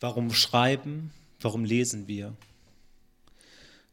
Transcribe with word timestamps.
Warum 0.00 0.32
schreiben? 0.32 1.10
Warum 1.40 1.64
lesen 1.64 2.06
wir? 2.08 2.36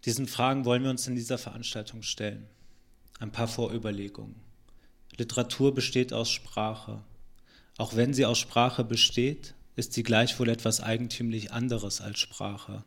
Diesen 0.06 0.28
Fragen 0.28 0.66
wollen 0.66 0.84
wir 0.84 0.92
uns 0.92 1.08
in 1.08 1.16
dieser 1.16 1.38
Veranstaltung 1.38 2.04
stellen. 2.04 2.48
Ein 3.20 3.32
paar 3.32 3.48
Vorüberlegungen. 3.48 4.36
Literatur 5.18 5.74
besteht 5.74 6.14
aus 6.14 6.30
Sprache. 6.30 7.02
Auch 7.78 7.96
wenn 7.96 8.14
sie 8.14 8.26
aus 8.26 8.38
Sprache 8.38 8.84
besteht, 8.84 9.56
ist 9.76 9.94
sie 9.94 10.04
gleichwohl 10.04 10.50
etwas 10.50 10.82
eigentümlich 10.82 11.52
anderes 11.52 12.02
als 12.02 12.20
Sprache. 12.20 12.84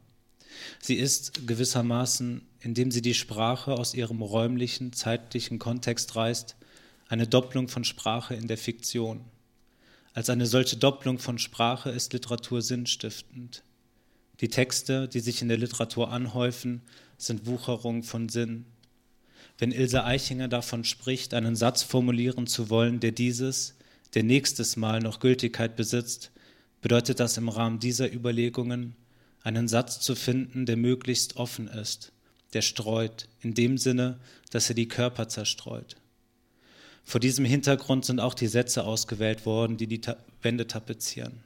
Sie 0.81 0.95
ist 0.95 1.47
gewissermaßen, 1.47 2.47
indem 2.61 2.91
sie 2.91 3.03
die 3.03 3.15
Sprache 3.15 3.73
aus 3.73 3.95
ihrem 3.95 4.23
räumlichen, 4.23 4.93
zeitlichen 4.93 5.59
Kontext 5.59 6.17
reißt, 6.17 6.57
eine 7.09 7.27
Doppelung 7.27 7.69
von 7.69 7.85
Sprache 7.85 8.35
in 8.35 8.49
der 8.49 8.59
Fiktion. 8.59 9.25
Als 10.19 10.31
eine 10.31 10.47
solche 10.47 10.77
Doppelung 10.77 11.21
von 11.21 11.39
Sprache 11.39 11.91
ist 11.91 12.13
Literatur 12.13 12.61
sinnstiftend. 12.61 13.63
Die 14.41 14.49
Texte, 14.49 15.07
die 15.07 15.21
sich 15.21 15.43
in 15.43 15.49
der 15.49 15.59
Literatur 15.59 16.11
anhäufen, 16.11 16.83
sind 17.19 17.47
Wucherung 17.47 18.03
von 18.03 18.29
Sinn. 18.29 18.65
Wenn 19.59 19.71
Ilse 19.71 20.03
Eichinger 20.03 20.49
davon 20.49 20.83
spricht, 20.83 21.35
einen 21.35 21.55
Satz 21.55 21.85
formulieren 21.85 22.49
zu 22.49 22.69
wollen, 22.69 22.99
der 22.99 23.13
dieses, 23.13 23.77
der 24.15 24.25
nächstes 24.25 24.77
Mal 24.77 24.99
noch 24.99 25.21
Gültigkeit 25.21 25.77
besitzt, 25.77 26.33
bedeutet 26.83 27.21
das 27.21 27.37
im 27.37 27.49
Rahmen 27.49 27.79
dieser 27.79 28.13
Überlegungen, 28.13 28.97
einen 29.45 29.69
Satz 29.69 30.01
zu 30.01 30.17
finden, 30.17 30.67
der 30.67 30.77
möglichst 30.77 31.37
offen 31.37 31.69
ist, 31.69 32.11
der 32.55 32.63
streut, 32.63 33.29
in 33.41 33.55
dem 33.55 33.79
Sinne, 33.79 34.19
dass 34.51 34.69
er 34.69 34.75
die 34.75 34.89
Körper 34.89 35.29
zerstreut. 35.29 35.95
Vor 37.09 37.21
diesem 37.21 37.47
Hintergrund 37.47 38.05
sind 38.05 38.21
auch 38.21 38.35
die 38.35 38.49
Sätze 38.49 38.85
ausgewählt 38.85 39.47
worden, 39.47 39.79
die 39.79 39.87
die 39.87 40.03
Wände 40.43 40.67
tapezieren. 40.67 41.41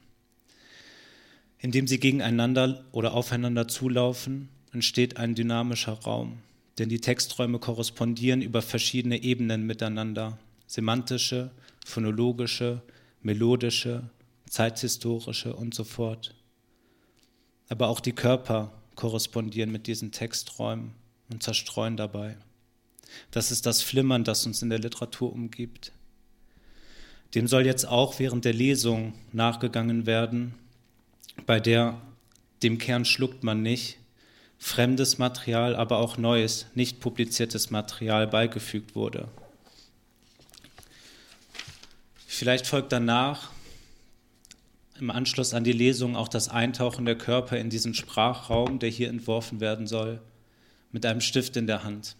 Indem 1.57 1.87
sie 1.87 2.01
gegeneinander 2.01 2.83
oder 2.91 3.13
aufeinander 3.13 3.69
zulaufen, 3.69 4.49
entsteht 4.73 5.15
ein 5.15 5.35
dynamischer 5.35 5.93
Raum, 5.93 6.39
denn 6.79 6.89
die 6.89 6.99
Texträume 6.99 7.59
korrespondieren 7.59 8.41
über 8.41 8.61
verschiedene 8.61 9.23
Ebenen 9.23 9.65
miteinander, 9.65 10.37
semantische, 10.67 11.51
phonologische, 11.85 12.81
melodische, 13.21 14.09
zeithistorische 14.49 15.55
und 15.55 15.73
so 15.73 15.85
fort. 15.85 16.35
Aber 17.69 17.87
auch 17.87 18.01
die 18.01 18.11
Körper 18.11 18.73
korrespondieren 18.95 19.71
mit 19.71 19.87
diesen 19.87 20.11
Texträumen 20.11 20.91
und 21.29 21.41
zerstreuen 21.41 21.95
dabei. 21.95 22.35
Das 23.31 23.51
ist 23.51 23.65
das 23.65 23.81
Flimmern, 23.81 24.23
das 24.23 24.45
uns 24.45 24.61
in 24.61 24.69
der 24.69 24.79
Literatur 24.79 25.31
umgibt. 25.31 25.91
Dem 27.35 27.47
soll 27.47 27.65
jetzt 27.65 27.85
auch 27.85 28.19
während 28.19 28.45
der 28.45 28.53
Lesung 28.53 29.13
nachgegangen 29.31 30.05
werden, 30.05 30.53
bei 31.45 31.59
der 31.59 31.99
dem 32.61 32.77
Kern 32.77 33.05
schluckt 33.05 33.43
man 33.43 33.61
nicht, 33.61 33.97
fremdes 34.57 35.17
Material, 35.17 35.75
aber 35.75 35.97
auch 35.97 36.17
neues, 36.17 36.67
nicht 36.75 36.99
publiziertes 36.99 37.71
Material 37.71 38.27
beigefügt 38.27 38.95
wurde. 38.95 39.27
Vielleicht 42.25 42.65
folgt 42.65 42.91
danach 42.91 43.51
im 44.99 45.09
Anschluss 45.09 45.53
an 45.53 45.63
die 45.63 45.73
Lesung 45.73 46.15
auch 46.15 46.27
das 46.27 46.49
Eintauchen 46.49 47.05
der 47.05 47.17
Körper 47.17 47.57
in 47.57 47.69
diesen 47.69 47.93
Sprachraum, 47.93 48.79
der 48.79 48.89
hier 48.89 49.09
entworfen 49.09 49.59
werden 49.59 49.85
soll, 49.85 50.21
mit 50.91 51.05
einem 51.05 51.21
Stift 51.21 51.57
in 51.57 51.67
der 51.67 51.83
Hand. 51.83 52.15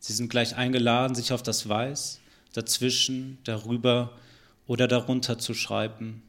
Sie 0.00 0.14
sind 0.14 0.30
gleich 0.30 0.56
eingeladen, 0.56 1.14
sich 1.14 1.32
auf 1.32 1.42
das 1.42 1.68
Weiß, 1.68 2.20
dazwischen, 2.54 3.38
darüber 3.44 4.16
oder 4.66 4.88
darunter 4.88 5.38
zu 5.38 5.52
schreiben. 5.52 6.22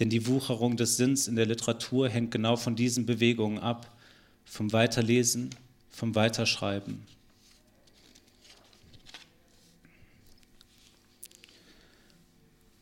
Denn 0.00 0.10
die 0.10 0.26
Wucherung 0.26 0.76
des 0.76 0.96
Sinns 0.96 1.28
in 1.28 1.36
der 1.36 1.46
Literatur 1.46 2.08
hängt 2.08 2.32
genau 2.32 2.56
von 2.56 2.74
diesen 2.74 3.06
Bewegungen 3.06 3.58
ab, 3.58 3.96
vom 4.44 4.72
Weiterlesen, 4.72 5.50
vom 5.88 6.14
Weiterschreiben. 6.14 7.06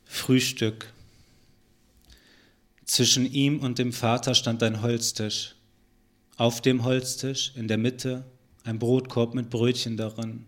Frühstück. 0.06 0.91
Zwischen 2.87 3.31
ihm 3.31 3.61
und 3.61 3.79
dem 3.79 3.93
Vater 3.93 4.35
stand 4.35 4.62
ein 4.62 4.81
Holztisch. 4.81 5.55
Auf 6.37 6.62
dem 6.62 6.85
Holztisch 6.85 7.53
in 7.56 7.69
der 7.69 7.79
Mitte 7.79 8.25
ein 8.65 8.79
Brotkorb 8.79 9.35
mit 9.35 9.51
Brötchen 9.51 9.97
darin, 9.97 10.47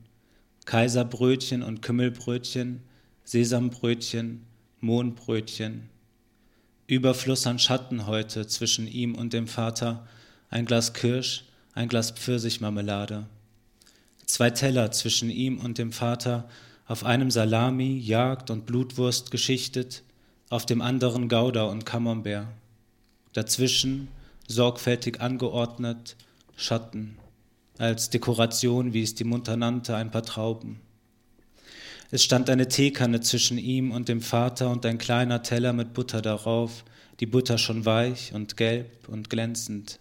Kaiserbrötchen 0.64 1.62
und 1.62 1.82
Kümmelbrötchen, 1.82 2.80
Sesambrötchen, 3.24 4.46
Mohnbrötchen. 4.80 5.90
Überfluss 6.86 7.46
an 7.46 7.58
Schatten 7.58 8.06
heute 8.06 8.46
zwischen 8.46 8.88
ihm 8.88 9.14
und 9.14 9.32
dem 9.32 9.46
Vater, 9.46 10.06
ein 10.48 10.64
Glas 10.64 10.94
Kirsch, 10.94 11.44
ein 11.74 11.88
Glas 11.88 12.10
Pfirsichmarmelade. 12.12 13.26
Zwei 14.24 14.50
Teller 14.50 14.90
zwischen 14.92 15.28
ihm 15.28 15.58
und 15.58 15.78
dem 15.78 15.92
Vater, 15.92 16.48
auf 16.86 17.04
einem 17.04 17.30
Salami, 17.30 17.98
Jagd 17.98 18.50
und 18.50 18.64
Blutwurst 18.64 19.30
geschichtet, 19.30 20.04
auf 20.48 20.64
dem 20.64 20.80
anderen 20.80 21.28
Gouda 21.28 21.64
und 21.64 21.84
Camembert. 21.84 22.46
Dazwischen, 23.34 24.08
sorgfältig 24.48 25.20
angeordnet, 25.20 26.16
Schatten 26.56 27.18
als 27.78 28.10
Dekoration, 28.10 28.92
wie 28.92 29.02
es 29.02 29.14
die 29.14 29.24
Mutter 29.24 29.56
nannte, 29.56 29.96
ein 29.96 30.10
paar 30.10 30.22
Trauben. 30.22 30.80
Es 32.10 32.22
stand 32.22 32.48
eine 32.48 32.68
Teekanne 32.68 33.20
zwischen 33.20 33.58
ihm 33.58 33.90
und 33.90 34.08
dem 34.08 34.20
Vater 34.20 34.70
und 34.70 34.86
ein 34.86 34.98
kleiner 34.98 35.42
Teller 35.42 35.72
mit 35.72 35.92
Butter 35.92 36.22
darauf, 36.22 36.84
die 37.20 37.26
Butter 37.26 37.58
schon 37.58 37.84
weich 37.84 38.32
und 38.32 38.56
gelb 38.56 39.08
und 39.08 39.28
glänzend. 39.28 39.98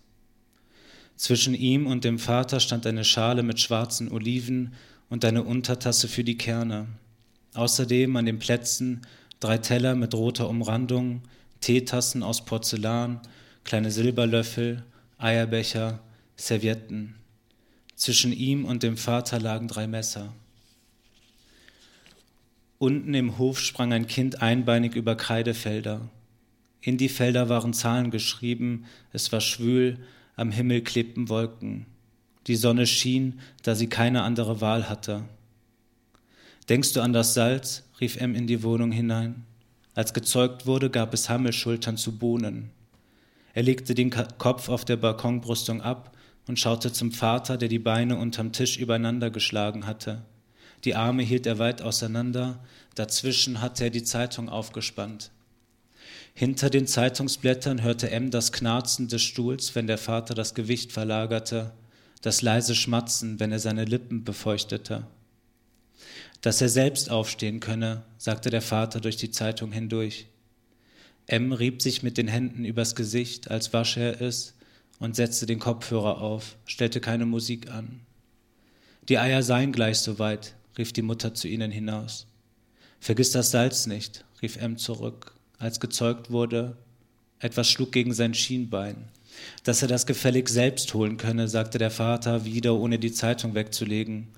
Zwischen 1.16 1.53
ihm 1.53 1.88
und 1.88 2.03
dem 2.03 2.19
Vater 2.19 2.59
stand 2.59 2.86
eine 2.86 3.06
Schale 3.06 3.41
mit 3.41 3.59
schwarzen 3.59 4.12
Oliven 4.12 4.74
und 5.09 5.24
eine 5.25 5.44
Untertasse 5.44 6.07
für 6.07 6.24
die 6.24 6.38
Kerne. 6.38 6.88
Außerdem 7.53 8.16
an 8.18 8.25
den 8.25 8.40
Plätzen 8.40 9.02
drei 9.40 9.57
Teller 9.57 9.96
mit 9.96 10.13
roter 10.13 10.50
Umrandung, 10.50 11.22
Teetassen 11.62 12.22
aus 12.22 12.44
Porzellan, 12.44 13.22
kleine 13.63 13.92
Silberlöffel, 13.92 14.84
Eierbecher, 15.18 16.00
Servietten. 16.36 17.16
Zwischen 17.95 18.33
ihm 18.33 18.66
und 18.66 18.83
dem 18.83 18.97
Vater 18.97 19.39
lagen 19.39 19.67
drei 19.67 19.88
Messer. 19.88 20.33
Unten 22.78 23.13
im 23.13 23.38
Hof 23.38 23.59
sprang 23.59 23.94
ein 23.94 24.06
Kind 24.06 24.41
einbeinig 24.41 24.95
über 24.95 25.16
Kreidefelder. 25.16 26.09
In 26.81 26.97
die 26.97 27.09
Felder 27.09 27.47
waren 27.47 27.73
Zahlen 27.73 28.11
geschrieben, 28.11 28.85
es 29.13 29.31
war 29.31 29.41
schwül, 29.41 29.97
am 30.35 30.51
Himmel 30.51 30.81
klebten 30.81 31.29
Wolken. 31.29 31.85
Die 32.47 32.57
Sonne 32.57 32.85
schien, 32.85 33.39
da 33.63 33.73
sie 33.73 33.88
keine 33.88 34.23
andere 34.23 34.59
Wahl 34.59 34.89
hatte. 34.89 35.23
Denkst 36.67 36.94
du 36.94 37.01
an 37.01 37.13
das 37.13 37.33
Salz? 37.33 37.83
rief 38.01 38.17
M 38.17 38.35
in 38.35 38.45
die 38.45 38.62
Wohnung 38.62 38.91
hinein. 38.91 39.45
Als 39.94 40.13
gezeugt 40.13 40.66
wurde, 40.66 40.89
gab 40.89 41.13
es 41.13 41.29
Hammelschultern 41.29 41.95
zu 41.95 42.17
Bohnen. 42.17 42.72
Er 43.53 43.63
legte 43.63 43.95
den 43.95 44.09
Kopf 44.09 44.67
auf 44.67 44.83
der 44.83 44.97
Balkonbrüstung 44.97 45.81
ab 45.81 46.15
und 46.47 46.59
schaute 46.59 46.91
zum 46.91 47.11
Vater, 47.11 47.57
der 47.57 47.69
die 47.69 47.79
Beine 47.79 48.17
unterm 48.17 48.51
Tisch 48.51 48.78
übereinander 48.78 49.29
geschlagen 49.29 49.85
hatte. 49.85 50.23
Die 50.83 50.95
Arme 50.95 51.23
hielt 51.23 51.45
er 51.45 51.57
weit 51.57 51.81
auseinander, 51.81 52.63
dazwischen 52.94 53.61
hatte 53.61 53.85
er 53.85 53.89
die 53.89 54.03
Zeitung 54.03 54.50
aufgespannt. 54.50 55.31
Hinter 56.33 56.69
den 56.69 56.85
Zeitungsblättern 56.85 57.81
hörte 57.81 58.11
M 58.11 58.29
das 58.29 58.51
Knarzen 58.51 59.07
des 59.07 59.22
Stuhls, 59.22 59.73
wenn 59.73 59.88
der 59.88 59.97
Vater 59.97 60.35
das 60.35 60.53
Gewicht 60.53 60.91
verlagerte, 60.91 61.72
das 62.22 62.41
leise 62.41 62.75
Schmatzen, 62.75 63.39
wenn 63.39 63.51
er 63.51 63.59
seine 63.59 63.85
Lippen 63.85 64.23
befeuchtete. 64.23 65.07
Dass 66.41 66.62
er 66.62 66.69
selbst 66.69 67.09
aufstehen 67.09 67.59
könne, 67.59 68.03
sagte 68.17 68.50
der 68.50 68.62
Vater 68.62 69.00
durch 69.00 69.16
die 69.16 69.31
Zeitung 69.31 69.72
hindurch. 69.72 70.27
M 71.27 71.53
rieb 71.53 71.81
sich 71.81 72.03
mit 72.03 72.18
den 72.18 72.27
Händen 72.27 72.65
übers 72.65 72.95
Gesicht, 72.95 73.50
als 73.50 73.74
wasche 73.74 74.01
er 74.01 74.21
es, 74.21 74.53
und 75.00 75.15
setzte 75.15 75.45
den 75.45 75.59
Kopfhörer 75.59 76.21
auf, 76.21 76.57
stellte 76.65 77.01
keine 77.01 77.25
Musik 77.25 77.69
an. 77.71 78.01
Die 79.07 79.19
Eier 79.19 79.44
seien 79.44 79.71
gleich 79.71 80.00
soweit, 80.00 80.56
rief 80.77 80.94
die 80.94 81.01
Mutter 81.01 81.33
zu 81.33 81.47
ihnen 81.47 81.71
hinaus. 81.71 82.27
Vergiss 83.00 83.31
das 83.31 83.51
Salz 83.51 83.86
nicht, 83.86 84.25
rief 84.42 84.57
M 84.57 84.77
zurück, 84.77 85.36
als 85.59 85.80
gezeugt 85.80 86.31
wurde. 86.31 86.77
Etwas 87.39 87.69
schlug 87.69 87.92
gegen 87.92 88.13
sein 88.13 88.33
Schienbein. 88.33 89.09
Dass 89.63 89.81
er 89.81 89.88
das 89.88 90.06
gefällig 90.06 90.50
selbst 90.50 90.94
holen 90.94 91.18
könne, 91.18 91.48
sagte 91.48 91.77
der 91.77 91.91
Vater 91.91 92.45
wieder, 92.45 92.75
ohne 92.75 92.98
die 92.98 93.12
Zeitung 93.12 93.53
wegzulegen. 93.53 94.30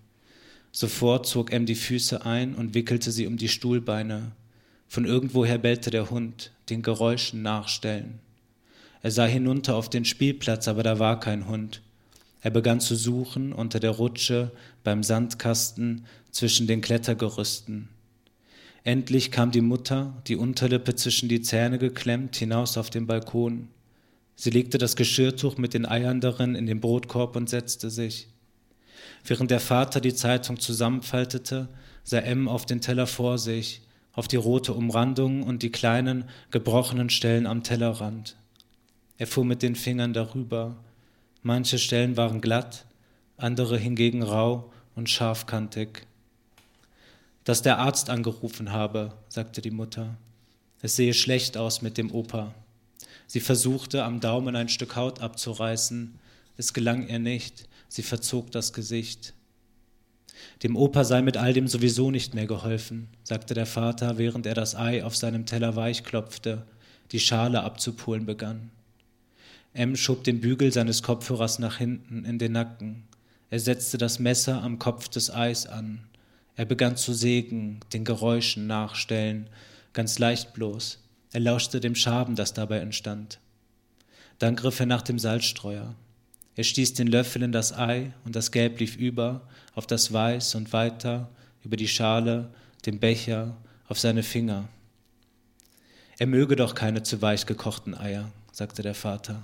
Sofort 0.72 1.28
zog 1.28 1.52
M 1.52 1.66
die 1.66 1.76
Füße 1.76 2.26
ein 2.26 2.56
und 2.56 2.74
wickelte 2.74 3.12
sie 3.12 3.28
um 3.28 3.38
die 3.38 3.50
Stuhlbeine. 3.50 4.34
Von 4.88 5.06
irgendwoher 5.06 5.58
bellte 5.58 5.92
der 5.92 6.10
Hund, 6.10 6.52
den 6.70 6.82
Geräuschen 6.82 7.42
nachstellen. 7.42 8.20
Er 9.08 9.12
sah 9.12 9.26
hinunter 9.26 9.78
auf 9.78 9.90
den 9.90 10.04
Spielplatz, 10.04 10.68
aber 10.68 10.84
da 10.84 11.00
war 11.00 11.22
kein 11.22 11.48
Hund. 11.48 11.82
Er 12.42 12.52
begann 12.52 12.82
zu 12.82 12.94
suchen 12.94 13.54
unter 13.54 13.80
der 13.80 13.92
Rutsche, 13.92 14.52
beim 14.84 15.02
Sandkasten, 15.02 16.04
zwischen 16.30 16.68
den 16.68 16.82
Klettergerüsten. 16.82 17.88
Endlich 18.84 19.32
kam 19.32 19.52
die 19.52 19.62
Mutter, 19.62 20.22
die 20.28 20.36
Unterlippe 20.36 20.94
zwischen 20.96 21.30
die 21.30 21.40
Zähne 21.40 21.78
geklemmt, 21.78 22.36
hinaus 22.36 22.78
auf 22.78 22.90
den 22.90 23.08
Balkon. 23.08 23.70
Sie 24.36 24.50
legte 24.50 24.78
das 24.78 24.98
Geschirrtuch 24.98 25.58
mit 25.58 25.74
den 25.74 25.86
Eiern 25.86 26.20
darin 26.20 26.54
in 26.54 26.66
den 26.66 26.82
Brotkorb 26.82 27.38
und 27.38 27.50
setzte 27.50 27.90
sich. 27.90 28.28
Während 29.24 29.52
der 29.52 29.62
Vater 29.62 30.02
die 30.02 30.16
Zeitung 30.16 30.60
zusammenfaltete, 30.60 31.70
sah 32.04 32.20
M 32.20 32.50
auf 32.50 32.66
den 32.66 32.82
Teller 32.82 33.08
vor 33.08 33.38
sich, 33.38 33.84
auf 34.12 34.28
die 34.28 34.36
rote 34.36 34.74
Umrandung 34.74 35.44
und 35.44 35.64
die 35.64 35.72
kleinen, 35.72 36.26
gebrochenen 36.52 37.10
Stellen 37.10 37.48
am 37.48 37.64
Tellerrand. 37.64 38.36
Er 39.18 39.28
fuhr 39.28 39.46
mit 39.46 39.62
den 39.62 39.76
Fingern 39.76 40.14
darüber. 40.14 40.76
Manche 41.42 41.80
Stellen 41.80 42.18
waren 42.18 42.42
glatt, 42.42 42.86
andere 43.38 43.78
hingegen 43.78 44.24
rau 44.24 44.72
und 44.96 45.10
scharfkantig. 45.10 46.06
Dass 47.44 47.62
der 47.62 47.80
Arzt 47.80 48.10
angerufen 48.10 48.72
habe, 48.72 49.14
sagte 49.30 49.62
die 49.62 49.72
Mutter. 49.72 50.18
Es 50.82 50.96
sehe 50.96 51.14
schlecht 51.14 51.58
aus 51.58 51.82
mit 51.82 51.98
dem 51.98 52.12
Opa. 52.12 52.54
Sie 53.26 53.40
versuchte, 53.40 54.04
am 54.04 54.20
Daumen 54.20 54.56
ein 54.56 54.70
Stück 54.70 54.96
Haut 54.96 55.22
abzureißen. 55.22 56.20
Es 56.58 56.74
gelang 56.74 57.08
ihr 57.08 57.20
nicht. 57.20 57.68
Sie 57.88 58.04
verzog 58.04 58.52
das 58.52 58.74
Gesicht. 58.74 59.34
Dem 60.64 60.76
Opa 60.76 61.04
sei 61.04 61.22
mit 61.22 61.38
all 61.38 61.54
dem 61.54 61.68
sowieso 61.68 62.12
nicht 62.12 62.36
mehr 62.36 62.48
geholfen, 62.48 63.08
sagte 63.24 63.54
der 63.54 63.66
Vater, 63.66 64.18
während 64.18 64.46
er 64.46 64.54
das 64.54 64.76
Ei 64.76 65.04
auf 65.04 65.16
seinem 65.16 65.46
Teller 65.46 65.76
weichklopfte, 65.76 66.66
die 67.12 67.20
Schale 67.20 67.64
abzupulen 67.64 68.26
begann. 68.26 68.72
M 69.78 69.96
schob 69.96 70.24
den 70.24 70.42
Bügel 70.42 70.74
seines 70.74 71.04
Kopfhörers 71.04 71.60
nach 71.60 71.78
hinten 71.78 72.26
in 72.26 72.40
den 72.40 72.54
Nacken. 72.54 73.04
Er 73.52 73.60
setzte 73.60 74.00
das 74.00 74.18
Messer 74.18 74.64
am 74.64 74.80
Kopf 74.80 75.08
des 75.08 75.30
Eis 75.30 75.68
an. 75.68 76.00
Er 76.56 76.66
begann 76.66 76.98
zu 76.98 77.14
sägen, 77.14 77.82
den 77.94 78.04
Geräuschen 78.04 78.66
nachstellen, 78.66 79.48
ganz 79.94 80.18
leicht 80.18 80.56
bloß. 80.56 80.98
Er 81.32 81.42
lauschte 81.42 81.80
dem 81.80 81.94
Schaben, 81.94 82.36
das 82.36 82.56
dabei 82.56 82.80
entstand. 82.80 83.38
Dann 84.40 84.56
griff 84.56 84.80
er 84.80 84.88
nach 84.88 85.04
dem 85.04 85.20
Salzstreuer. 85.20 85.94
Er 86.56 86.64
stieß 86.64 86.96
den 86.96 87.06
Löffel 87.06 87.44
in 87.44 87.52
das 87.52 87.72
Ei 87.72 88.14
und 88.26 88.36
das 88.36 88.52
Gelb 88.52 88.80
lief 88.80 88.96
über, 88.96 89.48
auf 89.76 89.86
das 89.86 90.12
Weiß 90.12 90.56
und 90.56 90.74
weiter, 90.74 91.30
über 91.64 91.78
die 91.78 91.88
Schale, 91.88 92.50
den 92.88 93.00
Becher, 93.00 93.56
auf 93.88 94.00
seine 94.00 94.24
Finger. 94.24 94.70
Er 96.18 96.26
möge 96.26 96.56
doch 96.56 96.74
keine 96.74 97.04
zu 97.04 97.22
weich 97.22 97.46
gekochten 97.46 97.94
Eier, 97.94 98.32
sagte 98.52 98.82
der 98.82 98.96
Vater. 98.96 99.44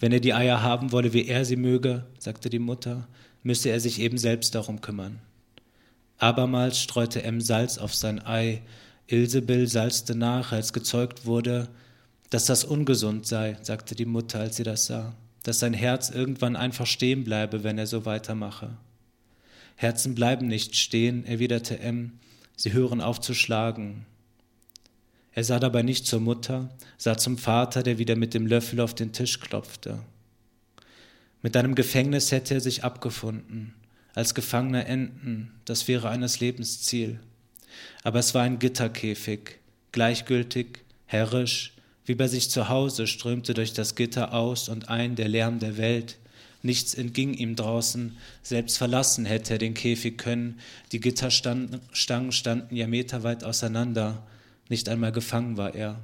Wenn 0.00 0.12
er 0.12 0.20
die 0.20 0.34
Eier 0.34 0.62
haben 0.62 0.92
wolle, 0.92 1.12
wie 1.12 1.28
er 1.28 1.44
sie 1.44 1.56
möge, 1.56 2.06
sagte 2.18 2.50
die 2.50 2.58
Mutter, 2.58 3.06
müsse 3.42 3.68
er 3.68 3.78
sich 3.78 4.00
eben 4.00 4.18
selbst 4.18 4.54
darum 4.54 4.80
kümmern. 4.80 5.20
Abermals 6.18 6.80
streute 6.80 7.22
M 7.22 7.40
Salz 7.40 7.78
auf 7.78 7.94
sein 7.94 8.24
Ei, 8.24 8.62
Ilsebill 9.06 9.68
salzte 9.68 10.14
nach, 10.14 10.52
als 10.52 10.72
gezeugt 10.72 11.26
wurde, 11.26 11.68
dass 12.30 12.46
das 12.46 12.64
ungesund 12.64 13.26
sei, 13.26 13.56
sagte 13.62 13.94
die 13.94 14.04
Mutter, 14.06 14.40
als 14.40 14.56
sie 14.56 14.64
das 14.64 14.86
sah 14.86 15.14
dass 15.42 15.58
sein 15.58 15.74
Herz 15.74 16.10
irgendwann 16.10 16.56
einfach 16.56 16.86
stehen 16.86 17.24
bleibe, 17.24 17.64
wenn 17.64 17.78
er 17.78 17.86
so 17.86 18.04
weitermache. 18.04 18.70
Herzen 19.76 20.14
bleiben 20.14 20.46
nicht 20.46 20.76
stehen, 20.76 21.24
erwiderte 21.24 21.78
M, 21.80 22.18
sie 22.56 22.72
hören 22.72 23.00
auf 23.00 23.20
zu 23.20 23.32
schlagen. 23.34 24.04
Er 25.32 25.44
sah 25.44 25.58
dabei 25.58 25.82
nicht 25.82 26.06
zur 26.06 26.20
Mutter, 26.20 26.70
sah 26.98 27.16
zum 27.16 27.38
Vater, 27.38 27.82
der 27.82 27.98
wieder 27.98 28.16
mit 28.16 28.34
dem 28.34 28.46
Löffel 28.46 28.80
auf 28.80 28.94
den 28.94 29.12
Tisch 29.12 29.40
klopfte. 29.40 30.00
Mit 31.42 31.56
einem 31.56 31.74
Gefängnis 31.74 32.32
hätte 32.32 32.54
er 32.54 32.60
sich 32.60 32.84
abgefunden, 32.84 33.74
als 34.14 34.34
Gefangener 34.34 34.86
enden, 34.86 35.52
das 35.64 35.88
wäre 35.88 36.10
eines 36.10 36.40
Lebens 36.40 36.82
Ziel. 36.82 37.20
Aber 38.02 38.18
es 38.18 38.34
war 38.34 38.42
ein 38.42 38.58
Gitterkäfig, 38.58 39.58
gleichgültig, 39.92 40.80
herrisch, 41.06 41.74
wie 42.04 42.14
bei 42.14 42.26
sich 42.26 42.50
zu 42.50 42.68
Hause 42.68 43.06
strömte 43.06 43.54
durch 43.54 43.72
das 43.72 43.94
Gitter 43.94 44.34
aus 44.34 44.68
und 44.68 44.88
ein 44.88 45.14
der 45.14 45.28
Lärm 45.28 45.60
der 45.60 45.76
Welt. 45.76 46.18
Nichts 46.62 46.92
entging 46.92 47.34
ihm 47.34 47.56
draußen, 47.56 48.16
selbst 48.42 48.76
verlassen 48.76 49.24
hätte 49.24 49.54
er 49.54 49.58
den 49.58 49.74
Käfig 49.74 50.18
können. 50.18 50.58
Die 50.92 51.00
Gitterstangen 51.00 51.80
standen 51.92 52.76
ja 52.76 52.86
meterweit 52.86 53.44
auseinander. 53.44 54.22
Nicht 54.70 54.88
einmal 54.88 55.12
gefangen 55.12 55.58
war 55.58 55.74
er. 55.74 56.00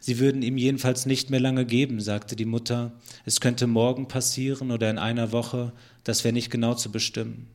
Sie 0.00 0.18
würden 0.18 0.42
ihm 0.42 0.56
jedenfalls 0.56 1.06
nicht 1.06 1.30
mehr 1.30 1.40
lange 1.40 1.66
geben, 1.66 2.00
sagte 2.00 2.36
die 2.36 2.46
Mutter. 2.46 2.92
Es 3.26 3.40
könnte 3.40 3.66
morgen 3.66 4.08
passieren 4.08 4.70
oder 4.70 4.90
in 4.90 4.98
einer 4.98 5.30
Woche, 5.30 5.72
das 6.04 6.24
wäre 6.24 6.32
nicht 6.32 6.50
genau 6.50 6.74
zu 6.74 6.90
bestimmen. 6.90 7.48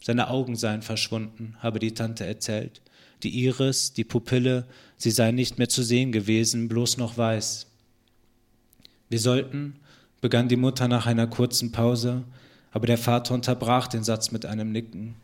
Seine 0.00 0.28
Augen 0.28 0.56
seien 0.56 0.82
verschwunden, 0.82 1.56
habe 1.58 1.78
die 1.78 1.94
Tante 1.94 2.26
erzählt. 2.26 2.82
Die 3.22 3.30
Iris, 3.44 3.94
die 3.94 4.04
Pupille, 4.04 4.66
sie 4.96 5.10
sei 5.10 5.32
nicht 5.32 5.58
mehr 5.58 5.68
zu 5.68 5.82
sehen 5.82 6.12
gewesen, 6.12 6.68
bloß 6.68 6.98
noch 6.98 7.16
weiß. 7.16 7.66
Wir 9.08 9.18
sollten, 9.18 9.76
begann 10.20 10.48
die 10.48 10.56
Mutter 10.56 10.86
nach 10.86 11.06
einer 11.06 11.26
kurzen 11.26 11.72
Pause, 11.72 12.24
aber 12.72 12.86
der 12.86 12.98
Vater 12.98 13.34
unterbrach 13.34 13.88
den 13.88 14.04
Satz 14.04 14.30
mit 14.30 14.44
einem 14.44 14.70
Nicken. 14.70 15.14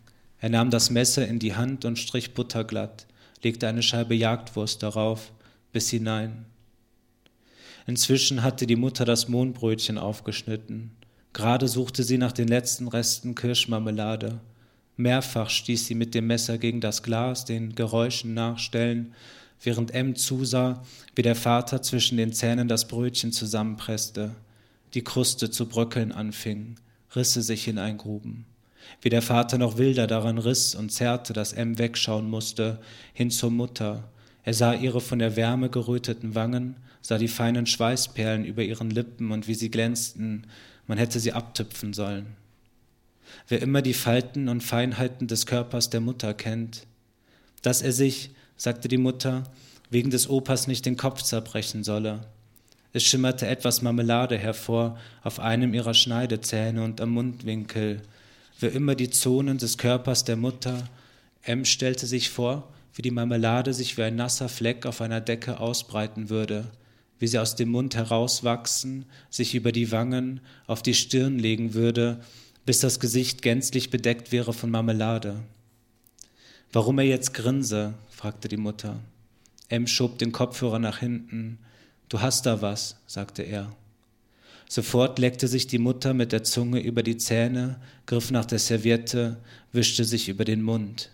Er 0.40 0.48
nahm 0.48 0.70
das 0.70 0.90
Messer 0.90 1.28
in 1.28 1.38
die 1.38 1.54
Hand 1.54 1.84
und 1.84 1.98
strich 1.98 2.32
Butter 2.32 2.64
glatt, 2.64 3.06
legte 3.44 3.69
eine 3.69 3.82
Scheibe 3.82 4.14
Jagdwurst 4.14 4.82
darauf, 4.82 5.32
bis 5.73 5.91
hinein. 5.91 6.46
Inzwischen 7.87 8.43
hatte 8.43 8.67
die 8.67 8.76
Mutter 8.76 9.05
das 9.05 9.29
Mohnbrötchen 9.29 9.99
aufgeschnitten. 9.99 10.91
Gerade 11.32 11.69
suchte 11.69 12.02
sie 12.02 12.17
nach 12.17 12.32
den 12.32 12.49
letzten 12.49 12.88
Resten 12.88 13.35
Kirschmarmelade. 13.35 14.41
Mehrfach 14.96 15.50
stieß 15.50 15.87
sie 15.87 15.94
mit 15.94 16.14
dem 16.14 16.26
Messer 16.26 16.58
gegen 16.58 16.81
das 16.81 17.02
Glas, 17.02 17.44
den 17.44 17.75
Geräuschen 17.75 18.32
nachstellen, 18.32 19.12
während 19.62 19.93
M 19.93 20.14
zusah, 20.14 20.82
wie 21.14 21.23
der 21.23 21.35
Vater 21.35 21.82
zwischen 21.82 22.17
den 22.17 22.32
Zähnen 22.32 22.69
das 22.69 22.87
Brötchen 22.87 23.32
zusammenpresste, 23.32 24.35
die 24.94 25.02
Kruste 25.02 25.50
zu 25.50 25.69
bröckeln 25.69 26.12
anfing, 26.12 26.76
Risse 27.14 27.43
sich 27.43 27.64
hineingruben, 27.64 28.46
wie 29.02 29.08
der 29.08 29.22
Vater 29.22 29.58
noch 29.58 29.78
wilder 29.78 30.06
daran 30.06 30.38
riss 30.38 30.75
und 30.75 30.90
zerrte, 30.90 31.32
dass 31.32 31.52
M 31.52 31.78
wegschauen 31.78 32.28
musste, 32.28 32.81
hin 33.12 33.31
zur 33.31 33.50
Mutter. 33.50 34.04
Er 34.42 34.54
sah 34.54 34.75
ihre 34.75 35.00
von 35.00 35.19
der 35.19 35.36
Wärme 35.36 35.70
geröteten 35.70 36.34
Wangen, 36.34 36.76
sah 37.00 37.19
die 37.19 37.28
feinen 37.28 37.66
Schweißperlen 37.66 38.44
über 38.44 38.62
ihren 38.62 38.90
Lippen 38.90 39.31
und 39.31 39.48
wie 39.48 39.54
sie 39.54 39.70
glänzten, 39.70 40.46
man 40.86 40.98
hätte 40.98 41.20
sie 41.20 41.32
abtüpfen 41.32 41.92
sollen. 41.92 42.36
Wer 43.48 43.62
immer 43.62 43.82
die 43.82 43.94
Falten 43.94 44.48
und 44.48 44.62
Feinheiten 44.62 45.26
des 45.26 45.46
Körpers 45.46 45.90
der 45.90 46.00
Mutter 46.00 46.34
kennt, 46.34 46.86
dass 47.62 47.82
er 47.82 47.92
sich, 47.92 48.31
sagte 48.56 48.88
die 48.88 48.98
Mutter, 48.98 49.44
wegen 49.90 50.10
des 50.10 50.28
Opas 50.28 50.66
nicht 50.66 50.86
den 50.86 50.96
Kopf 50.96 51.22
zerbrechen 51.22 51.84
solle. 51.84 52.26
Es 52.93 53.03
schimmerte 53.03 53.46
etwas 53.46 53.82
Marmelade 53.82 54.38
hervor 54.38 54.98
auf 55.22 55.41
einem 55.41 55.74
ihrer 55.74 55.94
Schneidezähne 55.94 56.82
und 56.84 57.00
am 57.00 57.10
Mundwinkel. 57.10 58.03
Wer 58.61 58.73
immer 58.73 58.94
die 58.94 59.11
Zonen 59.11 59.58
des 59.58 59.79
Körpers 59.79 60.25
der 60.25 60.37
Mutter, 60.37 60.89
M 61.43 61.65
stellte 61.65 62.06
sich 62.06 62.31
vor, 62.31 62.73
wie 62.94 63.03
die 63.03 63.11
Marmelade 63.11 63.75
sich 63.75 63.96
wie 63.96 64.03
ein 64.03 64.17
nasser 64.17 64.49
Fleck 64.49 64.87
auf 64.87 65.01
einer 65.01 65.20
Decke 65.20 65.58
ausbreiten 65.58 66.31
würde, 66.31 66.70
wie 67.19 67.27
sie 67.27 67.39
aus 67.39 67.56
dem 67.56 67.70
Mund 67.70 67.96
herauswachsen, 67.96 69.06
sich 69.31 69.55
über 69.55 69.73
die 69.73 69.91
Wangen, 69.91 70.41
auf 70.67 70.82
die 70.82 70.94
Stirn 70.94 71.39
legen 71.39 71.75
würde, 71.75 72.20
bis 72.65 72.81
das 72.81 73.01
Gesicht 73.01 73.43
gänzlich 73.43 73.91
bedeckt 73.91 74.32
wäre 74.32 74.53
von 74.53 74.70
Marmelade. 74.70 75.43
Warum 76.73 76.99
er 76.99 77.05
jetzt 77.05 77.34
grinse? 77.34 77.94
fragte 78.11 78.49
die 78.49 78.56
Mutter. 78.56 79.01
M 79.69 79.87
schob 79.87 80.19
den 80.19 80.32
Kopfhörer 80.32 80.79
nach 80.79 80.99
hinten. 80.99 81.58
Du 82.08 82.20
hast 82.20 82.46
da 82.46 82.63
was, 82.63 82.96
sagte 83.06 83.43
er. 83.43 83.75
Sofort 84.74 85.20
leckte 85.20 85.46
sich 85.46 85.69
die 85.69 85.78
Mutter 85.78 86.14
mit 86.14 86.32
der 86.32 86.43
Zunge 86.43 86.81
über 86.81 87.04
die 87.04 87.16
Zähne, 87.16 87.78
griff 88.06 88.32
nach 88.32 88.44
der 88.44 88.58
Serviette, 88.58 89.36
wischte 89.70 90.04
sich 90.04 90.28
über 90.28 90.44
den 90.44 90.62
Mund. 90.62 91.10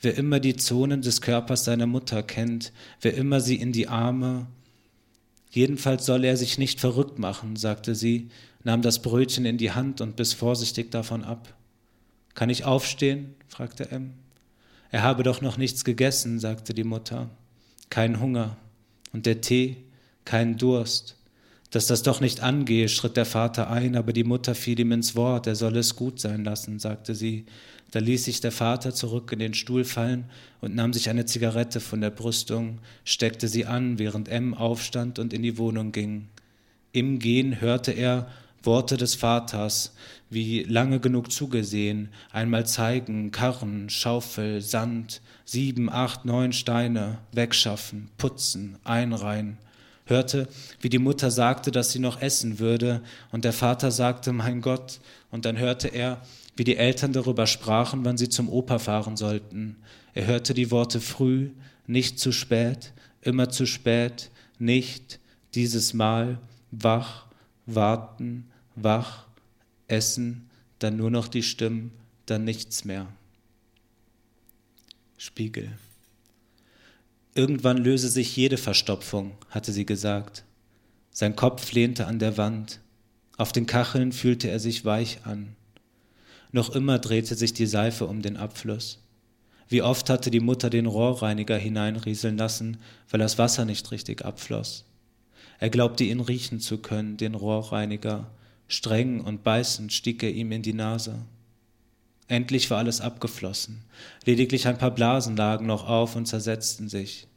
Wer 0.00 0.16
immer 0.16 0.40
die 0.40 0.56
Zonen 0.56 1.02
des 1.02 1.20
Körpers 1.20 1.66
seiner 1.66 1.84
Mutter 1.84 2.22
kennt, 2.22 2.72
wer 3.02 3.12
immer 3.12 3.42
sie 3.42 3.56
in 3.56 3.70
die 3.70 3.86
Arme, 3.86 4.46
jedenfalls 5.50 6.06
soll 6.06 6.24
er 6.24 6.38
sich 6.38 6.56
nicht 6.56 6.80
verrückt 6.80 7.18
machen, 7.18 7.56
sagte 7.56 7.94
sie, 7.94 8.30
nahm 8.64 8.80
das 8.80 9.02
Brötchen 9.02 9.44
in 9.44 9.58
die 9.58 9.72
Hand 9.72 10.00
und 10.00 10.16
biss 10.16 10.32
vorsichtig 10.32 10.90
davon 10.90 11.22
ab. 11.22 11.52
Kann 12.32 12.48
ich 12.48 12.64
aufstehen? 12.64 13.34
fragte 13.48 13.90
M. 13.90 14.14
Er 14.90 15.02
habe 15.02 15.22
doch 15.22 15.42
noch 15.42 15.58
nichts 15.58 15.84
gegessen, 15.84 16.38
sagte 16.38 16.72
die 16.72 16.82
Mutter. 16.82 17.28
Kein 17.90 18.20
Hunger. 18.20 18.56
Und 19.12 19.26
der 19.26 19.42
Tee? 19.42 19.76
Kein 20.24 20.56
Durst. 20.56 21.15
Dass 21.76 21.88
das 21.88 22.02
doch 22.02 22.22
nicht 22.22 22.40
angehe, 22.40 22.88
schritt 22.88 23.18
der 23.18 23.26
Vater 23.26 23.68
ein, 23.68 23.96
aber 23.96 24.14
die 24.14 24.24
Mutter 24.24 24.54
fiel 24.54 24.80
ihm 24.80 24.92
ins 24.92 25.14
Wort, 25.14 25.46
er 25.46 25.56
solle 25.56 25.80
es 25.80 25.94
gut 25.94 26.18
sein 26.18 26.42
lassen, 26.42 26.78
sagte 26.78 27.14
sie. 27.14 27.44
Da 27.90 27.98
ließ 27.98 28.24
sich 28.24 28.40
der 28.40 28.50
Vater 28.50 28.94
zurück 28.94 29.30
in 29.32 29.40
den 29.40 29.52
Stuhl 29.52 29.84
fallen 29.84 30.24
und 30.62 30.74
nahm 30.74 30.94
sich 30.94 31.10
eine 31.10 31.26
Zigarette 31.26 31.80
von 31.80 32.00
der 32.00 32.08
Brüstung, 32.08 32.78
steckte 33.04 33.46
sie 33.46 33.66
an, 33.66 33.98
während 33.98 34.30
M 34.30 34.54
aufstand 34.54 35.18
und 35.18 35.34
in 35.34 35.42
die 35.42 35.58
Wohnung 35.58 35.92
ging. 35.92 36.28
Im 36.92 37.18
Gehen 37.18 37.60
hörte 37.60 37.92
er, 37.92 38.30
Worte 38.62 38.96
des 38.96 39.14
Vaters, 39.14 39.92
wie 40.30 40.62
lange 40.62 40.98
genug 40.98 41.30
zugesehen, 41.30 42.08
einmal 42.32 42.64
zeigen, 42.64 43.32
Karren, 43.32 43.90
Schaufel, 43.90 44.62
Sand, 44.62 45.20
sieben, 45.44 45.90
acht, 45.90 46.24
neun 46.24 46.54
Steine, 46.54 47.18
wegschaffen, 47.32 48.08
putzen, 48.16 48.78
einreihen, 48.82 49.58
hörte, 50.06 50.48
wie 50.80 50.88
die 50.88 50.98
Mutter 50.98 51.30
sagte, 51.30 51.70
dass 51.70 51.92
sie 51.92 51.98
noch 51.98 52.22
essen 52.22 52.58
würde, 52.58 53.02
und 53.32 53.44
der 53.44 53.52
Vater 53.52 53.90
sagte, 53.90 54.32
mein 54.32 54.62
Gott, 54.62 55.00
und 55.30 55.44
dann 55.44 55.58
hörte 55.58 55.88
er, 55.88 56.22
wie 56.56 56.64
die 56.64 56.76
Eltern 56.76 57.12
darüber 57.12 57.46
sprachen, 57.46 58.04
wann 58.04 58.16
sie 58.16 58.28
zum 58.28 58.48
Opa 58.48 58.78
fahren 58.78 59.16
sollten. 59.16 59.76
Er 60.14 60.26
hörte 60.26 60.54
die 60.54 60.70
Worte 60.70 61.00
früh, 61.00 61.50
nicht 61.86 62.18
zu 62.18 62.32
spät, 62.32 62.92
immer 63.20 63.50
zu 63.50 63.66
spät, 63.66 64.30
nicht, 64.58 65.20
dieses 65.54 65.92
Mal, 65.92 66.38
wach, 66.70 67.26
warten, 67.66 68.48
wach, 68.74 69.26
essen, 69.88 70.48
dann 70.78 70.96
nur 70.96 71.10
noch 71.10 71.28
die 71.28 71.42
Stimmen, 71.42 71.92
dann 72.26 72.44
nichts 72.44 72.84
mehr. 72.84 73.06
Spiegel. 75.18 75.72
Irgendwann 77.36 77.76
löse 77.76 78.08
sich 78.08 78.34
jede 78.34 78.56
Verstopfung, 78.56 79.32
hatte 79.50 79.70
sie 79.70 79.84
gesagt. 79.84 80.44
Sein 81.10 81.36
Kopf 81.36 81.70
lehnte 81.72 82.06
an 82.06 82.18
der 82.18 82.38
Wand. 82.38 82.80
Auf 83.36 83.52
den 83.52 83.66
Kacheln 83.66 84.12
fühlte 84.12 84.48
er 84.48 84.58
sich 84.58 84.86
weich 84.86 85.18
an. 85.24 85.54
Noch 86.50 86.74
immer 86.74 86.98
drehte 86.98 87.34
sich 87.34 87.52
die 87.52 87.66
Seife 87.66 88.06
um 88.06 88.22
den 88.22 88.38
Abfluss. 88.38 89.02
Wie 89.68 89.82
oft 89.82 90.08
hatte 90.08 90.30
die 90.30 90.40
Mutter 90.40 90.70
den 90.70 90.86
Rohrreiniger 90.86 91.58
hineinrieseln 91.58 92.38
lassen, 92.38 92.78
weil 93.10 93.20
das 93.20 93.36
Wasser 93.36 93.66
nicht 93.66 93.90
richtig 93.90 94.24
abfloss. 94.24 94.86
Er 95.58 95.68
glaubte 95.68 96.04
ihn 96.04 96.20
riechen 96.20 96.58
zu 96.58 96.78
können, 96.78 97.18
den 97.18 97.34
Rohrreiniger. 97.34 98.30
Streng 98.66 99.20
und 99.20 99.44
beißend 99.44 99.92
stieg 99.92 100.22
er 100.22 100.30
ihm 100.30 100.52
in 100.52 100.62
die 100.62 100.72
Nase. 100.72 101.26
Endlich 102.28 102.70
war 102.70 102.78
alles 102.78 103.00
abgeflossen. 103.00 103.84
Lediglich 104.24 104.66
ein 104.66 104.78
paar 104.78 104.90
Blasen 104.90 105.36
lagen 105.36 105.66
noch 105.66 105.88
auf 105.88 106.16
und 106.16 106.26
zersetzten 106.26 106.88
sich. 106.88 107.28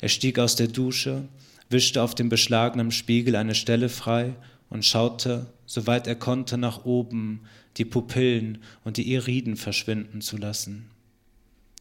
Er 0.00 0.08
stieg 0.08 0.38
aus 0.38 0.56
der 0.56 0.68
Dusche, 0.68 1.28
wischte 1.70 2.02
auf 2.02 2.14
dem 2.14 2.28
beschlagenen 2.28 2.90
Spiegel 2.90 3.36
eine 3.36 3.54
Stelle 3.54 3.88
frei 3.88 4.34
und 4.70 4.84
schaute, 4.84 5.46
soweit 5.66 6.06
er 6.06 6.16
konnte, 6.16 6.58
nach 6.58 6.84
oben, 6.84 7.42
die 7.76 7.84
Pupillen 7.84 8.58
und 8.84 8.96
die 8.96 9.12
Iriden 9.12 9.56
verschwinden 9.56 10.20
zu 10.20 10.36
lassen. 10.36 10.90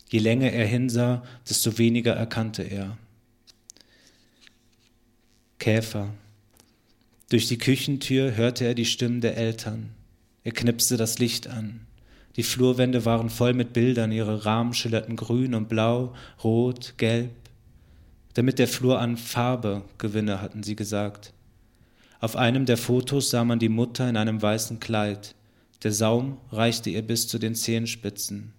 Je 0.09 0.19
länger 0.19 0.51
er 0.51 0.65
hinsah, 0.65 1.23
desto 1.49 1.77
weniger 1.77 2.13
erkannte 2.13 2.63
er. 2.63 2.97
Käfer. 5.59 6.13
Durch 7.29 7.47
die 7.47 7.57
Küchentür 7.57 8.35
hörte 8.35 8.63
er 8.63 8.73
die 8.73 8.85
Stimmen 8.85 9.21
der 9.21 9.35
Eltern. 9.35 9.89
Er 10.43 10.53
knipste 10.53 10.95
das 10.95 11.19
Licht 11.19 11.47
an. 11.47 11.86
Die 12.37 12.43
Flurwände 12.43 13.03
waren 13.03 13.29
voll 13.29 13.53
mit 13.53 13.73
Bildern, 13.73 14.11
ihre 14.11 14.45
Rahmen 14.45 14.73
schillerten 14.73 15.15
grün 15.15 15.55
und 15.55 15.67
blau, 15.67 16.13
rot, 16.43 16.93
gelb. 16.97 17.31
Damit 18.35 18.59
der 18.59 18.67
Flur 18.67 18.99
an 18.99 19.17
Farbe 19.17 19.81
gewinne, 19.97 20.39
hatten 20.39 20.61
sie 20.61 20.75
gesagt. 20.75 21.33
Auf 22.19 22.35
einem 22.35 22.67
der 22.67 22.77
Fotos 22.77 23.31
sah 23.31 23.43
man 23.43 23.57
die 23.57 23.69
Mutter 23.69 24.07
in 24.07 24.17
einem 24.17 24.39
weißen 24.39 24.79
Kleid. 24.79 25.33
Der 25.83 25.91
Saum 25.91 26.37
reichte 26.51 26.91
ihr 26.91 27.01
bis 27.01 27.27
zu 27.27 27.39
den 27.39 27.55
Zehenspitzen. 27.55 28.53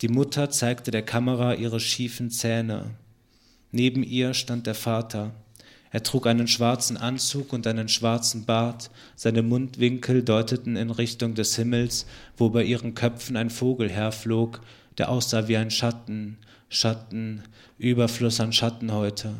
Die 0.00 0.08
Mutter 0.08 0.50
zeigte 0.50 0.92
der 0.92 1.02
Kamera 1.02 1.54
ihre 1.54 1.80
schiefen 1.80 2.30
Zähne. 2.30 2.92
Neben 3.72 4.04
ihr 4.04 4.34
stand 4.34 4.66
der 4.66 4.74
Vater. 4.74 5.32
Er 5.90 6.02
trug 6.02 6.26
einen 6.26 6.46
schwarzen 6.46 6.96
Anzug 6.96 7.52
und 7.52 7.66
einen 7.66 7.88
schwarzen 7.88 8.44
Bart, 8.44 8.90
seine 9.16 9.42
Mundwinkel 9.42 10.22
deuteten 10.22 10.76
in 10.76 10.90
Richtung 10.90 11.34
des 11.34 11.56
Himmels, 11.56 12.06
wo 12.36 12.50
bei 12.50 12.62
ihren 12.62 12.94
Köpfen 12.94 13.36
ein 13.36 13.50
Vogel 13.50 13.90
herflog, 13.90 14.60
der 14.98 15.08
aussah 15.10 15.48
wie 15.48 15.56
ein 15.56 15.70
Schatten, 15.70 16.38
Schatten, 16.68 17.42
Überfluss 17.78 18.38
an 18.38 18.52
Schatten 18.52 18.92
heute. 18.92 19.34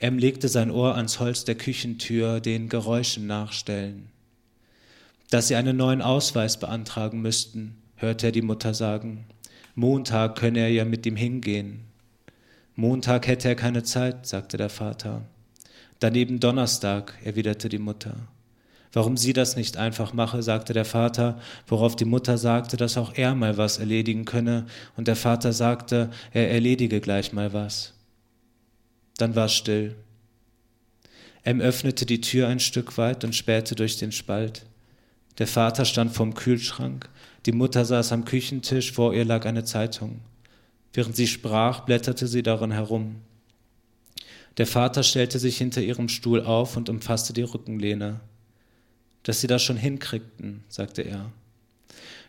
Em 0.00 0.18
legte 0.18 0.48
sein 0.48 0.72
Ohr 0.72 0.96
ans 0.96 1.20
Holz 1.20 1.44
der 1.44 1.54
Küchentür, 1.54 2.40
den 2.40 2.68
Geräuschen 2.68 3.28
nachstellen. 3.28 4.08
Dass 5.30 5.48
sie 5.48 5.54
einen 5.54 5.76
neuen 5.76 6.02
Ausweis 6.02 6.58
beantragen 6.58 7.22
müssten, 7.22 7.76
hörte 7.96 8.26
er 8.26 8.32
die 8.32 8.42
Mutter 8.42 8.74
sagen. 8.74 9.24
Montag 9.76 10.36
könne 10.36 10.60
er 10.60 10.68
ja 10.68 10.84
mit 10.84 11.06
ihm 11.06 11.16
hingehen. 11.16 11.84
Montag 12.76 13.28
hätte 13.28 13.48
er 13.48 13.54
keine 13.54 13.84
Zeit, 13.84 14.26
sagte 14.26 14.56
der 14.56 14.68
Vater. 14.68 15.22
Daneben 16.00 16.40
Donnerstag, 16.40 17.14
erwiderte 17.22 17.68
die 17.68 17.78
Mutter. 17.78 18.16
Warum 18.92 19.16
sie 19.16 19.32
das 19.32 19.56
nicht 19.56 19.76
einfach 19.76 20.12
mache, 20.12 20.42
sagte 20.42 20.72
der 20.72 20.84
Vater, 20.84 21.40
worauf 21.66 21.96
die 21.96 22.04
Mutter 22.04 22.36
sagte, 22.36 22.76
dass 22.76 22.96
auch 22.96 23.14
er 23.14 23.34
mal 23.34 23.56
was 23.56 23.78
erledigen 23.78 24.24
könne, 24.24 24.66
und 24.96 25.08
der 25.08 25.16
Vater 25.16 25.52
sagte, 25.52 26.10
er 26.32 26.50
erledige 26.50 27.00
gleich 27.00 27.32
mal 27.32 27.52
was. 27.52 27.94
Dann 29.18 29.36
war 29.36 29.48
still. 29.48 29.94
Em 31.44 31.60
öffnete 31.60 32.06
die 32.06 32.20
Tür 32.20 32.48
ein 32.48 32.60
Stück 32.60 32.98
weit 32.98 33.22
und 33.24 33.34
spähte 33.34 33.74
durch 33.74 33.98
den 33.98 34.12
Spalt. 34.12 34.64
Der 35.38 35.46
Vater 35.46 35.84
stand 35.84 36.12
vorm 36.12 36.34
Kühlschrank, 36.34 37.08
die 37.46 37.52
Mutter 37.52 37.84
saß 37.84 38.12
am 38.12 38.24
Küchentisch, 38.24 38.92
vor 38.92 39.14
ihr 39.14 39.24
lag 39.24 39.44
eine 39.44 39.64
Zeitung. 39.64 40.20
Während 40.94 41.16
sie 41.16 41.26
sprach, 41.26 41.80
blätterte 41.80 42.28
sie 42.28 42.44
darin 42.44 42.70
herum. 42.70 43.16
Der 44.56 44.66
Vater 44.68 45.02
stellte 45.02 45.40
sich 45.40 45.58
hinter 45.58 45.82
ihrem 45.82 46.08
Stuhl 46.08 46.40
auf 46.40 46.76
und 46.76 46.88
umfasste 46.88 47.32
die 47.32 47.42
Rückenlehne. 47.42 48.20
Dass 49.24 49.40
sie 49.40 49.48
das 49.48 49.62
schon 49.62 49.76
hinkriegten, 49.76 50.62
sagte 50.68 51.02
er. 51.02 51.32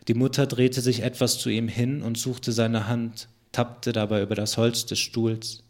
Die 0.08 0.16
Mutter 0.16 0.48
drehte 0.48 0.82
sich 0.82 1.04
etwas 1.04 1.38
zu 1.38 1.50
ihm 1.50 1.68
hin 1.68 2.02
und 2.02 2.18
suchte 2.18 2.52
seine 2.52 2.88
Hand, 2.88 3.28
tappte 3.52 3.94
dabei 3.94 4.24
über 4.24 4.34
das 4.34 4.58
Holz 4.58 4.88
des 4.88 4.98
Stuhls. 4.98 5.64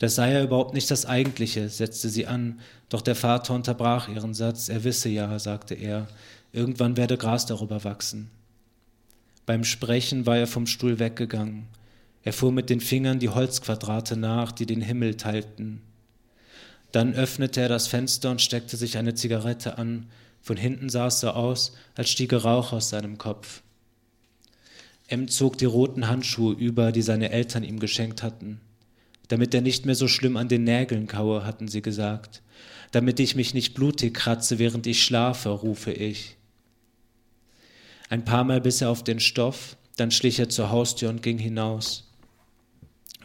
Das 0.00 0.16
sei 0.16 0.32
ja 0.32 0.42
überhaupt 0.42 0.74
nicht 0.74 0.90
das 0.90 1.06
Eigentliche, 1.06 1.68
setzte 1.68 2.08
sie 2.08 2.26
an, 2.26 2.60
doch 2.88 3.02
der 3.02 3.16
Vater 3.16 3.54
unterbrach 3.54 4.08
ihren 4.08 4.34
Satz. 4.34 4.68
Er 4.68 4.82
wisse 4.84 5.08
ja, 5.08 5.38
sagte 5.38 5.74
er, 5.74 6.08
irgendwann 6.52 6.96
werde 6.96 7.16
Gras 7.16 7.46
darüber 7.46 7.84
wachsen. 7.84 8.30
Beim 9.48 9.64
Sprechen 9.64 10.26
war 10.26 10.36
er 10.36 10.46
vom 10.46 10.66
Stuhl 10.66 10.98
weggegangen. 10.98 11.68
Er 12.22 12.34
fuhr 12.34 12.52
mit 12.52 12.68
den 12.68 12.82
Fingern 12.82 13.18
die 13.18 13.30
Holzquadrate 13.30 14.14
nach, 14.14 14.52
die 14.52 14.66
den 14.66 14.82
Himmel 14.82 15.16
teilten. 15.16 15.80
Dann 16.92 17.14
öffnete 17.14 17.62
er 17.62 17.70
das 17.70 17.86
Fenster 17.86 18.30
und 18.30 18.42
steckte 18.42 18.76
sich 18.76 18.98
eine 18.98 19.14
Zigarette 19.14 19.78
an. 19.78 20.10
Von 20.42 20.58
hinten 20.58 20.90
sah 20.90 21.06
es 21.06 21.20
so 21.20 21.30
aus, 21.30 21.72
als 21.94 22.10
stiege 22.10 22.42
Rauch 22.42 22.74
aus 22.74 22.90
seinem 22.90 23.16
Kopf. 23.16 23.62
M 25.06 25.28
zog 25.28 25.56
die 25.56 25.64
roten 25.64 26.08
Handschuhe 26.08 26.52
über, 26.52 26.92
die 26.92 27.00
seine 27.00 27.30
Eltern 27.30 27.64
ihm 27.64 27.80
geschenkt 27.80 28.22
hatten. 28.22 28.60
Damit 29.28 29.54
er 29.54 29.62
nicht 29.62 29.86
mehr 29.86 29.94
so 29.94 30.08
schlimm 30.08 30.36
an 30.36 30.48
den 30.48 30.64
Nägeln 30.64 31.06
kaue, 31.06 31.46
hatten 31.46 31.68
sie 31.68 31.80
gesagt. 31.80 32.42
Damit 32.90 33.18
ich 33.18 33.34
mich 33.34 33.54
nicht 33.54 33.72
blutig 33.72 34.12
kratze, 34.12 34.58
während 34.58 34.86
ich 34.86 35.02
schlafe, 35.02 35.48
rufe 35.48 35.90
ich. 35.90 36.37
Ein 38.08 38.24
paar 38.24 38.44
Mal 38.44 38.60
biss 38.60 38.80
er 38.80 38.90
auf 38.90 39.04
den 39.04 39.20
Stoff, 39.20 39.76
dann 39.96 40.10
schlich 40.10 40.38
er 40.38 40.48
zur 40.48 40.70
Haustür 40.70 41.10
und 41.10 41.22
ging 41.22 41.38
hinaus. 41.38 42.10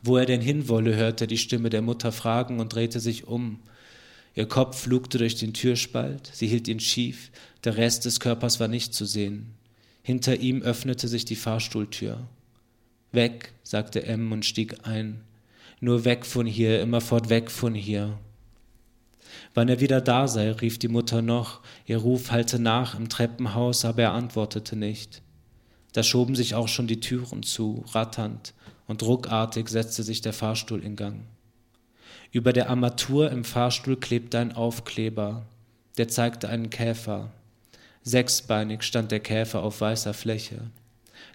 Wo 0.02 0.18
er 0.18 0.26
denn 0.26 0.42
hin 0.42 0.68
wolle, 0.68 0.96
hörte 0.96 1.24
er 1.24 1.28
die 1.28 1.38
Stimme 1.38 1.70
der 1.70 1.82
Mutter 1.82 2.12
fragen 2.12 2.60
und 2.60 2.74
drehte 2.74 3.00
sich 3.00 3.26
um. 3.26 3.60
Ihr 4.36 4.48
Kopf 4.48 4.82
flugte 4.82 5.18
durch 5.18 5.36
den 5.36 5.54
Türspalt, 5.54 6.30
sie 6.34 6.48
hielt 6.48 6.68
ihn 6.68 6.80
schief, 6.80 7.32
der 7.64 7.78
Rest 7.78 8.06
des 8.06 8.20
Körpers 8.20 8.60
war 8.60 8.68
nicht 8.68 8.94
zu 8.94 9.06
sehen. 9.06 9.54
Hinter 10.02 10.38
ihm 10.38 10.62
öffnete 10.62 11.08
sich 11.08 11.24
die 11.24 11.38
Fahrstuhltür. 11.38 12.28
Weg, 13.14 13.54
sagte 13.64 14.04
M 14.04 14.32
und 14.32 14.44
stieg 14.44 14.86
ein. 14.86 15.22
Nur 15.80 16.04
weg 16.04 16.26
von 16.26 16.46
hier, 16.46 16.82
immerfort 16.82 17.30
weg 17.30 17.50
von 17.52 17.74
hier. 17.74 18.18
Wann 19.54 19.70
er 19.70 19.80
wieder 19.80 20.02
da 20.02 20.28
sei, 20.28 20.52
rief 20.52 20.80
die 20.80 20.88
Mutter 20.88 21.22
noch, 21.22 21.62
ihr 21.86 21.98
Ruf 21.98 22.32
hallte 22.32 22.58
nach 22.58 22.98
im 22.98 23.10
Treppenhaus, 23.10 23.86
aber 23.86 24.04
er 24.04 24.14
antwortete 24.14 24.76
nicht. 24.76 25.22
Da 25.94 26.02
schoben 26.02 26.36
sich 26.36 26.56
auch 26.56 26.68
schon 26.68 26.88
die 26.88 27.00
Türen 27.00 27.44
zu, 27.44 27.86
ratternd, 27.92 28.54
und 28.88 29.04
ruckartig 29.04 29.70
setzte 29.70 30.02
sich 30.02 30.22
der 30.22 30.34
Fahrstuhl 30.34 30.84
in 30.84 30.96
Gang. 30.96 31.22
Über 32.32 32.52
der 32.52 32.70
Armatur 32.70 33.30
im 33.30 33.44
Fahrstuhl 33.44 33.96
klebte 33.96 34.40
ein 34.40 34.54
Aufkleber, 34.54 35.46
der 35.98 36.08
zeigte 36.08 36.50
einen 36.50 36.72
Käfer. 36.72 37.30
Sechsbeinig 38.02 38.82
stand 38.82 39.12
der 39.12 39.20
Käfer 39.20 39.62
auf 39.62 39.82
weißer 39.82 40.16
Fläche. 40.16 40.72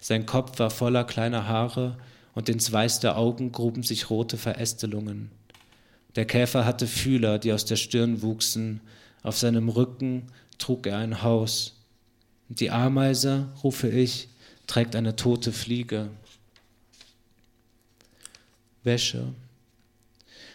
Sein 0.01 0.25
Kopf 0.25 0.59
war 0.59 0.69
voller 0.69 1.05
kleiner 1.05 1.47
Haare 1.47 1.97
und 2.35 2.49
ins 2.49 2.71
Weiß 2.71 2.99
der 2.99 3.17
Augen 3.17 3.53
gruben 3.53 3.83
sich 3.83 4.09
rote 4.09 4.37
Verästelungen. 4.37 5.31
Der 6.19 6.25
Käfer 6.25 6.65
hatte 6.65 6.85
Fühler, 6.85 7.39
die 7.39 7.53
aus 7.53 7.63
der 7.63 7.77
Stirn 7.77 8.21
wuchsen, 8.21 8.81
auf 9.23 9.37
seinem 9.37 9.69
Rücken 9.69 10.23
trug 10.57 10.85
er 10.85 10.97
ein 10.97 11.23
Haus. 11.23 11.77
Die 12.49 12.71
Ameise, 12.71 13.47
rufe 13.63 13.87
ich, 13.87 14.27
trägt 14.67 14.97
eine 14.97 15.15
tote 15.15 15.53
Fliege. 15.53 16.09
Wäsche. 18.83 19.29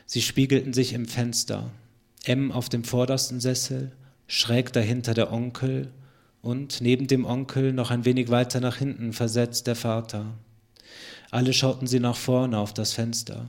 Sie 0.05 0.21
spiegelten 0.21 0.75
sich 0.75 0.93
im 0.93 1.07
Fenster. 1.07 1.71
M 2.27 2.53
auf 2.53 2.69
dem 2.69 2.85
vordersten 2.85 3.41
Sessel, 3.41 3.91
schräg 4.27 4.71
dahinter 4.75 5.15
der 5.15 5.33
Onkel 5.33 5.91
und 6.43 6.83
neben 6.83 7.07
dem 7.07 7.25
Onkel 7.25 7.73
noch 7.73 7.91
ein 7.91 8.05
wenig 8.05 8.29
weiter 8.29 8.61
nach 8.61 8.77
hinten 8.77 9.15
versetzt 9.15 9.67
der 9.67 9.77
Vater. 9.77 10.27
Alle 11.31 11.55
schauten 11.55 11.87
sie 11.87 12.01
nach 12.01 12.17
vorne 12.17 12.59
auf 12.59 12.75
das 12.75 12.93
Fenster. 12.93 13.49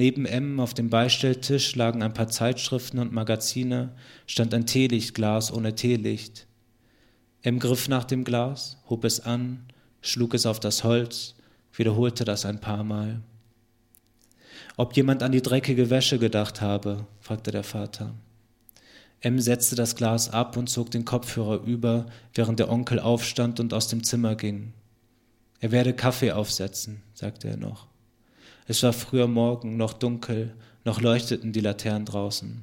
Neben 0.00 0.24
M 0.24 0.60
auf 0.60 0.72
dem 0.72 0.88
Beistelltisch 0.88 1.76
lagen 1.76 2.02
ein 2.02 2.14
paar 2.14 2.28
Zeitschriften 2.28 2.98
und 3.00 3.12
Magazine, 3.12 3.92
stand 4.26 4.54
ein 4.54 4.64
Teelichtglas 4.64 5.52
ohne 5.52 5.74
Teelicht. 5.74 6.46
M 7.42 7.58
griff 7.58 7.86
nach 7.86 8.04
dem 8.04 8.24
Glas, 8.24 8.78
hob 8.88 9.04
es 9.04 9.20
an, 9.20 9.66
schlug 10.00 10.32
es 10.32 10.46
auf 10.46 10.58
das 10.58 10.84
Holz, 10.84 11.34
wiederholte 11.74 12.24
das 12.24 12.46
ein 12.46 12.62
paar 12.62 12.82
Mal. 12.82 13.20
Ob 14.78 14.96
jemand 14.96 15.22
an 15.22 15.32
die 15.32 15.42
dreckige 15.42 15.90
Wäsche 15.90 16.18
gedacht 16.18 16.62
habe, 16.62 17.06
fragte 17.20 17.50
der 17.50 17.62
Vater. 17.62 18.14
M 19.20 19.38
setzte 19.38 19.76
das 19.76 19.96
Glas 19.96 20.30
ab 20.30 20.56
und 20.56 20.70
zog 20.70 20.90
den 20.90 21.04
Kopfhörer 21.04 21.62
über, 21.62 22.06
während 22.32 22.58
der 22.58 22.70
Onkel 22.70 23.00
aufstand 23.00 23.60
und 23.60 23.74
aus 23.74 23.88
dem 23.88 24.02
Zimmer 24.02 24.34
ging. 24.34 24.72
Er 25.58 25.72
werde 25.72 25.92
Kaffee 25.92 26.32
aufsetzen, 26.32 27.02
sagte 27.12 27.48
er 27.48 27.58
noch. 27.58 27.89
Es 28.70 28.84
war 28.84 28.92
früher 28.92 29.26
Morgen, 29.26 29.76
noch 29.76 29.94
dunkel, 29.94 30.54
noch 30.84 31.00
leuchteten 31.00 31.52
die 31.52 31.58
Laternen 31.58 32.06
draußen. 32.06 32.62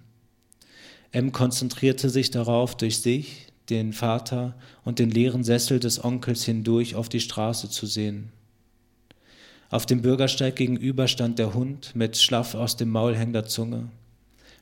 M 1.11 1.33
konzentrierte 1.33 2.09
sich 2.09 2.31
darauf, 2.31 2.77
durch 2.77 3.01
sich, 3.01 3.47
den 3.69 3.91
Vater 3.91 4.55
und 4.85 4.99
den 4.99 5.11
leeren 5.11 5.43
Sessel 5.43 5.81
des 5.81 6.01
Onkels 6.01 6.45
hindurch 6.45 6.95
auf 6.95 7.09
die 7.09 7.19
Straße 7.19 7.69
zu 7.69 7.85
sehen. 7.87 8.31
Auf 9.69 9.85
dem 9.85 10.01
Bürgersteig 10.01 10.55
gegenüber 10.55 11.09
stand 11.09 11.39
der 11.39 11.53
Hund 11.53 11.93
mit 11.93 12.15
schlaff 12.15 12.55
aus 12.55 12.77
dem 12.77 12.89
Maul 12.89 13.13
hängender 13.13 13.45
Zunge. 13.45 13.89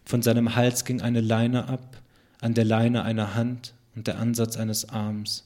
Von 0.03 0.23
seinem 0.23 0.55
Hals 0.55 0.83
ging 0.83 0.99
eine 0.99 1.21
Leine 1.21 1.67
ab, 1.69 2.01
an 2.41 2.55
der 2.55 2.65
Leine 2.65 3.03
eine 3.03 3.35
Hand 3.35 3.75
und 3.95 4.07
der 4.07 4.17
Ansatz 4.17 4.57
eines 4.57 4.89
Arms. 4.89 5.43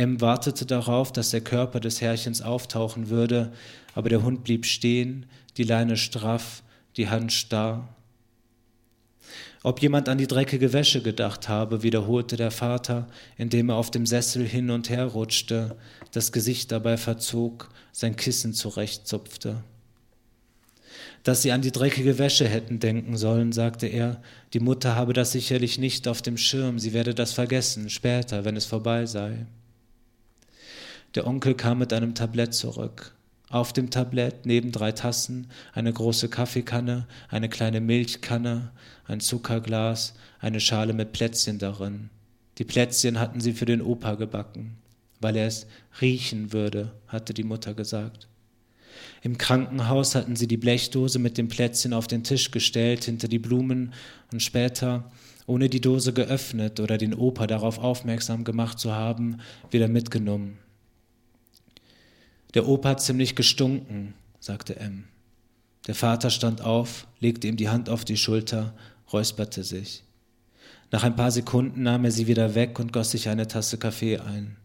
M 0.00 0.22
wartete 0.22 0.64
darauf, 0.64 1.12
dass 1.12 1.28
der 1.28 1.42
Körper 1.42 1.78
des 1.78 2.00
Herrchens 2.00 2.40
auftauchen 2.40 3.10
würde, 3.10 3.52
aber 3.94 4.08
der 4.08 4.22
Hund 4.22 4.44
blieb 4.44 4.64
stehen, 4.64 5.26
die 5.58 5.64
Leine 5.64 5.98
straff, 5.98 6.62
die 6.96 7.10
Hand 7.10 7.34
starr. 7.34 7.86
Ob 9.62 9.82
jemand 9.82 10.08
an 10.08 10.16
die 10.16 10.26
dreckige 10.26 10.72
Wäsche 10.72 11.02
gedacht 11.02 11.50
habe, 11.50 11.82
wiederholte 11.82 12.38
der 12.38 12.50
Vater, 12.50 13.08
indem 13.36 13.68
er 13.68 13.76
auf 13.76 13.90
dem 13.90 14.06
Sessel 14.06 14.46
hin 14.46 14.70
und 14.70 14.88
her 14.88 15.04
rutschte, 15.04 15.76
das 16.12 16.32
Gesicht 16.32 16.72
dabei 16.72 16.96
verzog, 16.96 17.68
sein 17.92 18.16
Kissen 18.16 18.54
zurechtzupfte 18.54 19.62
dass 21.22 21.42
sie 21.42 21.52
an 21.52 21.60
die 21.60 21.72
dreckige 21.72 22.18
Wäsche 22.18 22.48
hätten 22.48 22.80
denken 22.80 23.16
sollen, 23.16 23.52
sagte 23.52 23.86
er. 23.86 24.22
Die 24.54 24.60
Mutter 24.60 24.96
habe 24.96 25.12
das 25.12 25.32
sicherlich 25.32 25.78
nicht 25.78 26.08
auf 26.08 26.22
dem 26.22 26.38
Schirm, 26.38 26.78
sie 26.78 26.94
werde 26.94 27.14
das 27.14 27.32
vergessen, 27.32 27.90
später, 27.90 28.44
wenn 28.44 28.56
es 28.56 28.64
vorbei 28.64 29.06
sei. 29.06 29.46
Der 31.16 31.26
Onkel 31.26 31.54
kam 31.54 31.78
mit 31.78 31.92
einem 31.92 32.14
Tablett 32.14 32.54
zurück. 32.54 33.16
Auf 33.48 33.72
dem 33.72 33.90
Tablett 33.90 34.46
neben 34.46 34.70
drei 34.70 34.92
Tassen 34.92 35.48
eine 35.72 35.92
große 35.92 36.28
Kaffeekanne, 36.28 37.08
eine 37.28 37.48
kleine 37.48 37.80
Milchkanne, 37.80 38.70
ein 39.06 39.18
Zuckerglas, 39.18 40.14
eine 40.38 40.60
Schale 40.60 40.92
mit 40.92 41.10
Plätzchen 41.12 41.58
darin. 41.58 42.10
Die 42.58 42.64
Plätzchen 42.64 43.18
hatten 43.18 43.40
sie 43.40 43.54
für 43.54 43.64
den 43.64 43.82
Opa 43.82 44.14
gebacken, 44.14 44.76
weil 45.20 45.34
er 45.34 45.48
es 45.48 45.66
riechen 46.00 46.52
würde, 46.52 46.92
hatte 47.08 47.34
die 47.34 47.42
Mutter 47.42 47.74
gesagt. 47.74 48.28
Im 49.22 49.36
Krankenhaus 49.36 50.14
hatten 50.14 50.36
sie 50.36 50.46
die 50.46 50.56
Blechdose 50.56 51.18
mit 51.18 51.38
dem 51.38 51.48
Plätzchen 51.48 51.92
auf 51.92 52.06
den 52.06 52.22
Tisch 52.22 52.52
gestellt, 52.52 53.02
hinter 53.02 53.26
die 53.26 53.40
Blumen 53.40 53.94
und 54.32 54.44
später, 54.44 55.10
ohne 55.46 55.68
die 55.68 55.80
Dose 55.80 56.12
geöffnet 56.12 56.78
oder 56.78 56.98
den 56.98 57.14
Opa 57.14 57.48
darauf 57.48 57.78
aufmerksam 57.80 58.44
gemacht 58.44 58.78
zu 58.78 58.92
haben, 58.92 59.38
wieder 59.72 59.88
mitgenommen. 59.88 60.58
Der 62.54 62.66
Opa 62.66 62.90
hat 62.90 63.02
ziemlich 63.02 63.36
gestunken, 63.36 64.14
sagte 64.40 64.76
M. 64.76 65.04
Der 65.86 65.94
Vater 65.94 66.30
stand 66.30 66.62
auf, 66.62 67.06
legte 67.20 67.46
ihm 67.46 67.56
die 67.56 67.68
Hand 67.68 67.88
auf 67.88 68.04
die 68.04 68.16
Schulter, 68.16 68.74
räusperte 69.12 69.64
sich. 69.64 70.02
Nach 70.90 71.04
ein 71.04 71.16
paar 71.16 71.30
Sekunden 71.30 71.84
nahm 71.84 72.04
er 72.04 72.10
sie 72.10 72.26
wieder 72.26 72.54
weg 72.54 72.78
und 72.78 72.92
goss 72.92 73.12
sich 73.12 73.28
eine 73.28 73.46
Tasse 73.46 73.78
Kaffee 73.78 74.18
ein. 74.18 74.56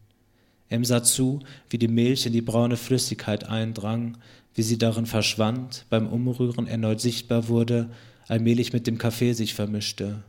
M 0.70 0.84
sah 0.84 1.04
zu, 1.04 1.40
wie 1.70 1.78
die 1.78 1.88
Milch 1.88 2.26
in 2.26 2.34
die 2.34 2.42
braune 2.42 2.78
Flüssigkeit 2.78 3.44
eindrang, 3.44 4.18
wie 4.56 4.64
sie 4.64 4.78
darin 4.78 5.06
verschwand, 5.06 5.86
beim 5.90 6.08
Umrühren 6.08 6.66
erneut 6.66 7.02
sichtbar 7.02 7.48
wurde, 7.48 7.92
allmählich 8.28 8.74
mit 8.74 8.88
dem 8.88 8.98
Kaffee 8.98 9.34
sich 9.34 9.54
vermischte. 9.54 10.24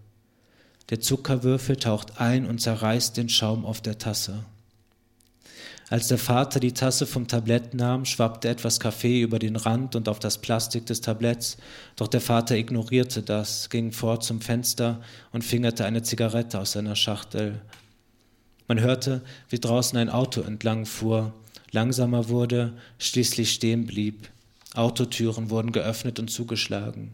Der 0.91 1.01
Zuckerwürfel 1.01 1.77
taucht 1.77 2.21
ein 2.21 2.47
und 2.47 2.61
zerreißt 2.61 3.17
den 3.17 3.29
Schaum 3.29 3.65
auf 3.65 3.81
der 3.81 3.99
Tasse. 3.99 4.45
Als 5.89 6.09
der 6.09 6.19
Vater 6.19 6.59
die 6.59 6.73
Tasse 6.73 7.07
vom 7.07 7.29
Tablett 7.29 7.75
nahm, 7.75 8.05
schwappte 8.05 8.49
etwas 8.49 8.81
Kaffee 8.81 9.23
über 9.23 9.39
den 9.39 9.55
Rand 9.55 9.95
und 9.95 10.09
auf 10.09 10.19
das 10.19 10.39
Plastik 10.39 10.87
des 10.87 11.01
Tabletts, 11.01 11.59
doch 11.95 12.09
der 12.09 12.21
Vater 12.21 12.57
ignorierte 12.57 13.23
das, 13.23 13.71
ging 13.71 13.93
fort 13.93 14.25
zum 14.25 14.41
Fenster 14.41 15.01
und 15.33 15.45
fingerte 15.45 15.85
eine 15.85 16.03
Zigarette 16.03 16.59
aus 16.59 16.73
seiner 16.73 16.97
Schachtel, 16.97 17.61
man 18.69 18.81
hörte, 18.81 19.23
wie 19.49 19.61
draußen 19.61 19.97
ein 19.97 20.11
Auto 20.11 20.41
entlang 20.41 20.87
fuhr, 20.87 21.33
langsamer 21.71 22.29
wurde, 22.29 22.73
schließlich 22.99 23.53
stehen 23.53 23.87
blieb. 23.87 24.29
Autotüren 24.75 25.51
wurden 25.51 25.73
geöffnet 25.73 26.19
und 26.19 26.29
zugeschlagen. 26.29 27.13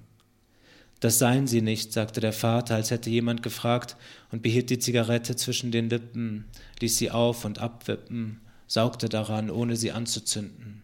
Das 1.00 1.18
seien 1.18 1.46
sie 1.46 1.60
nicht, 1.60 1.92
sagte 1.92 2.20
der 2.20 2.32
Vater, 2.32 2.76
als 2.76 2.90
hätte 2.90 3.10
jemand 3.10 3.42
gefragt 3.42 3.96
und 4.30 4.42
behielt 4.42 4.70
die 4.70 4.78
Zigarette 4.78 5.36
zwischen 5.36 5.72
den 5.72 5.90
Lippen, 5.90 6.46
ließ 6.80 6.96
sie 6.96 7.10
auf 7.10 7.44
und 7.44 7.58
abwippen, 7.58 8.40
saugte 8.72 9.10
daran, 9.10 9.50
ohne 9.50 9.76
sie 9.76 9.92
anzuzünden. 9.92 10.82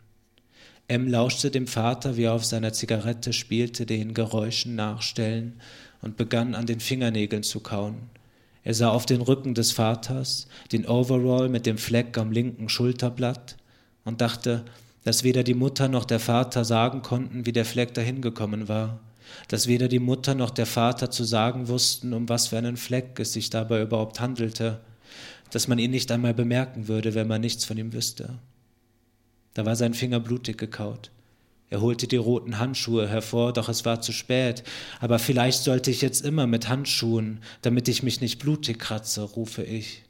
M 0.89 1.09
lauschte 1.09 1.51
dem 1.51 1.67
Vater, 1.67 2.19
wie 2.19 2.25
er 2.25 2.35
auf 2.35 2.45
seiner 2.45 2.75
Zigarette 2.75 3.33
spielte, 3.33 3.87
den 3.87 4.13
Geräuschen 4.13 4.75
nachstellen 4.75 5.59
und 6.03 6.19
begann 6.19 6.55
an 6.55 6.67
den 6.67 6.81
Fingernägeln 6.81 7.43
zu 7.43 7.61
kauen. 7.61 8.11
Er 8.63 8.75
sah 8.75 8.91
auf 8.91 9.07
den 9.07 9.23
Rücken 9.23 9.55
des 9.55 9.73
Vaters, 9.73 10.49
den 10.71 10.87
Overall 10.87 11.49
mit 11.49 11.65
dem 11.65 11.79
Fleck 11.79 12.19
am 12.19 12.31
linken 12.31 12.69
Schulterblatt 12.69 13.57
und 14.05 14.21
dachte, 14.21 14.67
dass 15.05 15.25
weder 15.25 15.43
die 15.43 15.55
Mutter 15.55 15.89
noch 15.89 16.05
der 16.05 16.21
Vater 16.21 16.67
sagen 16.67 17.01
konnten, 17.01 17.47
wie 17.47 17.53
der 17.53 17.65
Fleck 17.65 17.95
dahin 17.95 18.21
gekommen 18.21 18.69
war, 18.69 19.01
dass 19.49 19.67
weder 19.67 19.89
die 19.89 19.99
Mutter 19.99 20.35
noch 20.35 20.51
der 20.51 20.67
Vater 20.67 21.11
zu 21.11 21.25
sagen 21.25 21.69
wussten, 21.69 22.13
um 22.13 22.29
was 22.29 22.49
für 22.49 22.59
einen 22.59 22.77
Fleck 22.77 23.19
es 23.19 23.33
sich 23.33 23.49
dabei 23.49 23.81
überhaupt 23.81 24.21
handelte, 24.21 24.81
dass 25.51 25.69
man 25.69 25.79
ihn 25.79 25.91
nicht 25.91 26.11
einmal 26.11 26.35
bemerken 26.35 26.89
würde, 26.89 27.15
wenn 27.15 27.29
man 27.29 27.41
nichts 27.41 27.65
von 27.65 27.79
ihm 27.79 27.93
wüsste. 27.93 28.39
Da 29.55 29.67
war 29.67 29.77
sein 29.77 29.95
Finger 29.95 30.21
blutig 30.21 30.59
gekaut. 30.59 31.11
Er 31.71 31.81
holte 31.81 32.07
die 32.07 32.17
roten 32.17 32.59
Handschuhe 32.59 33.09
hervor, 33.09 33.53
doch 33.53 33.69
es 33.69 33.85
war 33.85 34.01
zu 34.01 34.13
spät. 34.13 34.63
Aber 35.01 35.19
vielleicht 35.19 35.63
sollte 35.63 35.91
ich 35.91 36.01
jetzt 36.01 36.25
immer 36.25 36.47
mit 36.47 36.69
Handschuhen, 36.69 37.41
damit 37.63 37.89
ich 37.89 38.03
mich 38.03 38.21
nicht 38.21 38.39
blutig 38.39 38.79
kratze, 38.79 39.23
rufe 39.23 39.63
ich. 39.63 40.05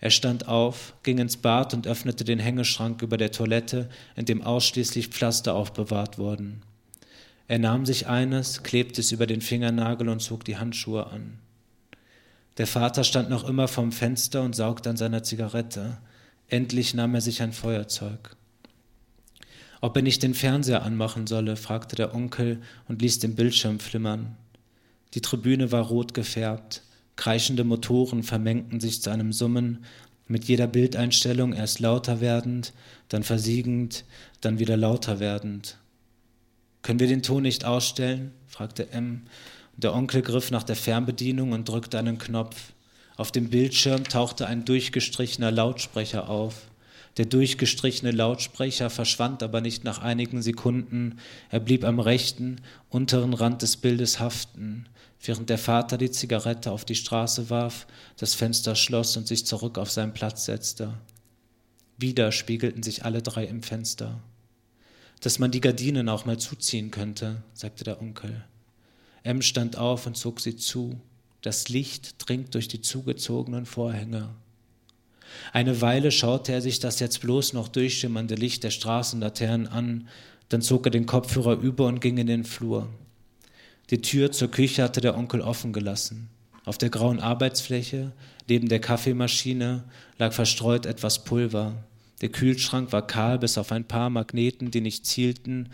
Er 0.00 0.10
stand 0.10 0.48
auf, 0.48 0.94
ging 1.02 1.18
ins 1.18 1.36
Bad 1.36 1.74
und 1.74 1.86
öffnete 1.86 2.24
den 2.24 2.38
Hängeschrank 2.38 3.02
über 3.02 3.16
der 3.16 3.32
Toilette, 3.32 3.88
in 4.14 4.24
dem 4.24 4.42
ausschließlich 4.42 5.08
Pflaster 5.08 5.54
aufbewahrt 5.54 6.18
wurden. 6.18 6.62
Er 7.48 7.58
nahm 7.58 7.86
sich 7.86 8.06
eines, 8.06 8.62
klebte 8.62 9.00
es 9.00 9.12
über 9.12 9.26
den 9.26 9.40
Fingernagel 9.40 10.08
und 10.08 10.20
zog 10.20 10.44
die 10.44 10.58
Handschuhe 10.58 11.06
an. 11.06 11.38
Der 12.58 12.66
Vater 12.66 13.04
stand 13.04 13.28
noch 13.28 13.44
immer 13.48 13.68
vorm 13.68 13.92
Fenster 13.92 14.42
und 14.42 14.56
saugte 14.56 14.90
an 14.90 14.96
seiner 14.96 15.22
Zigarette. 15.22 15.98
Endlich 16.48 16.94
nahm 16.94 17.14
er 17.14 17.20
sich 17.20 17.42
ein 17.42 17.52
Feuerzeug. 17.52 18.36
Ob 19.80 19.94
er 19.96 20.02
nicht 20.02 20.22
den 20.22 20.34
Fernseher 20.34 20.82
anmachen 20.82 21.26
solle, 21.26 21.56
fragte 21.56 21.96
der 21.96 22.14
Onkel 22.14 22.62
und 22.88 23.02
ließ 23.02 23.18
den 23.18 23.34
Bildschirm 23.34 23.78
flimmern. 23.78 24.36
Die 25.14 25.20
Tribüne 25.20 25.70
war 25.70 25.84
rot 25.84 26.14
gefärbt, 26.14 26.82
kreischende 27.16 27.64
Motoren 27.64 28.22
vermengten 28.22 28.80
sich 28.80 29.02
zu 29.02 29.10
einem 29.10 29.32
Summen, 29.32 29.84
mit 30.28 30.44
jeder 30.44 30.66
Bildeinstellung 30.66 31.52
erst 31.52 31.78
lauter 31.78 32.20
werdend, 32.20 32.72
dann 33.08 33.22
versiegend, 33.22 34.04
dann 34.40 34.58
wieder 34.58 34.76
lauter 34.76 35.20
werdend. 35.20 35.78
Können 36.82 37.00
wir 37.00 37.06
den 37.06 37.22
Ton 37.22 37.42
nicht 37.42 37.64
ausstellen? 37.64 38.32
fragte 38.48 38.90
M. 38.90 39.22
Der 39.76 39.94
Onkel 39.94 40.22
griff 40.22 40.50
nach 40.50 40.62
der 40.62 40.76
Fernbedienung 40.76 41.52
und 41.52 41.68
drückte 41.68 41.98
einen 41.98 42.18
Knopf. 42.18 42.72
Auf 43.16 43.30
dem 43.30 43.50
Bildschirm 43.50 44.04
tauchte 44.04 44.46
ein 44.46 44.64
durchgestrichener 44.64 45.50
Lautsprecher 45.50 46.28
auf. 46.28 46.68
Der 47.18 47.26
durchgestrichene 47.26 48.10
Lautsprecher 48.10 48.90
verschwand 48.90 49.42
aber 49.42 49.60
nicht 49.60 49.84
nach 49.84 50.00
einigen 50.00 50.42
Sekunden. 50.42 51.18
Er 51.50 51.60
blieb 51.60 51.84
am 51.84 51.98
rechten, 51.98 52.56
unteren 52.90 53.32
Rand 53.34 53.62
des 53.62 53.78
Bildes 53.78 54.20
haften, 54.20 54.86
während 55.22 55.48
der 55.48 55.58
Vater 55.58 55.96
die 55.96 56.10
Zigarette 56.10 56.70
auf 56.72 56.84
die 56.84 56.94
Straße 56.94 57.48
warf, 57.48 57.86
das 58.18 58.34
Fenster 58.34 58.74
schloss 58.74 59.16
und 59.16 59.26
sich 59.26 59.46
zurück 59.46 59.78
auf 59.78 59.90
seinen 59.90 60.12
Platz 60.12 60.44
setzte. 60.44 60.92
Wieder 61.96 62.32
spiegelten 62.32 62.82
sich 62.82 63.04
alle 63.04 63.22
drei 63.22 63.44
im 63.44 63.62
Fenster. 63.62 64.22
Dass 65.20 65.38
man 65.38 65.50
die 65.50 65.62
Gardinen 65.62 66.10
auch 66.10 66.26
mal 66.26 66.38
zuziehen 66.38 66.90
könnte, 66.90 67.42
sagte 67.54 67.84
der 67.84 68.02
Onkel. 68.02 68.44
M 69.26 69.42
stand 69.42 69.76
auf 69.76 70.06
und 70.06 70.16
zog 70.16 70.40
sie 70.40 70.56
zu. 70.56 71.00
Das 71.42 71.68
Licht 71.68 72.14
dringt 72.18 72.54
durch 72.54 72.68
die 72.68 72.80
zugezogenen 72.80 73.66
Vorhänge. 73.66 74.30
Eine 75.52 75.80
Weile 75.80 76.10
schaute 76.10 76.52
er 76.52 76.62
sich 76.62 76.78
das 76.78 77.00
jetzt 77.00 77.20
bloß 77.20 77.52
noch 77.52 77.68
durchschimmernde 77.68 78.36
Licht 78.36 78.64
der 78.64 78.70
Straßenlaternen 78.70 79.66
an, 79.66 80.08
Dann 80.48 80.62
zog 80.62 80.86
er 80.86 80.90
den 80.92 81.06
Kopfhörer 81.06 81.58
über 81.58 81.86
und 81.86 82.00
ging 82.00 82.18
in 82.18 82.28
den 82.28 82.44
Flur. 82.44 82.88
Die 83.90 84.00
Tür 84.00 84.30
zur 84.30 84.48
Küche 84.48 84.84
hatte 84.84 85.00
der 85.00 85.16
Onkel 85.16 85.40
offen 85.40 85.72
gelassen. 85.72 86.28
Auf 86.64 86.78
der 86.78 86.90
grauen 86.90 87.18
Arbeitsfläche, 87.18 88.12
neben 88.48 88.68
der 88.68 88.80
Kaffeemaschine, 88.80 89.82
lag 90.18 90.32
verstreut 90.32 90.86
etwas 90.86 91.24
Pulver. 91.24 91.74
Der 92.20 92.28
Kühlschrank 92.28 92.92
war 92.92 93.06
kahl 93.06 93.38
bis 93.40 93.58
auf 93.58 93.72
ein 93.72 93.84
paar 93.84 94.08
Magneten, 94.08 94.70
die 94.70 94.80
nicht 94.80 95.04
zielten, 95.04 95.68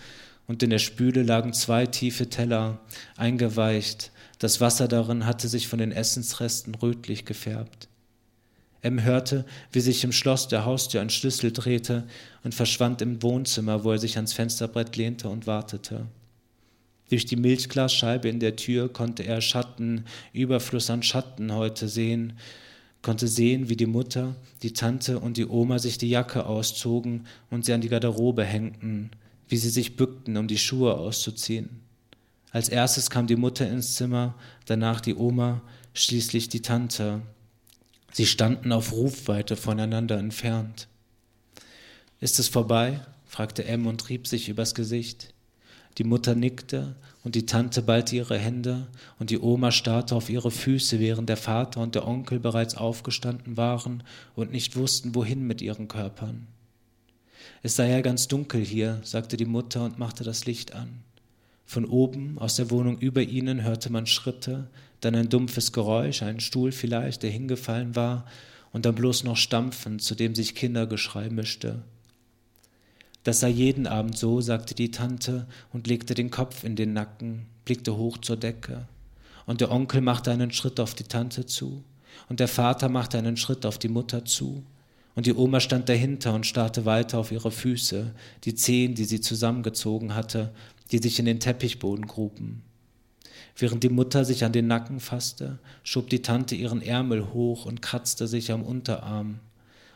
und 0.47 0.63
in 0.63 0.71
der 0.71 0.79
Spüle 0.79 1.23
lagen 1.23 1.53
zwei 1.53 1.87
tiefe 1.87 2.29
Teller, 2.29 2.81
eingeweicht. 3.17 4.11
Das 4.39 4.61
Wasser 4.61 4.89
darin 4.89 5.25
hatte 5.27 5.49
sich 5.49 5.69
von 5.69 5.79
den 5.79 5.93
Essensresten 5.93 6.75
rötlich 6.75 7.25
gefärbt. 7.25 7.89
M 8.83 9.03
hörte, 9.03 9.45
wie 9.71 9.81
sich 9.81 10.03
im 10.03 10.11
Schloss 10.11 10.49
der 10.49 10.65
Haustür 10.65 11.01
ein 11.01 11.11
Schlüssel 11.11 11.53
drehte 11.53 12.05
und 12.43 12.55
verschwand 12.55 13.01
im 13.01 13.23
Wohnzimmer, 13.23 13.85
wo 13.85 13.93
er 13.93 13.99
sich 13.99 14.17
ans 14.17 14.33
Fensterbrett 14.33 14.97
lehnte 14.97 15.29
und 15.29 15.47
wartete. 15.47 16.07
Durch 17.09 17.25
die 17.25 17.37
Milchglasscheibe 17.37 18.29
in 18.29 18.41
der 18.41 18.57
Tür 18.57 18.93
konnte 18.93 19.23
er 19.23 19.41
Schatten, 19.41 20.07
Überfluss 20.33 20.91
an 20.91 21.05
Schatten 21.05 21.53
heute 21.53 21.87
sehen, 21.87 22.33
konnte 23.03 23.29
sehen, 23.29 23.69
wie 23.69 23.77
die 23.77 23.87
Mutter, 23.87 24.35
die 24.63 24.73
Tante 24.73 25.21
und 25.21 25.37
die 25.37 25.47
Oma 25.47 25.79
sich 25.79 25.99
die 25.99 26.09
Jacke 26.09 26.47
auszogen 26.47 27.27
und 27.51 27.65
sie 27.65 27.75
an 27.75 27.83
die 27.83 27.89
Garderobe 27.89 28.45
hängten, 28.45 29.11
wie 29.53 29.59
sie 29.59 29.69
sich 29.69 29.97
bückten, 29.97 30.39
um 30.39 30.49
die 30.49 30.57
Schuhe 30.57 30.95
auszuziehen. 30.97 31.83
Als 32.53 32.71
erstes 32.71 33.11
kam 33.11 33.27
die 33.27 33.37
Mutter 33.37 33.69
ins 33.69 33.97
Zimmer, 33.97 34.35
danach 34.65 35.03
die 35.03 35.15
Oma, 35.15 35.61
schließlich 35.93 36.49
die 36.49 36.63
Tante. 36.63 37.21
Sie 38.13 38.25
standen 38.25 38.73
auf 38.73 38.93
Rufweite 38.93 39.57
voneinander 39.57 40.17
entfernt. 40.17 40.89
Ist 42.19 42.39
es 42.39 42.49
vorbei? 42.49 43.03
fragte 43.27 43.67
M 43.67 43.87
und 43.87 44.09
rieb 44.09 44.27
sich 44.27 44.49
übers 44.49 44.75
Gesicht. 44.75 45.35
Die 45.99 46.05
Mutter 46.05 46.35
nickte 46.35 46.97
und 47.23 47.35
die 47.35 47.45
Tante 47.45 47.83
ballte 47.83 48.17
ihre 48.17 48.39
Hände 48.39 48.87
und 49.19 49.29
die 49.29 49.39
Oma 49.39 49.71
starrte 49.71 50.15
auf 50.15 50.31
ihre 50.31 50.51
Füße, 50.51 50.99
während 50.99 51.29
der 51.29 51.37
Vater 51.37 51.83
und 51.83 51.95
der 51.95 52.09
Onkel 52.09 52.41
bereits 52.41 52.75
aufgestanden 52.75 53.59
waren 53.59 54.03
und 54.35 54.51
nicht 54.51 54.77
wussten, 54.77 55.15
wohin 55.15 55.47
mit 55.47 55.61
ihren 55.61 55.89
Körpern. 55.89 56.47
Es 57.63 57.77
sei 57.77 57.91
ja 57.91 58.01
ganz 58.01 58.29
dunkel 58.29 58.65
hier, 58.65 59.01
sagte 59.03 59.37
die 59.37 59.45
Mutter 59.45 59.85
und 59.85 59.99
machte 59.99 60.25
das 60.25 60.47
Licht 60.47 60.75
an. 60.75 61.03
Von 61.65 61.85
oben, 61.85 62.39
aus 62.39 62.57
der 62.57 62.71
Wohnung 62.71 62.99
über 62.99 63.23
ihnen, 63.23 63.63
hörte 63.63 63.91
man 63.91 64.07
Schritte, 64.07 64.69
dann 65.01 65.15
ein 65.15 65.29
dumpfes 65.29 65.73
Geräusch, 65.73 66.23
ein 66.23 66.41
Stuhl 66.41 66.73
vielleicht, 66.73 67.23
der 67.23 67.31
hingefallen 67.31 67.97
war, 67.97 68.27
und 68.73 68.87
dann 68.87 68.95
bloß 68.95 69.25
noch 69.25 69.37
Stampfen, 69.37 69.99
zu 69.99 70.15
dem 70.15 70.35
sich 70.35 70.55
Kindergeschrei 70.55 71.29
mischte. 71.31 71.83
Das 73.25 73.41
sei 73.41 73.51
jeden 73.51 73.87
Abend 73.87 74.19
so, 74.19 74.41
sagte 74.41 74.75
die 74.75 74.91
Tante 74.91 75.47
und 75.73 75.87
legte 75.87 76.15
den 76.15 76.31
Kopf 76.31 76.65
in 76.65 76.75
den 76.75 76.93
Nacken, 76.93 77.47
blickte 77.65 77.97
hoch 77.97 78.19
zur 78.19 78.37
Decke. 78.37 78.89
Und 79.47 79.61
der 79.61 79.71
Onkel 79.71 80.01
machte 80.01 80.31
einen 80.31 80.53
Schritt 80.53 80.81
auf 80.81 80.95
die 80.95 81.05
Tante 81.05 81.47
zu, 81.47 81.85
und 82.29 82.41
der 82.41 82.49
Vater 82.49 82.89
machte 82.89 83.19
einen 83.19 83.37
Schritt 83.37 83.65
auf 83.65 83.79
die 83.79 83.89
Mutter 83.89 84.25
zu, 84.25 84.65
und 85.15 85.27
die 85.27 85.35
Oma 85.35 85.61
stand 85.61 85.89
dahinter 85.89 86.35
und 86.35 86.47
starrte 86.47 86.85
weiter 86.85 87.19
auf 87.19 87.33
ihre 87.33 87.51
Füße, 87.51 88.13
die 88.45 88.55
Zehen, 88.55 88.95
die 88.95 89.05
sie 89.05 89.21
zusammengezogen 89.21 90.15
hatte, 90.15 90.53
die 90.91 90.99
sich 90.99 91.19
in 91.19 91.27
den 91.27 91.41
Teppichboden 91.41 92.07
gruben. 92.07 92.63
Während 93.57 93.83
die 93.83 93.91
Mutter 93.91 94.25
sich 94.25 94.45
an 94.45 94.53
den 94.53 94.67
Nacken 94.67 95.01
fasste, 95.01 95.59
schob 95.83 96.09
die 96.09 96.23
Tante 96.23 96.55
ihren 96.55 96.81
Ärmel 96.81 97.33
hoch 97.33 97.67
und 97.67 97.83
kratzte 97.83 98.27
sich 98.27 98.51
am 98.51 98.63
Unterarm. 98.63 99.41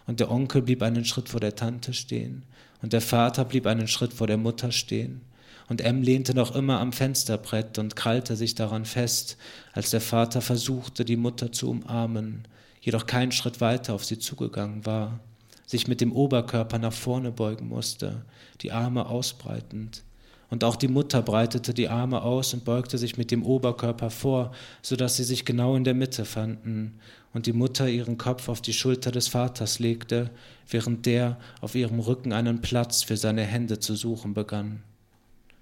Und 0.06 0.20
der 0.20 0.30
Onkel 0.30 0.62
blieb 0.62 0.82
einen 0.82 1.04
Schritt 1.04 1.28
vor 1.28 1.40
der 1.40 1.56
Tante 1.56 1.94
stehen, 1.94 2.42
und 2.82 2.92
der 2.92 3.00
Vater 3.00 3.44
blieb 3.44 3.66
einen 3.66 3.88
Schritt 3.88 4.12
vor 4.12 4.26
der 4.26 4.36
Mutter 4.36 4.70
stehen, 4.70 5.22
und 5.68 5.80
M 5.80 6.02
lehnte 6.02 6.34
noch 6.34 6.54
immer 6.54 6.78
am 6.78 6.92
Fensterbrett 6.92 7.78
und 7.78 7.96
krallte 7.96 8.36
sich 8.36 8.54
daran 8.54 8.84
fest, 8.84 9.36
als 9.72 9.90
der 9.90 10.00
Vater 10.00 10.40
versuchte, 10.40 11.04
die 11.04 11.16
Mutter 11.16 11.50
zu 11.50 11.68
umarmen, 11.68 12.46
jedoch 12.86 13.06
keinen 13.06 13.32
Schritt 13.32 13.60
weiter 13.60 13.94
auf 13.94 14.04
sie 14.04 14.18
zugegangen 14.18 14.86
war, 14.86 15.18
sich 15.66 15.88
mit 15.88 16.00
dem 16.00 16.12
Oberkörper 16.12 16.78
nach 16.78 16.92
vorne 16.92 17.32
beugen 17.32 17.66
musste, 17.66 18.24
die 18.60 18.70
Arme 18.70 19.06
ausbreitend, 19.06 20.04
und 20.48 20.62
auch 20.62 20.76
die 20.76 20.86
Mutter 20.86 21.22
breitete 21.22 21.74
die 21.74 21.88
Arme 21.88 22.22
aus 22.22 22.54
und 22.54 22.64
beugte 22.64 22.98
sich 22.98 23.18
mit 23.18 23.32
dem 23.32 23.42
Oberkörper 23.42 24.10
vor, 24.10 24.52
so 24.80 24.94
dass 24.94 25.16
sie 25.16 25.24
sich 25.24 25.44
genau 25.44 25.74
in 25.74 25.82
der 25.82 25.94
Mitte 25.94 26.24
fanden, 26.24 27.00
und 27.34 27.46
die 27.46 27.52
Mutter 27.52 27.88
ihren 27.88 28.16
Kopf 28.16 28.48
auf 28.48 28.62
die 28.62 28.72
Schulter 28.72 29.10
des 29.10 29.26
Vaters 29.26 29.80
legte, 29.80 30.30
während 30.70 31.04
der 31.04 31.38
auf 31.60 31.74
ihrem 31.74 31.98
Rücken 31.98 32.32
einen 32.32 32.62
Platz 32.62 33.02
für 33.02 33.16
seine 33.16 33.42
Hände 33.42 33.80
zu 33.80 33.96
suchen 33.96 34.32
begann. 34.32 34.84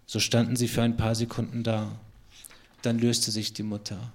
So 0.05 0.21
standen 0.21 0.57
sie 0.57 0.69
für 0.69 0.83
ein 0.83 0.99
paar 0.99 1.15
Sekunden 1.15 1.63
da. 1.63 1.99
Dann 2.83 2.99
löste 2.99 3.31
sich 3.31 3.55
die 3.55 3.63
Mutter. 3.63 4.13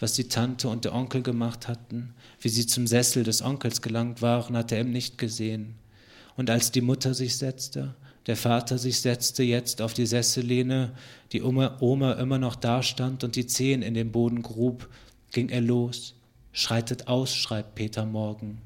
Was 0.00 0.14
die 0.14 0.28
Tante 0.28 0.68
und 0.68 0.84
der 0.86 0.94
Onkel 0.94 1.22
gemacht 1.22 1.68
hatten, 1.68 2.14
wie 2.40 2.48
sie 2.48 2.66
zum 2.66 2.86
Sessel 2.86 3.22
des 3.22 3.42
Onkels 3.42 3.82
gelangt 3.82 4.22
waren, 4.22 4.56
hatte 4.56 4.74
er 4.74 4.84
nicht 4.84 5.18
gesehen. 5.18 5.74
Und 6.36 6.48
als 6.48 6.72
die 6.72 6.80
Mutter 6.80 7.12
sich 7.12 7.36
setzte, 7.36 7.94
der 8.26 8.36
Vater 8.36 8.78
sich 8.78 9.00
setzte 9.00 9.42
jetzt 9.42 9.82
auf 9.82 9.92
die 9.92 10.06
Sessellehne, 10.06 10.92
die 11.32 11.42
Oma, 11.42 11.76
Oma 11.80 12.12
immer 12.14 12.38
noch 12.38 12.56
dastand 12.56 13.24
und 13.24 13.36
die 13.36 13.46
Zehen 13.46 13.82
in 13.82 13.92
den 13.92 14.10
Boden 14.10 14.42
grub, 14.42 14.88
ging 15.32 15.50
er 15.50 15.60
los. 15.60 16.14
Schreitet 16.52 17.06
aus, 17.06 17.34
schreibt 17.34 17.74
Peter 17.74 18.06
Morgen. 18.06 18.62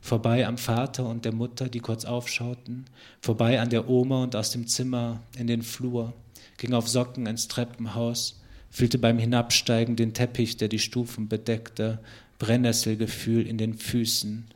Vorbei 0.00 0.46
am 0.46 0.56
Vater 0.56 1.06
und 1.06 1.24
der 1.24 1.34
Mutter, 1.34 1.68
die 1.68 1.80
kurz 1.80 2.06
aufschauten, 2.06 2.86
vorbei 3.20 3.60
an 3.60 3.68
der 3.68 3.90
Oma 3.90 4.22
und 4.22 4.36
aus 4.36 4.52
dem 4.52 4.66
Zimmer 4.66 5.20
in 5.36 5.48
den 5.48 5.62
Flur, 5.62 6.14
ging 6.56 6.72
auf 6.72 6.88
Socken 6.88 7.26
ins 7.26 7.48
Treppenhaus, 7.48 8.40
fühlte 8.70 8.98
beim 8.98 9.18
Hinabsteigen 9.18 9.96
den 9.96 10.14
Teppich, 10.14 10.56
der 10.56 10.68
die 10.68 10.78
Stufen 10.78 11.28
bedeckte, 11.28 12.00
Brennnesselgefühl 12.38 13.46
in 13.46 13.58
den 13.58 13.74
Füßen, 13.74 14.46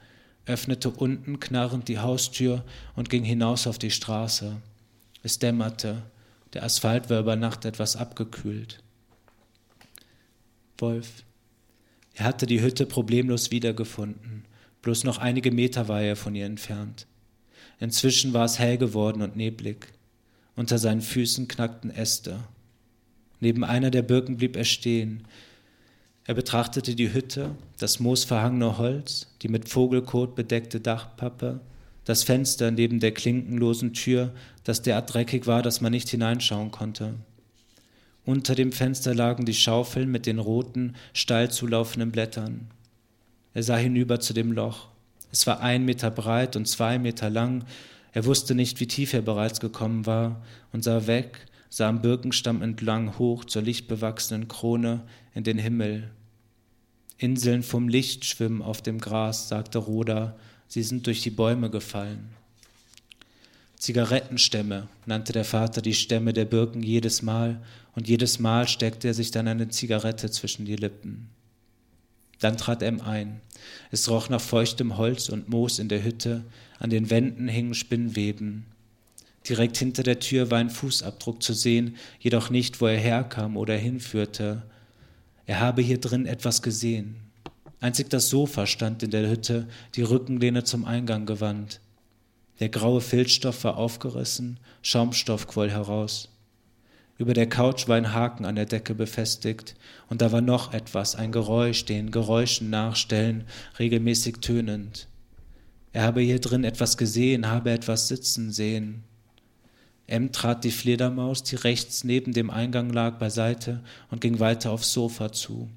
öffnete 0.46 0.90
unten 0.90 1.40
knarrend 1.40 1.88
die 1.88 1.98
Haustür 1.98 2.64
und 2.94 3.10
ging 3.10 3.24
hinaus 3.24 3.66
auf 3.66 3.78
die 3.78 3.90
Straße. 3.90 4.56
Es 5.22 5.38
dämmerte, 5.38 6.02
der 6.52 6.64
Asphalt 6.64 7.10
war 7.10 7.20
über 7.20 7.36
Nacht 7.36 7.64
etwas 7.64 7.96
abgekühlt. 7.96 8.82
Wolf. 10.78 11.24
Er 12.14 12.26
hatte 12.26 12.46
die 12.46 12.60
Hütte 12.60 12.86
problemlos 12.86 13.50
wiedergefunden, 13.50 14.44
bloß 14.82 15.04
noch 15.04 15.18
einige 15.18 15.50
Meter 15.50 15.88
war 15.88 16.02
er 16.02 16.16
von 16.16 16.34
ihr 16.34 16.44
entfernt. 16.44 17.06
Inzwischen 17.78 18.32
war 18.32 18.44
es 18.44 18.58
hell 18.58 18.78
geworden 18.78 19.22
und 19.22 19.36
neblig. 19.36 19.88
Unter 20.54 20.78
seinen 20.78 21.00
Füßen 21.00 21.48
knackten 21.48 21.90
Äste. 21.90 22.40
Neben 23.42 23.64
einer 23.64 23.90
der 23.90 24.02
Birken 24.02 24.36
blieb 24.36 24.54
er 24.54 24.64
stehen, 24.64 25.24
er 26.24 26.34
betrachtete 26.34 26.94
die 26.94 27.12
Hütte, 27.12 27.56
das 27.76 27.98
moosverhangene 27.98 28.78
Holz, 28.78 29.34
die 29.42 29.48
mit 29.48 29.68
Vogelkot 29.68 30.36
bedeckte 30.36 30.78
Dachpappe, 30.78 31.58
das 32.04 32.22
Fenster 32.22 32.70
neben 32.70 33.00
der 33.00 33.10
klinkenlosen 33.10 33.94
Tür, 33.94 34.32
das 34.62 34.82
derart 34.82 35.12
dreckig 35.12 35.48
war, 35.48 35.60
dass 35.62 35.80
man 35.80 35.90
nicht 35.90 36.08
hineinschauen 36.08 36.70
konnte. 36.70 37.14
Unter 38.24 38.54
dem 38.54 38.70
Fenster 38.70 39.12
lagen 39.12 39.44
die 39.44 39.54
Schaufeln 39.54 40.08
mit 40.08 40.26
den 40.26 40.38
roten, 40.38 40.94
steil 41.12 41.50
zulaufenden 41.50 42.12
Blättern. 42.12 42.68
Er 43.54 43.64
sah 43.64 43.76
hinüber 43.76 44.20
zu 44.20 44.34
dem 44.34 44.52
Loch. 44.52 44.86
Es 45.32 45.48
war 45.48 45.58
ein 45.58 45.84
Meter 45.84 46.12
breit 46.12 46.54
und 46.54 46.68
zwei 46.68 47.00
Meter 47.00 47.28
lang. 47.28 47.64
Er 48.12 48.24
wusste 48.24 48.54
nicht, 48.54 48.78
wie 48.78 48.86
tief 48.86 49.12
er 49.12 49.22
bereits 49.22 49.58
gekommen 49.58 50.06
war 50.06 50.40
und 50.72 50.84
sah 50.84 51.08
weg, 51.08 51.48
sah 51.72 51.88
am 51.88 52.02
Birkenstamm 52.02 52.60
entlang 52.60 53.18
hoch 53.18 53.46
zur 53.46 53.62
lichtbewachsenen 53.62 54.46
Krone 54.46 55.04
in 55.34 55.42
den 55.42 55.56
Himmel. 55.56 56.10
Inseln 57.16 57.62
vom 57.62 57.88
Licht 57.88 58.26
schwimmen 58.26 58.60
auf 58.60 58.82
dem 58.82 58.98
Gras, 58.98 59.48
sagte 59.48 59.78
Roda, 59.78 60.36
sie 60.68 60.82
sind 60.82 61.06
durch 61.06 61.22
die 61.22 61.30
Bäume 61.30 61.70
gefallen. 61.70 62.28
Zigarettenstämme 63.78 64.88
nannte 65.06 65.32
der 65.32 65.46
Vater 65.46 65.80
die 65.80 65.94
Stämme 65.94 66.34
der 66.34 66.44
Birken 66.44 66.82
jedes 66.82 67.22
Mal, 67.22 67.62
und 67.94 68.06
jedes 68.06 68.38
Mal 68.38 68.68
steckte 68.68 69.08
er 69.08 69.14
sich 69.14 69.30
dann 69.30 69.48
eine 69.48 69.68
Zigarette 69.68 70.30
zwischen 70.30 70.66
die 70.66 70.76
Lippen. 70.76 71.30
Dann 72.40 72.58
trat 72.58 72.82
M 72.82 73.00
ein. 73.00 73.40
Es 73.90 74.10
roch 74.10 74.28
nach 74.28 74.42
feuchtem 74.42 74.98
Holz 74.98 75.30
und 75.30 75.48
Moos 75.48 75.78
in 75.78 75.88
der 75.88 76.04
Hütte, 76.04 76.44
an 76.78 76.90
den 76.90 77.08
Wänden 77.08 77.48
hingen 77.48 77.74
Spinnweben. 77.74 78.66
Direkt 79.48 79.76
hinter 79.76 80.02
der 80.02 80.20
Tür 80.20 80.50
war 80.50 80.58
ein 80.58 80.70
Fußabdruck 80.70 81.42
zu 81.42 81.52
sehen, 81.52 81.96
jedoch 82.20 82.50
nicht, 82.50 82.80
wo 82.80 82.86
er 82.86 82.98
herkam 82.98 83.56
oder 83.56 83.76
hinführte. 83.76 84.62
Er 85.46 85.60
habe 85.60 85.82
hier 85.82 85.98
drin 85.98 86.26
etwas 86.26 86.62
gesehen. 86.62 87.16
Einzig 87.80 88.10
das 88.10 88.28
Sofa 88.28 88.66
stand 88.66 89.02
in 89.02 89.10
der 89.10 89.28
Hütte, 89.28 89.66
die 89.96 90.02
Rückenlehne 90.02 90.62
zum 90.62 90.84
Eingang 90.84 91.26
gewandt. 91.26 91.80
Der 92.60 92.68
graue 92.68 93.00
Filzstoff 93.00 93.64
war 93.64 93.76
aufgerissen, 93.76 94.60
Schaumstoff 94.82 95.48
quoll 95.48 95.70
heraus. 95.70 96.28
Über 97.18 97.34
der 97.34 97.48
Couch 97.48 97.88
war 97.88 97.96
ein 97.96 98.12
Haken 98.12 98.44
an 98.44 98.54
der 98.54 98.66
Decke 98.66 98.94
befestigt, 98.94 99.74
und 100.08 100.22
da 100.22 100.30
war 100.30 100.40
noch 100.40 100.72
etwas, 100.72 101.16
ein 101.16 101.32
Geräusch, 101.32 101.84
den 101.84 102.12
Geräuschen 102.12 102.70
nachstellen, 102.70 103.44
regelmäßig 103.80 104.36
tönend. 104.40 105.08
Er 105.92 106.04
habe 106.04 106.20
hier 106.20 106.40
drin 106.40 106.62
etwas 106.62 106.96
gesehen, 106.96 107.48
habe 107.48 107.72
etwas 107.72 108.06
sitzen 108.06 108.52
sehen. 108.52 109.02
M 110.12 110.30
trat 110.30 110.62
die 110.62 110.70
Fledermaus, 110.70 111.42
die 111.42 111.56
rechts 111.56 112.04
neben 112.04 112.34
dem 112.34 112.50
Eingang 112.50 112.90
lag, 112.90 113.18
beiseite 113.18 113.82
und 114.10 114.20
ging 114.20 114.40
weiter 114.40 114.70
aufs 114.70 114.92
Sofa 114.92 115.32
zu. 115.32 115.70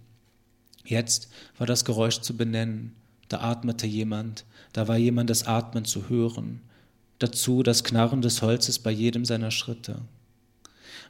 Jetzt 0.84 1.30
war 1.58 1.66
das 1.66 1.86
Geräusch 1.86 2.20
zu 2.20 2.36
benennen. 2.36 2.94
Da 3.30 3.40
atmete 3.40 3.88
jemand, 3.88 4.44
da 4.74 4.90
war 4.90 4.98
jemandes 4.98 5.48
Atmen 5.48 5.86
zu 5.86 6.10
hören. 6.10 6.60
Dazu 7.18 7.64
das 7.64 7.86
Knarren 7.86 8.22
des 8.22 8.42
Holzes 8.42 8.78
bei 8.78 8.92
jedem 8.92 9.24
seiner 9.24 9.52
Schritte. 9.52 10.02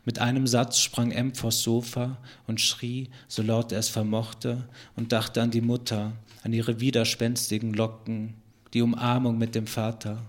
Mit 0.06 0.20
einem 0.20 0.46
Satz 0.46 0.78
sprang 0.78 1.10
M 1.10 1.34
vors 1.34 1.64
Sofa 1.64 2.18
und 2.46 2.62
schrie, 2.62 3.10
so 3.28 3.42
laut 3.42 3.72
er 3.72 3.80
es 3.80 3.90
vermochte, 3.90 4.70
und 4.96 5.12
dachte 5.12 5.42
an 5.42 5.50
die 5.50 5.62
Mutter, 5.62 6.12
an 6.44 6.54
ihre 6.54 6.80
widerspenstigen 6.80 7.74
Locken, 7.74 8.36
die 8.76 8.84
Umarmung 8.84 9.40
mit 9.40 9.56
dem 9.56 9.66
Vater, 9.66 10.22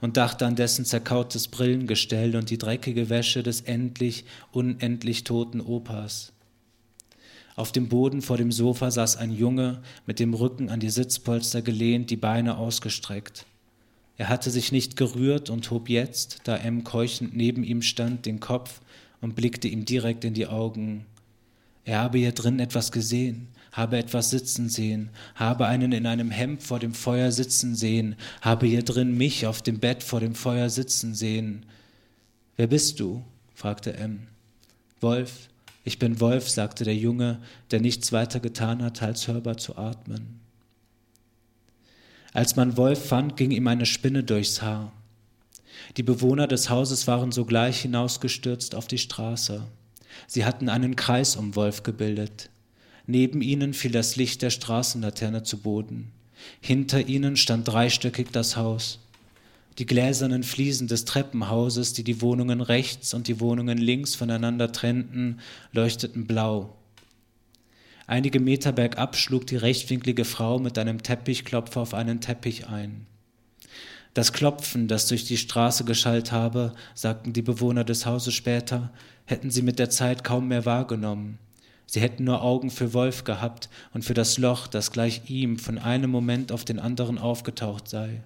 und 0.00 0.16
dachte 0.16 0.46
an 0.46 0.56
dessen 0.56 0.84
zerkautes 0.84 1.48
Brillengestell 1.48 2.36
und 2.36 2.50
die 2.50 2.58
dreckige 2.58 3.10
Wäsche 3.10 3.42
des 3.42 3.62
endlich, 3.62 4.24
unendlich 4.52 5.24
toten 5.24 5.60
Opas. 5.60 6.32
Auf 7.56 7.70
dem 7.70 7.88
Boden 7.88 8.20
vor 8.20 8.36
dem 8.36 8.50
Sofa 8.50 8.90
saß 8.90 9.16
ein 9.16 9.30
Junge, 9.30 9.82
mit 10.06 10.18
dem 10.18 10.34
Rücken 10.34 10.70
an 10.70 10.80
die 10.80 10.90
Sitzpolster 10.90 11.62
gelehnt, 11.62 12.10
die 12.10 12.16
Beine 12.16 12.56
ausgestreckt. 12.56 13.46
Er 14.16 14.28
hatte 14.28 14.50
sich 14.50 14.72
nicht 14.72 14.96
gerührt 14.96 15.50
und 15.50 15.70
hob 15.70 15.88
jetzt, 15.88 16.40
da 16.44 16.56
M 16.56 16.84
keuchend 16.84 17.36
neben 17.36 17.64
ihm 17.64 17.82
stand, 17.82 18.26
den 18.26 18.40
Kopf 18.40 18.80
und 19.20 19.36
blickte 19.36 19.68
ihm 19.68 19.84
direkt 19.84 20.24
in 20.24 20.34
die 20.34 20.46
Augen. 20.46 21.06
Er 21.84 22.00
habe 22.00 22.18
hier 22.18 22.32
drin 22.32 22.60
etwas 22.60 22.92
gesehen, 22.92 23.48
habe 23.74 23.98
etwas 23.98 24.30
sitzen 24.30 24.68
sehen, 24.68 25.10
habe 25.34 25.66
einen 25.66 25.90
in 25.90 26.06
einem 26.06 26.30
Hemd 26.30 26.62
vor 26.62 26.78
dem 26.78 26.94
Feuer 26.94 27.32
sitzen 27.32 27.74
sehen, 27.74 28.14
habe 28.40 28.66
hier 28.66 28.84
drin 28.84 29.16
mich 29.16 29.46
auf 29.46 29.62
dem 29.62 29.80
Bett 29.80 30.04
vor 30.04 30.20
dem 30.20 30.36
Feuer 30.36 30.70
sitzen 30.70 31.14
sehen. 31.14 31.66
Wer 32.56 32.68
bist 32.68 33.00
du? 33.00 33.24
fragte 33.52 33.94
M. 33.94 34.28
Wolf, 35.00 35.48
ich 35.82 35.98
bin 35.98 36.20
Wolf, 36.20 36.48
sagte 36.48 36.84
der 36.84 36.94
Junge, 36.94 37.40
der 37.72 37.80
nichts 37.80 38.12
weiter 38.12 38.38
getan 38.38 38.80
hat, 38.80 39.02
als 39.02 39.26
hörbar 39.26 39.56
zu 39.56 39.76
atmen. 39.76 40.40
Als 42.32 42.54
man 42.54 42.76
Wolf 42.76 43.08
fand, 43.08 43.36
ging 43.36 43.50
ihm 43.50 43.66
eine 43.66 43.86
Spinne 43.86 44.22
durchs 44.22 44.62
Haar. 44.62 44.92
Die 45.96 46.04
Bewohner 46.04 46.46
des 46.46 46.70
Hauses 46.70 47.08
waren 47.08 47.32
sogleich 47.32 47.80
hinausgestürzt 47.80 48.76
auf 48.76 48.86
die 48.86 48.98
Straße. 48.98 49.66
Sie 50.28 50.44
hatten 50.44 50.68
einen 50.68 50.94
Kreis 50.94 51.34
um 51.34 51.56
Wolf 51.56 51.82
gebildet. 51.82 52.50
Neben 53.06 53.42
ihnen 53.42 53.74
fiel 53.74 53.90
das 53.90 54.16
Licht 54.16 54.42
der 54.42 54.50
Straßenlaterne 54.50 55.42
zu 55.42 55.58
Boden. 55.58 56.10
Hinter 56.60 57.06
ihnen 57.06 57.36
stand 57.36 57.68
dreistöckig 57.68 58.28
das 58.32 58.56
Haus. 58.56 59.00
Die 59.78 59.86
gläsernen 59.86 60.42
Fliesen 60.42 60.86
des 60.86 61.04
Treppenhauses, 61.04 61.92
die 61.92 62.04
die 62.04 62.20
Wohnungen 62.20 62.60
rechts 62.60 63.12
und 63.12 63.28
die 63.28 63.40
Wohnungen 63.40 63.76
links 63.76 64.14
voneinander 64.14 64.70
trennten, 64.72 65.40
leuchteten 65.72 66.26
blau. 66.26 66.76
Einige 68.06 68.38
Meter 68.38 68.72
bergab 68.72 69.16
schlug 69.16 69.46
die 69.46 69.56
rechtwinklige 69.56 70.24
Frau 70.24 70.58
mit 70.58 70.78
einem 70.78 71.02
Teppichklopfer 71.02 71.80
auf 71.80 71.94
einen 71.94 72.20
Teppich 72.20 72.68
ein. 72.68 73.06
Das 74.12 74.32
Klopfen, 74.32 74.86
das 74.86 75.08
durch 75.08 75.24
die 75.24 75.38
Straße 75.38 75.84
geschallt 75.84 76.30
habe, 76.30 76.74
sagten 76.94 77.32
die 77.32 77.42
Bewohner 77.42 77.82
des 77.82 78.06
Hauses 78.06 78.32
später, 78.32 78.92
hätten 79.24 79.50
sie 79.50 79.62
mit 79.62 79.80
der 79.80 79.90
Zeit 79.90 80.22
kaum 80.22 80.48
mehr 80.48 80.64
wahrgenommen. 80.64 81.38
Sie 81.86 82.00
hätten 82.00 82.24
nur 82.24 82.42
Augen 82.42 82.70
für 82.70 82.92
Wolf 82.92 83.24
gehabt 83.24 83.68
und 83.92 84.04
für 84.04 84.14
das 84.14 84.38
Loch, 84.38 84.66
das 84.66 84.90
gleich 84.90 85.28
ihm 85.28 85.58
von 85.58 85.78
einem 85.78 86.10
Moment 86.10 86.50
auf 86.50 86.64
den 86.64 86.78
anderen 86.78 87.18
aufgetaucht 87.18 87.88
sei. 87.88 88.22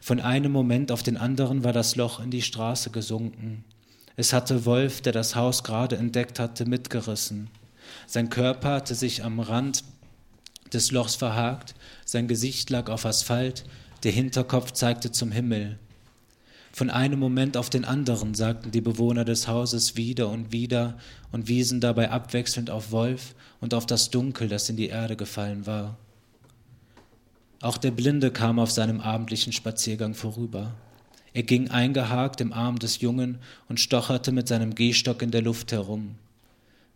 Von 0.00 0.20
einem 0.20 0.52
Moment 0.52 0.92
auf 0.92 1.02
den 1.02 1.16
anderen 1.16 1.64
war 1.64 1.72
das 1.72 1.96
Loch 1.96 2.20
in 2.20 2.30
die 2.30 2.42
Straße 2.42 2.90
gesunken. 2.90 3.64
Es 4.16 4.32
hatte 4.32 4.64
Wolf, 4.64 5.00
der 5.00 5.12
das 5.12 5.34
Haus 5.34 5.64
gerade 5.64 5.96
entdeckt 5.96 6.38
hatte, 6.38 6.66
mitgerissen. 6.66 7.50
Sein 8.06 8.30
Körper 8.30 8.74
hatte 8.74 8.94
sich 8.94 9.24
am 9.24 9.40
Rand 9.40 9.82
des 10.72 10.90
Lochs 10.90 11.16
verhakt, 11.16 11.74
sein 12.04 12.28
Gesicht 12.28 12.70
lag 12.70 12.88
auf 12.88 13.04
Asphalt, 13.06 13.64
der 14.04 14.12
Hinterkopf 14.12 14.72
zeigte 14.72 15.10
zum 15.10 15.32
Himmel. 15.32 15.78
Von 16.74 16.90
einem 16.90 17.20
Moment 17.20 17.56
auf 17.56 17.70
den 17.70 17.84
anderen 17.84 18.34
sagten 18.34 18.72
die 18.72 18.80
Bewohner 18.80 19.24
des 19.24 19.46
Hauses 19.46 19.94
wieder 19.94 20.28
und 20.28 20.50
wieder 20.50 20.98
und 21.30 21.46
wiesen 21.46 21.80
dabei 21.80 22.10
abwechselnd 22.10 22.68
auf 22.68 22.90
Wolf 22.90 23.36
und 23.60 23.74
auf 23.74 23.86
das 23.86 24.10
Dunkel, 24.10 24.48
das 24.48 24.68
in 24.68 24.76
die 24.76 24.88
Erde 24.88 25.14
gefallen 25.14 25.68
war. 25.68 25.96
Auch 27.60 27.78
der 27.78 27.92
Blinde 27.92 28.32
kam 28.32 28.58
auf 28.58 28.72
seinem 28.72 29.00
abendlichen 29.00 29.52
Spaziergang 29.52 30.14
vorüber. 30.14 30.72
Er 31.32 31.44
ging 31.44 31.70
eingehakt 31.70 32.40
im 32.40 32.52
Arm 32.52 32.80
des 32.80 33.00
Jungen 33.00 33.38
und 33.68 33.78
stocherte 33.78 34.32
mit 34.32 34.48
seinem 34.48 34.74
Gehstock 34.74 35.22
in 35.22 35.30
der 35.30 35.42
Luft 35.42 35.70
herum. 35.70 36.16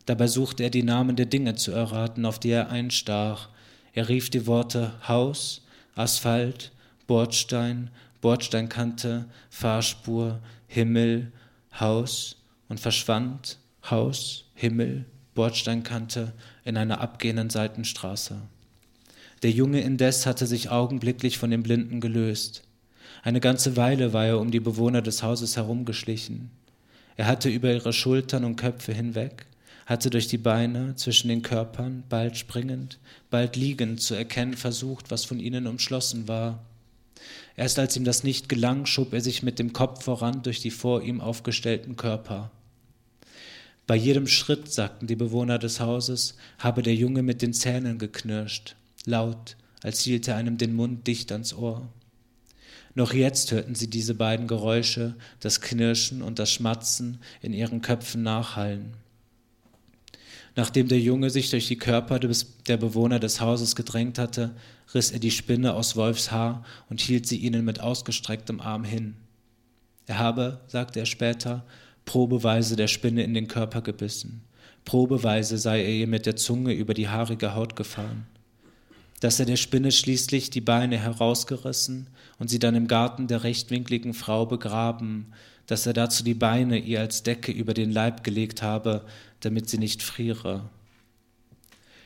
Dabei 0.07 0.27
suchte 0.27 0.65
er 0.65 0.71
die 0.71 0.83
Namen 0.83 1.15
der 1.15 1.27
Dinge 1.27 1.55
zu 1.55 1.71
erraten, 1.71 2.27
auf 2.27 2.41
die 2.41 2.51
er 2.51 2.71
einstach. 2.71 3.49
Er 3.93 4.09
rief 4.09 4.29
die 4.29 4.49
Worte 4.49 4.95
Haus, 5.07 5.63
Asphalt, 5.95 6.73
Bordstein, 7.07 7.91
Bordsteinkante, 8.21 9.27
Fahrspur, 9.51 10.41
Himmel, 10.67 11.33
Haus 11.79 12.37
und 12.69 12.81
verschwand 12.81 13.59
Haus, 13.89 14.45
Himmel, 14.55 15.05
Bordsteinkante 15.35 16.33
in 16.65 16.77
einer 16.77 17.01
abgehenden 17.01 17.51
Seitenstraße. 17.51 18.37
Der 19.43 19.51
Junge 19.51 19.81
indes 19.81 20.27
hatte 20.27 20.47
sich 20.47 20.71
augenblicklich 20.71 21.39
von 21.39 21.51
dem 21.51 21.63
Blinden 21.63 22.01
gelöst. 22.01 22.65
Eine 23.23 23.41
ganze 23.41 23.77
Weile 23.77 24.13
war 24.13 24.27
er 24.27 24.41
um 24.41 24.51
die 24.51 24.61
Bewohner 24.61 25.01
des 25.01 25.23
Hauses 25.23 25.57
herumgeschlichen. 25.57 26.51
Er 27.17 27.27
hatte 27.27 27.49
über 27.49 27.73
ihre 27.73 27.93
Schultern 27.93 28.45
und 28.45 28.57
Köpfe 28.57 28.93
hinweg 28.93 29.47
hatte 29.89 30.11
durch 30.11 30.29
die 30.29 30.37
Beine 30.37 30.97
zwischen 30.97 31.29
den 31.29 31.41
Körpern, 31.41 32.05
bald 32.11 32.37
springend, 32.37 32.99
bald 33.31 33.57
liegend, 33.57 34.03
zu 34.03 34.15
erkennen 34.15 34.53
versucht, 34.53 35.11
was 35.11 35.25
von 35.25 35.41
ihnen 35.41 35.67
umschlossen 35.67 36.29
war. 36.29 36.63
Erst 37.57 37.79
als 37.79 37.97
ihm 37.97 38.05
das 38.05 38.25
nicht 38.25 38.49
gelang, 38.49 38.87
schob 38.87 39.13
er 39.13 39.21
sich 39.21 39.43
mit 39.43 39.59
dem 39.59 39.73
Kopf 39.73 40.05
voran 40.05 40.43
durch 40.43 40.61
die 40.61 40.71
vor 40.71 41.03
ihm 41.03 41.21
aufgestellten 41.21 41.97
Körper. 41.97 42.51
Bei 43.87 43.97
jedem 43.97 44.27
Schritt, 44.27 44.71
sagten 44.71 45.07
die 45.07 45.17
Bewohner 45.17 45.59
des 45.59 45.81
Hauses, 45.81 46.37
habe 46.59 46.83
der 46.83 46.95
Junge 46.95 47.23
mit 47.23 47.41
den 47.41 47.55
Zähnen 47.55 47.99
geknirscht, 47.99 48.77
laut, 49.07 49.57
als 49.83 50.03
hielt 50.03 50.29
er 50.29 50.37
einem 50.37 50.59
den 50.59 50.75
Mund 50.75 51.07
dicht 51.07 51.33
ans 51.33 51.55
Ohr. 51.55 51.89
Noch 52.95 53.13
jetzt 53.13 53.53
hörten 53.53 53.75
sie 53.75 53.89
diese 53.89 54.15
beiden 54.15 54.47
Geräusche, 54.47 55.15
das 55.41 55.61
Knirschen 55.61 56.21
und 56.21 56.39
das 56.39 56.53
Schmatzen, 56.53 57.19
in 57.41 57.53
ihren 57.53 57.81
Köpfen 57.81 58.23
nachhallen. 58.23 58.95
Nachdem 60.59 60.89
der 60.89 60.99
Junge 60.99 61.31
sich 61.31 61.51
durch 61.51 61.69
die 61.69 61.79
Körper 61.79 62.19
der 62.19 62.77
Bewohner 62.79 63.21
des 63.21 63.41
Hauses 63.41 63.77
gedrängt 63.77 64.19
hatte, 64.19 64.57
riss 64.93 65.13
er 65.13 65.21
die 65.21 65.31
Spinne 65.31 65.73
aus 65.73 65.95
Wolfs 65.95 66.33
Haar 66.33 66.65
und 66.91 67.01
hielt 67.01 67.29
sie 67.29 67.37
ihnen 67.37 67.65
mit 67.65 67.79
ausgestrecktem 67.79 68.61
Arm 68.61 68.83
hin. 68.83 69.15
Er 70.09 70.19
habe, 70.19 70.61
sagte 70.67 70.99
er 70.99 71.07
später, 71.07 71.65
probeweise 72.07 72.75
der 72.75 72.89
Spinne 72.89 73.23
in 73.23 73.35
den 73.35 73.47
Körper 73.47 73.83
gebissen. 73.83 74.43
Probeweise 74.85 75.59
sei 75.59 75.81
er 75.81 75.93
ihr 75.93 76.09
mit 76.09 76.27
der 76.27 76.35
Zunge 76.35 76.73
über 76.73 76.93
die 76.93 77.09
haarige 77.09 77.55
Haut 77.55 77.77
gefahren. 77.77 78.27
Dass 79.21 79.39
er 79.39 79.47
der 79.47 79.55
Spinne 79.55 79.93
schließlich 79.93 80.51
die 80.51 80.61
Beine 80.61 80.99
herausgerissen 80.99 82.09
und 82.41 82.51
sie 82.51 82.59
dann 82.59 82.75
im 82.75 82.89
Garten 82.89 83.29
der 83.29 83.45
rechtwinkligen 83.45 84.13
Frau 84.13 84.45
begraben, 84.45 85.27
dass 85.69 85.87
er 85.87 85.93
dazu 85.93 86.25
die 86.25 86.35
Beine 86.35 86.79
ihr 86.79 86.99
als 86.99 87.23
Decke 87.23 87.53
über 87.53 87.75
den 87.75 87.93
Leib 87.93 88.25
gelegt 88.25 88.63
habe, 88.63 89.05
damit 89.41 89.69
sie 89.69 89.79
nicht 89.79 90.03
friere. 90.03 90.69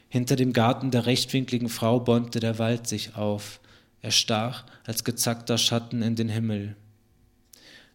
Hinter 0.08 0.36
dem 0.36 0.52
Garten 0.52 0.90
der 0.90 1.06
rechtwinkligen 1.06 1.70
Frau 1.70 2.00
bäumte 2.00 2.38
der 2.40 2.58
Wald 2.58 2.86
sich 2.86 3.16
auf, 3.16 3.60
er 4.02 4.10
stach 4.10 4.66
als 4.84 5.04
gezackter 5.04 5.56
Schatten 5.56 6.02
in 6.02 6.16
den 6.16 6.28
Himmel. 6.28 6.76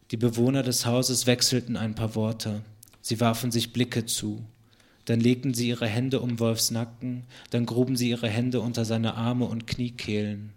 Die 0.09 0.17
Bewohner 0.17 0.63
des 0.63 0.85
Hauses 0.85 1.27
wechselten 1.27 1.75
ein 1.75 1.95
paar 1.95 2.15
Worte, 2.15 2.61
sie 3.01 3.19
warfen 3.19 3.51
sich 3.51 3.73
Blicke 3.73 4.05
zu, 4.05 4.45
dann 5.03 5.19
legten 5.19 5.53
sie 5.53 5.67
ihre 5.67 5.87
Hände 5.87 6.21
um 6.21 6.39
Wolfs 6.39 6.71
Nacken, 6.71 7.23
dann 7.49 7.65
gruben 7.65 7.97
sie 7.97 8.09
ihre 8.09 8.29
Hände 8.29 8.61
unter 8.61 8.85
seine 8.85 9.15
Arme 9.15 9.45
und 9.45 9.67
Kniekehlen. 9.67 10.53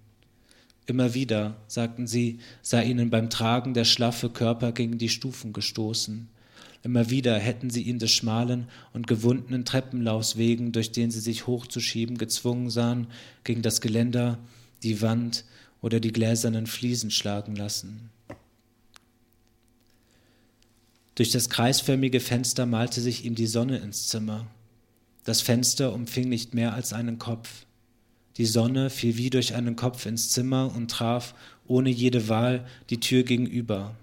Immer 0.90 1.14
wieder, 1.14 1.56
sagten 1.68 2.08
sie, 2.08 2.40
sei 2.62 2.84
ihnen 2.84 3.10
beim 3.10 3.30
Tragen 3.30 3.74
der 3.74 3.84
schlaffe 3.84 4.28
Körper 4.28 4.72
gegen 4.72 4.98
die 4.98 5.08
Stufen 5.08 5.52
gestoßen, 5.52 6.28
Immer 6.82 7.10
wieder 7.10 7.38
hätten 7.38 7.70
sie 7.70 7.82
ihn 7.82 8.00
des 8.00 8.10
schmalen 8.10 8.66
und 8.92 9.06
gewundenen 9.06 9.64
Treppenlaufs 9.64 10.36
wegen, 10.36 10.72
durch 10.72 10.90
den 10.90 11.12
sie 11.12 11.20
sich 11.20 11.46
hochzuschieben 11.46 12.18
gezwungen 12.18 12.70
sahen, 12.70 13.06
gegen 13.44 13.62
das 13.62 13.80
Geländer, 13.80 14.38
die 14.82 15.00
Wand 15.00 15.44
oder 15.80 16.00
die 16.00 16.10
gläsernen 16.10 16.66
Fliesen 16.66 17.12
schlagen 17.12 17.54
lassen. 17.54 18.10
Durch 21.14 21.30
das 21.30 21.50
kreisförmige 21.50 22.18
Fenster 22.18 22.66
malte 22.66 23.00
sich 23.00 23.24
ihm 23.24 23.36
die 23.36 23.46
Sonne 23.46 23.78
ins 23.78 24.08
Zimmer. 24.08 24.48
Das 25.22 25.40
Fenster 25.40 25.92
umfing 25.92 26.28
nicht 26.28 26.52
mehr 26.52 26.74
als 26.74 26.92
einen 26.92 27.20
Kopf. 27.20 27.66
Die 28.40 28.46
Sonne 28.46 28.88
fiel 28.88 29.18
wie 29.18 29.28
durch 29.28 29.54
einen 29.54 29.76
Kopf 29.76 30.06
ins 30.06 30.30
Zimmer 30.30 30.72
und 30.74 30.90
traf, 30.90 31.34
ohne 31.66 31.90
jede 31.90 32.30
Wahl, 32.30 32.66
die 32.88 32.98
Tür 32.98 33.22
gegenüber. 33.22 33.94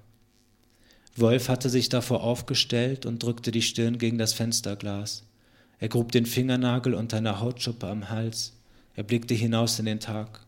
Wolf 1.15 1.49
hatte 1.49 1.71
sich 1.71 1.89
davor 1.89 2.21
aufgestellt 2.21 3.07
und 3.07 3.23
drückte 3.23 3.49
die 3.49 3.63
Stirn 3.63 3.97
gegen 3.97 4.19
das 4.19 4.33
Fensterglas. 4.33 5.23
Er 5.79 5.87
grub 5.89 6.11
den 6.11 6.27
Fingernagel 6.27 6.93
unter 6.93 7.17
einer 7.17 7.39
Hautschuppe 7.39 7.87
am 7.87 8.11
Hals. 8.11 8.53
Er 8.95 9.01
blickte 9.01 9.33
hinaus 9.33 9.79
in 9.79 9.87
den 9.87 9.99
Tag. 9.99 10.41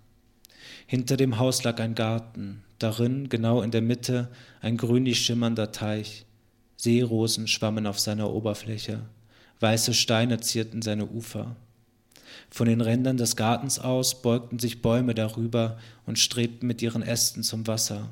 Hinter 0.86 1.18
dem 1.18 1.40
Haus 1.40 1.64
lag 1.64 1.80
ein 1.80 1.96
Garten, 1.96 2.62
darin, 2.78 3.28
genau 3.28 3.64
in 3.64 3.72
der 3.72 3.82
Mitte, 3.82 4.30
ein 4.62 4.78
grünlich 4.78 5.20
schimmernder 5.22 5.72
Teich. 5.72 6.28
Seerosen 6.78 7.48
schwammen 7.48 7.88
auf 7.88 7.98
seiner 7.98 8.30
Oberfläche, 8.30 9.02
weiße 9.62 9.96
Steine 9.96 10.42
zierten 10.42 10.84
seine 10.84 11.08
Ufer. 11.08 11.56
Von 12.50 12.68
den 12.68 12.82
Rändern 12.82 13.18
des 13.18 13.36
Gartens 13.36 13.80
aus 13.80 14.22
beugten 14.22 14.60
sich 14.60 14.82
Bäume 14.82 15.16
darüber 15.16 15.78
und 16.06 16.20
strebten 16.20 16.68
mit 16.68 16.82
ihren 16.82 17.02
Ästen 17.02 17.44
zum 17.44 17.68
Wasser. 17.68 18.10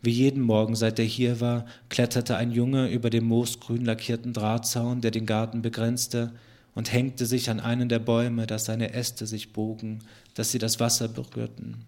Wie 0.00 0.10
jeden 0.10 0.42
Morgen, 0.42 0.76
seit 0.76 0.98
er 0.98 1.04
hier 1.04 1.40
war, 1.40 1.66
kletterte 1.88 2.36
ein 2.36 2.52
Junge 2.52 2.88
über 2.88 3.10
den 3.10 3.24
moosgrün 3.24 3.84
lackierten 3.84 4.32
Drahtzaun, 4.32 5.00
der 5.00 5.10
den 5.10 5.26
Garten 5.26 5.62
begrenzte, 5.62 6.32
und 6.74 6.92
hängte 6.92 7.26
sich 7.26 7.50
an 7.50 7.58
einen 7.58 7.88
der 7.88 7.98
Bäume, 7.98 8.46
dass 8.46 8.66
seine 8.66 8.92
Äste 8.92 9.26
sich 9.26 9.52
bogen, 9.52 9.98
dass 10.34 10.52
sie 10.52 10.60
das 10.60 10.78
Wasser 10.78 11.08
berührten. 11.08 11.84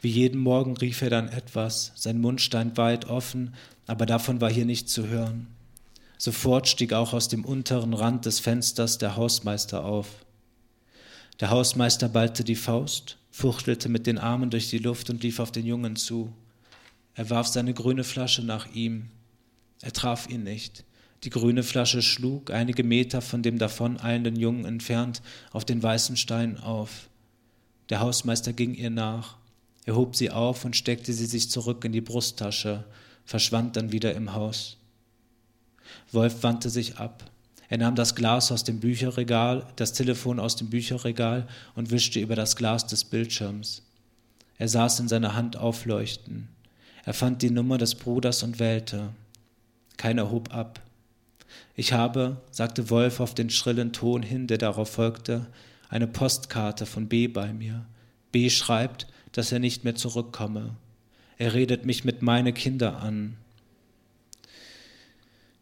Wie 0.00 0.08
jeden 0.08 0.40
Morgen 0.40 0.76
rief 0.76 1.02
er 1.02 1.10
dann 1.10 1.28
etwas, 1.28 1.92
sein 1.94 2.18
Mund 2.20 2.40
stand 2.40 2.78
weit 2.78 3.04
offen, 3.04 3.54
aber 3.86 4.06
davon 4.06 4.40
war 4.40 4.50
hier 4.50 4.64
nichts 4.64 4.92
zu 4.92 5.08
hören. 5.08 5.48
Sofort 6.24 6.68
stieg 6.68 6.92
auch 6.92 7.14
aus 7.14 7.26
dem 7.26 7.44
unteren 7.44 7.94
Rand 7.94 8.26
des 8.26 8.38
Fensters 8.38 8.96
der 8.96 9.16
Hausmeister 9.16 9.84
auf. 9.84 10.06
Der 11.40 11.50
Hausmeister 11.50 12.08
ballte 12.08 12.44
die 12.44 12.54
Faust, 12.54 13.16
fuchtelte 13.32 13.88
mit 13.88 14.06
den 14.06 14.18
Armen 14.18 14.48
durch 14.48 14.70
die 14.70 14.78
Luft 14.78 15.10
und 15.10 15.24
lief 15.24 15.40
auf 15.40 15.50
den 15.50 15.66
Jungen 15.66 15.96
zu. 15.96 16.32
Er 17.16 17.28
warf 17.28 17.48
seine 17.48 17.74
grüne 17.74 18.04
Flasche 18.04 18.44
nach 18.44 18.72
ihm. 18.72 19.08
Er 19.80 19.92
traf 19.92 20.30
ihn 20.30 20.44
nicht. 20.44 20.84
Die 21.24 21.30
grüne 21.30 21.64
Flasche 21.64 22.02
schlug, 22.02 22.52
einige 22.52 22.84
Meter 22.84 23.20
von 23.20 23.42
dem 23.42 23.58
davoneilenden 23.58 24.36
Jungen 24.36 24.64
entfernt, 24.64 25.22
auf 25.50 25.64
den 25.64 25.82
weißen 25.82 26.16
Stein 26.16 26.56
auf. 26.56 27.08
Der 27.88 27.98
Hausmeister 27.98 28.52
ging 28.52 28.74
ihr 28.74 28.90
nach. 28.90 29.38
Er 29.86 29.96
hob 29.96 30.14
sie 30.14 30.30
auf 30.30 30.64
und 30.64 30.76
steckte 30.76 31.12
sie 31.12 31.26
sich 31.26 31.50
zurück 31.50 31.84
in 31.84 31.90
die 31.90 32.00
Brusttasche, 32.00 32.84
verschwand 33.24 33.74
dann 33.74 33.90
wieder 33.90 34.14
im 34.14 34.34
Haus. 34.34 34.76
Wolf 36.10 36.42
wandte 36.42 36.70
sich 36.70 36.98
ab. 36.98 37.24
Er 37.68 37.78
nahm 37.78 37.94
das 37.94 38.14
Glas 38.14 38.52
aus 38.52 38.64
dem 38.64 38.80
Bücherregal, 38.80 39.66
das 39.76 39.92
Telefon 39.92 40.38
aus 40.38 40.56
dem 40.56 40.68
Bücherregal 40.68 41.48
und 41.74 41.90
wischte 41.90 42.20
über 42.20 42.36
das 42.36 42.56
Glas 42.56 42.86
des 42.86 43.04
Bildschirms. 43.04 43.82
Er 44.58 44.68
saß 44.68 45.00
in 45.00 45.08
seiner 45.08 45.34
Hand 45.34 45.56
aufleuchten. 45.56 46.48
Er 47.04 47.14
fand 47.14 47.42
die 47.42 47.50
Nummer 47.50 47.78
des 47.78 47.94
Bruders 47.94 48.42
und 48.42 48.60
wählte. 48.60 49.10
Keiner 49.96 50.30
hob 50.30 50.54
ab. 50.54 50.80
Ich 51.74 51.92
habe, 51.92 52.36
sagte 52.50 52.90
Wolf 52.90 53.20
auf 53.20 53.34
den 53.34 53.50
schrillen 53.50 53.92
Ton 53.92 54.22
hin, 54.22 54.46
der 54.46 54.58
darauf 54.58 54.90
folgte, 54.90 55.46
eine 55.88 56.06
Postkarte 56.06 56.86
von 56.86 57.08
B 57.08 57.26
bei 57.26 57.52
mir. 57.52 57.84
B 58.30 58.50
schreibt, 58.50 59.06
dass 59.32 59.52
er 59.52 59.58
nicht 59.58 59.84
mehr 59.84 59.94
zurückkomme. 59.94 60.76
Er 61.38 61.54
redet 61.54 61.86
mich 61.86 62.04
mit 62.04 62.22
meine 62.22 62.52
Kinder 62.52 63.00
an. 63.00 63.36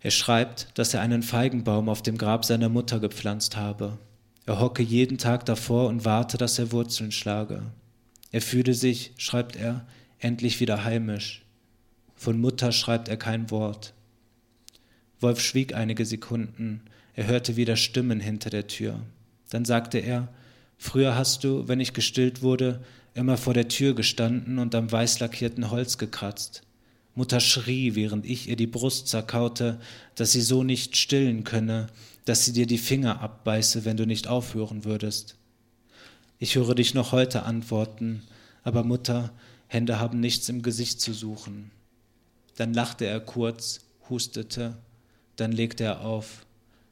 Er 0.01 0.11
schreibt, 0.11 0.69
dass 0.75 0.95
er 0.95 1.01
einen 1.01 1.23
Feigenbaum 1.23 1.89
auf 1.89 2.03
dem 2.03 2.17
Grab 2.17 2.45
seiner 2.45 2.69
Mutter 2.69 3.01
gepflanzt 3.01 3.57
habe. 3.57 3.99
Er 4.47 4.59
hocke 4.59 4.83
jeden 4.83 5.19
Tag 5.19 5.45
davor 5.45 5.89
und 5.89 6.05
warte, 6.05 6.39
dass 6.39 6.59
er 6.59 6.73
Wurzeln 6.73 7.13
schlage. 7.13 7.63
Er 8.33 8.41
fühle 8.41 8.75
sich, 8.75 9.13
schreibt 9.19 9.57
er, 9.57 9.87
endlich 10.19 10.61
wieder 10.61 10.85
heimisch. 10.85 11.43
Von 12.17 12.41
Mutter 12.41 12.73
schreibt 12.73 13.09
er 13.09 13.17
kein 13.17 13.51
Wort. 13.51 13.95
Wolf 15.21 15.41
schwieg 15.41 15.75
einige 15.75 16.07
Sekunden, 16.07 16.83
er 17.15 17.27
hörte 17.27 17.57
wieder 17.57 17.77
Stimmen 17.77 18.21
hinter 18.21 18.49
der 18.49 18.67
Tür. 18.67 19.01
Dann 19.51 19.65
sagte 19.65 19.99
er, 19.99 20.29
Früher 20.79 21.15
hast 21.15 21.45
du, 21.45 21.69
wenn 21.69 21.79
ich 21.79 21.93
gestillt 21.93 22.41
wurde, 22.41 22.83
immer 23.13 23.37
vor 23.37 23.53
der 23.53 23.69
Tür 23.69 23.95
gestanden 23.95 24.59
und 24.59 24.75
am 24.75 24.91
weißlackierten 24.91 25.71
Holz 25.71 25.99
gekratzt. 25.99 26.63
Mutter 27.21 27.41
schrie, 27.41 27.97
während 27.97 28.25
ich 28.25 28.49
ihr 28.49 28.57
die 28.57 28.67
Brust 28.67 29.09
zerkaute, 29.09 29.79
dass 30.15 30.33
sie 30.33 30.41
so 30.41 30.63
nicht 30.63 30.97
stillen 30.97 31.45
könne, 31.45 31.89
dass 32.25 32.47
sie 32.47 32.55
dir 32.55 32.67
die 32.67 32.79
Finger 32.79 33.21
abbeiße, 33.21 33.85
wenn 33.85 33.99
du 33.99 34.07
nicht 34.07 34.27
aufhören 34.27 34.87
würdest. 34.87 35.37
Ich 36.39 36.55
höre 36.55 36.75
dich 36.75 36.95
noch 36.95 37.13
heute 37.13 37.43
antworten, 37.43 38.23
aber 38.63 38.85
Mutter, 38.85 39.35
Hände 39.67 40.01
haben 40.01 40.19
nichts 40.19 40.49
im 40.49 40.63
Gesicht 40.63 41.03
zu 41.03 41.13
suchen. 41.13 41.71
Dann 42.57 42.73
lachte 42.73 43.05
er 43.05 43.21
kurz, 43.21 43.81
hustete, 44.09 44.79
dann 45.37 45.53
legte 45.53 45.85
er 45.85 46.01
auf. 46.01 46.47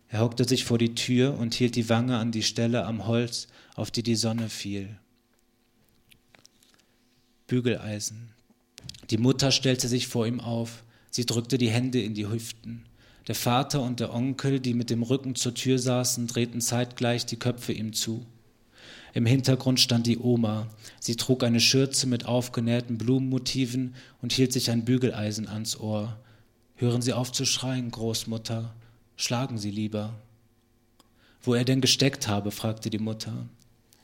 Er 0.08 0.20
hockte 0.20 0.46
sich 0.46 0.64
vor 0.64 0.76
die 0.76 0.94
Tür 0.94 1.38
und 1.38 1.54
hielt 1.54 1.74
die 1.74 1.88
Wange 1.88 2.18
an 2.18 2.32
die 2.32 2.42
Stelle 2.42 2.84
am 2.84 3.06
Holz, 3.06 3.48
auf 3.76 3.90
die 3.90 4.02
die 4.02 4.14
Sonne 4.14 4.50
fiel. 4.50 4.98
Bügeleisen. 7.46 8.37
Die 9.10 9.18
Mutter 9.18 9.50
stellte 9.50 9.88
sich 9.88 10.08
vor 10.08 10.26
ihm 10.26 10.40
auf. 10.40 10.84
Sie 11.10 11.26
drückte 11.26 11.58
die 11.58 11.70
Hände 11.70 12.00
in 12.00 12.14
die 12.14 12.28
Hüften. 12.28 12.84
Der 13.26 13.34
Vater 13.34 13.82
und 13.82 14.00
der 14.00 14.14
Onkel, 14.14 14.60
die 14.60 14.74
mit 14.74 14.90
dem 14.90 15.02
Rücken 15.02 15.34
zur 15.34 15.54
Tür 15.54 15.78
saßen, 15.78 16.26
drehten 16.26 16.60
zeitgleich 16.60 17.26
die 17.26 17.36
Köpfe 17.38 17.72
ihm 17.72 17.92
zu. 17.92 18.24
Im 19.14 19.26
Hintergrund 19.26 19.80
stand 19.80 20.06
die 20.06 20.18
Oma. 20.18 20.68
Sie 21.00 21.16
trug 21.16 21.42
eine 21.42 21.60
Schürze 21.60 22.06
mit 22.06 22.26
aufgenähten 22.26 22.98
Blumenmotiven 22.98 23.94
und 24.22 24.32
hielt 24.32 24.52
sich 24.52 24.70
ein 24.70 24.84
Bügeleisen 24.84 25.48
ans 25.48 25.78
Ohr. 25.78 26.16
Hören 26.76 27.02
Sie 27.02 27.12
auf 27.12 27.32
zu 27.32 27.44
schreien, 27.44 27.90
Großmutter. 27.90 28.74
Schlagen 29.16 29.58
Sie 29.58 29.70
lieber. 29.70 30.14
Wo 31.42 31.54
er 31.54 31.64
denn 31.64 31.80
gesteckt 31.80 32.28
habe, 32.28 32.50
fragte 32.50 32.90
die 32.90 32.98
Mutter. 32.98 33.48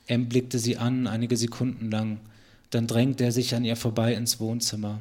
Em 0.07 0.29
blickte 0.29 0.59
sie 0.59 0.77
an, 0.77 1.07
einige 1.07 1.37
Sekunden 1.37 1.89
lang. 1.89 2.19
Dann 2.69 2.87
drängte 2.87 3.23
er 3.23 3.31
sich 3.31 3.55
an 3.55 3.65
ihr 3.65 3.75
vorbei 3.75 4.13
ins 4.13 4.39
Wohnzimmer. 4.39 4.99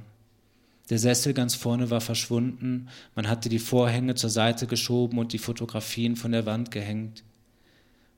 Der 0.90 0.98
Sessel 0.98 1.32
ganz 1.32 1.54
vorne 1.54 1.90
war 1.90 2.02
verschwunden, 2.02 2.88
man 3.14 3.28
hatte 3.28 3.48
die 3.48 3.58
Vorhänge 3.58 4.14
zur 4.16 4.28
Seite 4.28 4.66
geschoben 4.66 5.18
und 5.18 5.32
die 5.32 5.38
Fotografien 5.38 6.14
von 6.14 6.32
der 6.32 6.44
Wand 6.44 6.70
gehängt. 6.70 7.22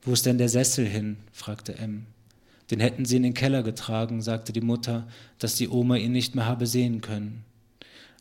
Wo 0.01 0.11
ist 0.11 0.25
denn 0.25 0.37
der 0.37 0.49
Sessel 0.49 0.85
hin? 0.85 1.17
fragte 1.31 1.77
M. 1.77 2.05
Den 2.69 2.81
hätten 2.81 3.05
sie 3.05 3.15
in 3.15 3.23
den 3.23 3.33
Keller 3.33 3.63
getragen, 3.63 4.21
sagte 4.21 4.51
die 4.51 4.61
Mutter, 4.61 5.07
dass 5.39 5.55
die 5.55 5.69
Oma 5.69 5.95
ihn 5.95 6.11
nicht 6.11 6.35
mehr 6.35 6.45
habe 6.45 6.67
sehen 6.67 6.99
können. 6.99 7.45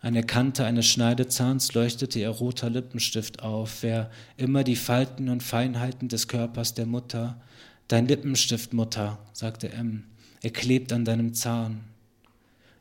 An 0.00 0.14
der 0.14 0.22
Kante 0.22 0.64
eines 0.64 0.86
Schneidezahns 0.86 1.74
leuchtete 1.74 2.20
ihr 2.20 2.28
roter 2.28 2.70
Lippenstift 2.70 3.42
auf, 3.42 3.82
wer 3.82 4.10
immer 4.36 4.62
die 4.62 4.76
Falten 4.76 5.28
und 5.28 5.42
Feinheiten 5.42 6.08
des 6.08 6.28
Körpers 6.28 6.74
der 6.74 6.86
Mutter. 6.86 7.40
Dein 7.88 8.06
Lippenstift, 8.06 8.72
Mutter, 8.72 9.18
sagte 9.32 9.70
M. 9.70 10.04
Er 10.46 10.52
klebt 10.52 10.92
an 10.92 11.04
deinem 11.04 11.34
Zahn. 11.34 11.80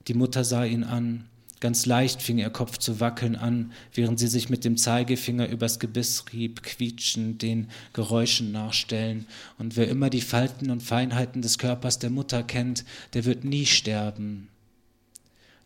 Die 0.07 0.13
Mutter 0.13 0.43
sah 0.43 0.65
ihn 0.65 0.83
an. 0.83 1.25
Ganz 1.59 1.87
leicht 1.87 2.21
fing 2.21 2.37
ihr 2.37 2.51
Kopf 2.51 2.77
zu 2.77 2.99
wackeln 2.99 3.35
an, 3.35 3.71
während 3.91 4.19
sie 4.19 4.27
sich 4.27 4.51
mit 4.51 4.63
dem 4.65 4.77
Zeigefinger 4.77 5.49
übers 5.49 5.79
Gebiss 5.79 6.25
rieb, 6.31 6.61
quietschend, 6.61 7.41
den 7.41 7.69
Geräuschen 7.93 8.51
nachstellen. 8.51 9.25
Und 9.57 9.77
wer 9.77 9.87
immer 9.87 10.11
die 10.11 10.21
Falten 10.21 10.69
und 10.69 10.83
Feinheiten 10.83 11.41
des 11.41 11.57
Körpers 11.57 11.97
der 11.97 12.11
Mutter 12.11 12.43
kennt, 12.43 12.85
der 13.15 13.25
wird 13.25 13.45
nie 13.45 13.65
sterben. 13.65 14.49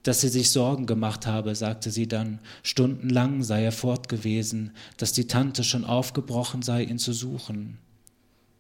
Dass 0.04 0.22
sie 0.22 0.30
sich 0.30 0.52
Sorgen 0.52 0.86
gemacht 0.86 1.28
habe, 1.28 1.54
sagte 1.54 1.92
sie 1.92 2.08
dann, 2.08 2.40
stundenlang 2.64 3.44
sei 3.44 3.66
er 3.66 3.74
fort 3.74 4.08
gewesen, 4.08 4.72
dass 4.96 5.12
die 5.12 5.28
Tante 5.28 5.66
schon 5.66 5.84
aufgebrochen 5.84 6.62
sei, 6.62 6.84
ihn 6.84 6.98
zu 6.98 7.12
suchen. 7.12 7.78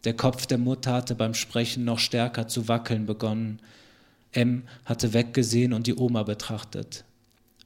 Der 0.06 0.14
Kopf 0.16 0.46
der 0.46 0.58
Mutter 0.58 0.94
hatte 0.94 1.16
beim 1.16 1.34
Sprechen 1.34 1.84
noch 1.84 2.00
stärker 2.00 2.48
zu 2.48 2.68
wackeln 2.68 3.06
begonnen. 3.06 3.60
M 4.32 4.64
hatte 4.86 5.14
weggesehen 5.14 5.74
und 5.74 5.88
die 5.88 5.96
Oma 5.96 6.24
betrachtet. 6.24 7.04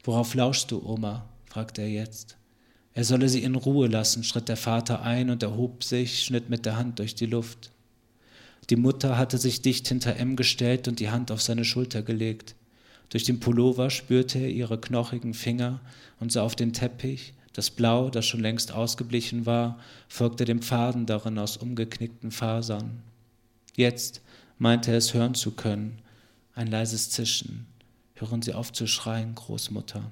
Worauf 0.04 0.34
lauschst 0.34 0.72
du, 0.72 0.84
Oma? 0.84 1.30
fragte 1.46 1.82
er 1.82 1.90
jetzt. 1.90 2.38
Er 2.96 3.04
solle 3.04 3.30
sie 3.30 3.44
in 3.44 3.56
Ruhe 3.56 3.88
lassen, 3.88 4.24
schritt 4.24 4.50
der 4.50 4.58
Vater 4.58 5.02
ein 5.02 5.30
und 5.30 5.44
erhob 5.44 5.84
sich, 5.84 6.24
schnitt 6.24 6.50
mit 6.50 6.66
der 6.66 6.78
Hand 6.78 7.00
durch 7.00 7.16
die 7.16 7.26
Luft. 7.26 7.72
Die 8.70 8.76
Mutter 8.76 9.18
hatte 9.18 9.38
sich 9.38 9.62
dicht 9.62 9.88
hinter 9.88 10.16
M 10.16 10.36
gestellt 10.36 10.88
und 10.88 11.00
die 11.00 11.10
Hand 11.10 11.32
auf 11.32 11.42
seine 11.42 11.66
Schulter 11.66 12.02
gelegt. 12.02 12.56
Durch 13.10 13.24
den 13.24 13.40
Pullover 13.40 13.90
spürte 13.90 14.40
er 14.40 14.50
ihre 14.50 14.80
knochigen 14.80 15.34
Finger 15.34 15.82
und 16.20 16.32
sah 16.32 16.42
auf 16.42 16.56
den 16.56 16.74
Teppich. 16.74 17.34
Das 17.54 17.70
Blau, 17.70 18.10
das 18.10 18.26
schon 18.26 18.42
längst 18.42 18.72
ausgeblichen 18.72 19.46
war, 19.46 19.80
folgte 20.08 20.46
dem 20.46 20.62
Faden 20.62 21.06
darin 21.06 21.38
aus 21.38 21.58
umgeknickten 21.58 22.32
Fasern. 22.32 23.04
Jetzt 23.76 24.22
meinte 24.58 24.92
er 24.92 24.98
es 24.98 25.14
hören 25.14 25.36
zu 25.36 25.52
können, 25.52 26.02
ein 26.56 26.68
leises 26.68 27.12
Zischen. 27.12 27.68
Hören 28.16 28.42
Sie 28.42 28.54
auf 28.54 28.72
zu 28.72 28.88
schreien, 28.88 29.36
Großmutter. 29.36 30.12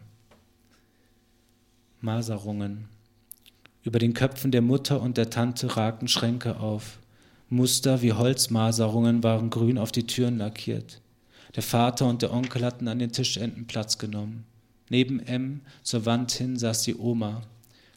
Maserungen. 2.00 2.88
Über 3.84 4.00
den 4.00 4.14
Köpfen 4.14 4.52
der 4.52 4.62
Mutter 4.62 5.02
und 5.02 5.18
der 5.18 5.30
Tante 5.30 5.76
ragten 5.78 6.08
Schränke 6.08 6.60
auf. 6.60 7.00
Muster 7.50 8.02
wie 8.02 8.14
Holzmaserungen 8.14 9.24
waren 9.24 9.50
grün 9.50 9.78
auf 9.78 9.92
die 9.92 10.08
Türen 10.08 10.38
lackiert. 10.38 11.02
Der 11.56 11.64
Vater 11.64 12.08
und 12.08 12.22
der 12.22 12.34
Onkel 12.34 12.64
hatten 12.64 12.88
an 12.88 13.00
den 13.00 13.12
Tischenden 13.12 13.68
Platz 13.68 13.98
genommen. 13.98 14.46
Neben 14.92 15.22
M 15.22 15.62
zur 15.84 16.06
Wand 16.06 16.34
hin 16.34 16.58
saß 16.58 16.82
die 16.82 16.98
Oma. 16.98 17.44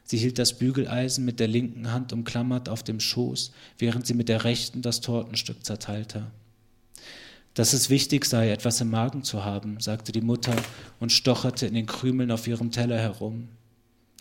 Sie 0.05 0.17
hielt 0.17 0.39
das 0.39 0.57
Bügeleisen 0.57 1.25
mit 1.25 1.41
der 1.41 1.49
linken 1.49 1.91
Hand 1.91 2.13
umklammert 2.13 2.69
auf 2.69 2.83
dem 2.83 3.01
Schoß, 3.01 3.51
während 3.77 4.07
sie 4.07 4.13
mit 4.13 4.29
der 4.29 4.45
rechten 4.45 4.81
das 4.81 5.01
Tortenstück 5.01 5.65
zerteilte. 5.65 6.27
Dass 7.53 7.73
es 7.73 7.89
wichtig 7.89 8.23
sei, 8.23 8.49
etwas 8.49 8.79
im 8.79 8.91
Magen 8.91 9.23
zu 9.23 9.43
haben, 9.43 9.81
sagte 9.81 10.13
die 10.13 10.21
Mutter 10.21 10.55
und 11.01 11.11
stocherte 11.11 11.65
in 11.67 11.73
den 11.73 11.85
Krümeln 11.85 12.31
auf 12.31 12.47
ihrem 12.47 12.71
Teller 12.71 12.97
herum. 12.97 13.49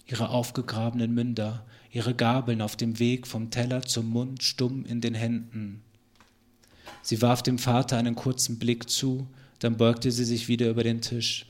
Ihre 0.08 0.30
aufgegrabenen 0.30 1.14
Münder, 1.14 1.64
ihre 1.92 2.12
Gabeln 2.12 2.60
auf 2.60 2.74
dem 2.74 2.98
Weg 2.98 3.28
vom 3.28 3.52
Teller 3.52 3.82
zum 3.82 4.08
Mund 4.08 4.42
stumm 4.42 4.84
in 4.84 5.00
den 5.00 5.14
Händen. 5.14 5.80
Sie 7.02 7.22
warf 7.22 7.40
dem 7.40 7.58
Vater 7.58 7.98
einen 7.98 8.16
kurzen 8.16 8.58
Blick 8.58 8.90
zu, 8.90 9.28
dann 9.60 9.76
beugte 9.76 10.10
sie 10.10 10.24
sich 10.24 10.48
wieder 10.48 10.68
über 10.68 10.82
den 10.82 11.02
Tisch. 11.02 11.46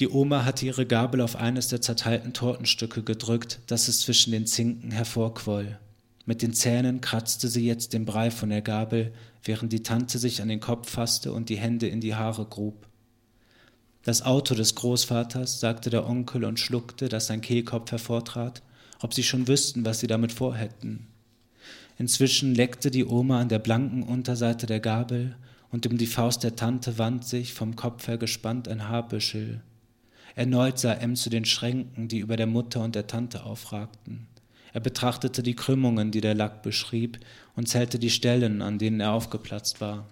Die 0.00 0.08
Oma 0.08 0.44
hatte 0.44 0.64
ihre 0.64 0.86
Gabel 0.86 1.20
auf 1.20 1.34
eines 1.34 1.68
der 1.68 1.80
zerteilten 1.80 2.32
Tortenstücke 2.32 3.02
gedrückt, 3.02 3.58
dass 3.66 3.88
es 3.88 4.00
zwischen 4.00 4.30
den 4.30 4.46
Zinken 4.46 4.92
hervorquoll. 4.92 5.78
Mit 6.24 6.40
den 6.42 6.52
Zähnen 6.52 7.00
kratzte 7.00 7.48
sie 7.48 7.66
jetzt 7.66 7.94
den 7.94 8.04
Brei 8.04 8.30
von 8.30 8.50
der 8.50 8.62
Gabel, 8.62 9.12
während 9.42 9.72
die 9.72 9.82
Tante 9.82 10.18
sich 10.18 10.40
an 10.40 10.48
den 10.48 10.60
Kopf 10.60 10.88
fasste 10.88 11.32
und 11.32 11.48
die 11.48 11.56
Hände 11.56 11.88
in 11.88 12.00
die 12.00 12.14
Haare 12.14 12.44
grub. 12.44 12.86
Das 14.04 14.22
Auto 14.22 14.54
des 14.54 14.76
Großvaters, 14.76 15.58
sagte 15.58 15.90
der 15.90 16.06
Onkel 16.06 16.44
und 16.44 16.60
schluckte, 16.60 17.08
dass 17.08 17.26
sein 17.26 17.40
Kehlkopf 17.40 17.90
hervortrat, 17.90 18.62
ob 19.00 19.14
sie 19.14 19.24
schon 19.24 19.48
wüssten, 19.48 19.84
was 19.84 19.98
sie 19.98 20.06
damit 20.06 20.32
vorhätten. 20.32 21.08
Inzwischen 21.98 22.54
leckte 22.54 22.92
die 22.92 23.04
Oma 23.04 23.40
an 23.40 23.48
der 23.48 23.58
blanken 23.58 24.04
Unterseite 24.04 24.66
der 24.66 24.80
Gabel, 24.80 25.34
und 25.70 25.86
um 25.86 25.98
die 25.98 26.06
Faust 26.06 26.44
der 26.44 26.56
Tante 26.56 26.98
wand 26.98 27.24
sich 27.24 27.52
vom 27.52 27.74
Kopf 27.74 28.06
her 28.06 28.16
gespannt 28.16 28.68
ein 28.68 28.88
Haarbüschel. 28.88 29.60
Erneut 30.38 30.78
sah 30.78 30.92
M 30.94 31.16
zu 31.16 31.30
den 31.30 31.44
Schränken, 31.44 32.06
die 32.06 32.20
über 32.20 32.36
der 32.36 32.46
Mutter 32.46 32.84
und 32.84 32.94
der 32.94 33.08
Tante 33.08 33.42
aufragten. 33.42 34.28
Er 34.72 34.78
betrachtete 34.78 35.42
die 35.42 35.56
Krümmungen, 35.56 36.12
die 36.12 36.20
der 36.20 36.36
Lack 36.36 36.62
beschrieb, 36.62 37.18
und 37.56 37.68
zählte 37.68 37.98
die 37.98 38.08
Stellen, 38.08 38.62
an 38.62 38.78
denen 38.78 39.00
er 39.00 39.14
aufgeplatzt 39.14 39.80
war. 39.80 40.06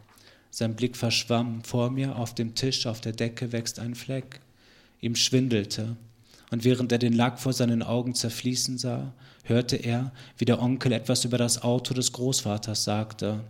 Sein 0.50 0.74
Blick 0.74 0.96
verschwamm. 0.96 1.62
Vor 1.62 1.90
mir 1.90 2.16
auf 2.16 2.34
dem 2.34 2.56
Tisch 2.56 2.88
auf 2.88 3.00
der 3.00 3.12
Decke 3.12 3.52
wächst 3.52 3.78
ein 3.78 3.94
Fleck. 3.94 4.40
Ihm 5.00 5.14
schwindelte 5.14 5.96
und 6.50 6.64
während 6.64 6.92
er 6.92 6.98
den 6.98 7.12
Lack 7.12 7.40
vor 7.40 7.52
seinen 7.52 7.82
Augen 7.82 8.14
zerfließen 8.14 8.78
sah, 8.78 9.12
hörte 9.44 9.76
er, 9.76 10.12
wie 10.38 10.44
der 10.44 10.60
Onkel 10.60 10.92
etwas 10.92 11.24
über 11.24 11.38
das 11.38 11.62
Auto 11.62 11.94
des 11.94 12.12
Großvaters 12.12 12.84
sagte. 12.84 13.40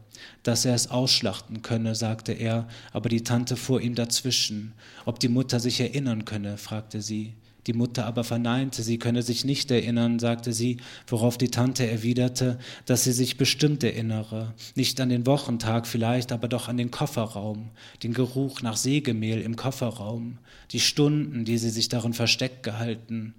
Dass 0.42 0.64
er 0.64 0.74
es 0.74 0.90
ausschlachten 0.90 1.62
könne, 1.62 1.94
sagte 1.94 2.32
er, 2.32 2.68
aber 2.92 3.08
die 3.08 3.22
Tante 3.22 3.56
fuhr 3.56 3.80
ihm 3.80 3.94
dazwischen. 3.94 4.72
Ob 5.04 5.20
die 5.20 5.28
Mutter 5.28 5.60
sich 5.60 5.80
erinnern 5.80 6.24
könne, 6.24 6.56
fragte 6.56 7.02
sie. 7.02 7.34
Die 7.66 7.72
Mutter 7.72 8.06
aber 8.06 8.22
verneinte, 8.22 8.82
sie 8.82 8.98
könne 8.98 9.22
sich 9.22 9.44
nicht 9.44 9.70
erinnern, 9.72 10.20
sagte 10.20 10.52
sie, 10.52 10.76
worauf 11.08 11.36
die 11.36 11.50
Tante 11.50 11.86
erwiderte, 11.88 12.58
dass 12.84 13.04
sie 13.04 13.12
sich 13.12 13.36
bestimmt 13.36 13.82
erinnere, 13.82 14.54
nicht 14.76 15.00
an 15.00 15.08
den 15.08 15.26
Wochentag 15.26 15.88
vielleicht, 15.88 16.30
aber 16.30 16.46
doch 16.46 16.68
an 16.68 16.76
den 16.76 16.92
Kofferraum, 16.92 17.70
den 18.04 18.12
Geruch 18.12 18.62
nach 18.62 18.76
Sägemehl 18.76 19.40
im 19.40 19.56
Kofferraum, 19.56 20.38
die 20.70 20.80
Stunden, 20.80 21.44
die 21.44 21.58
sie 21.58 21.70
sich 21.70 21.88
darin 21.88 22.12
versteckt 22.12 22.62
gehalten, 22.62 23.34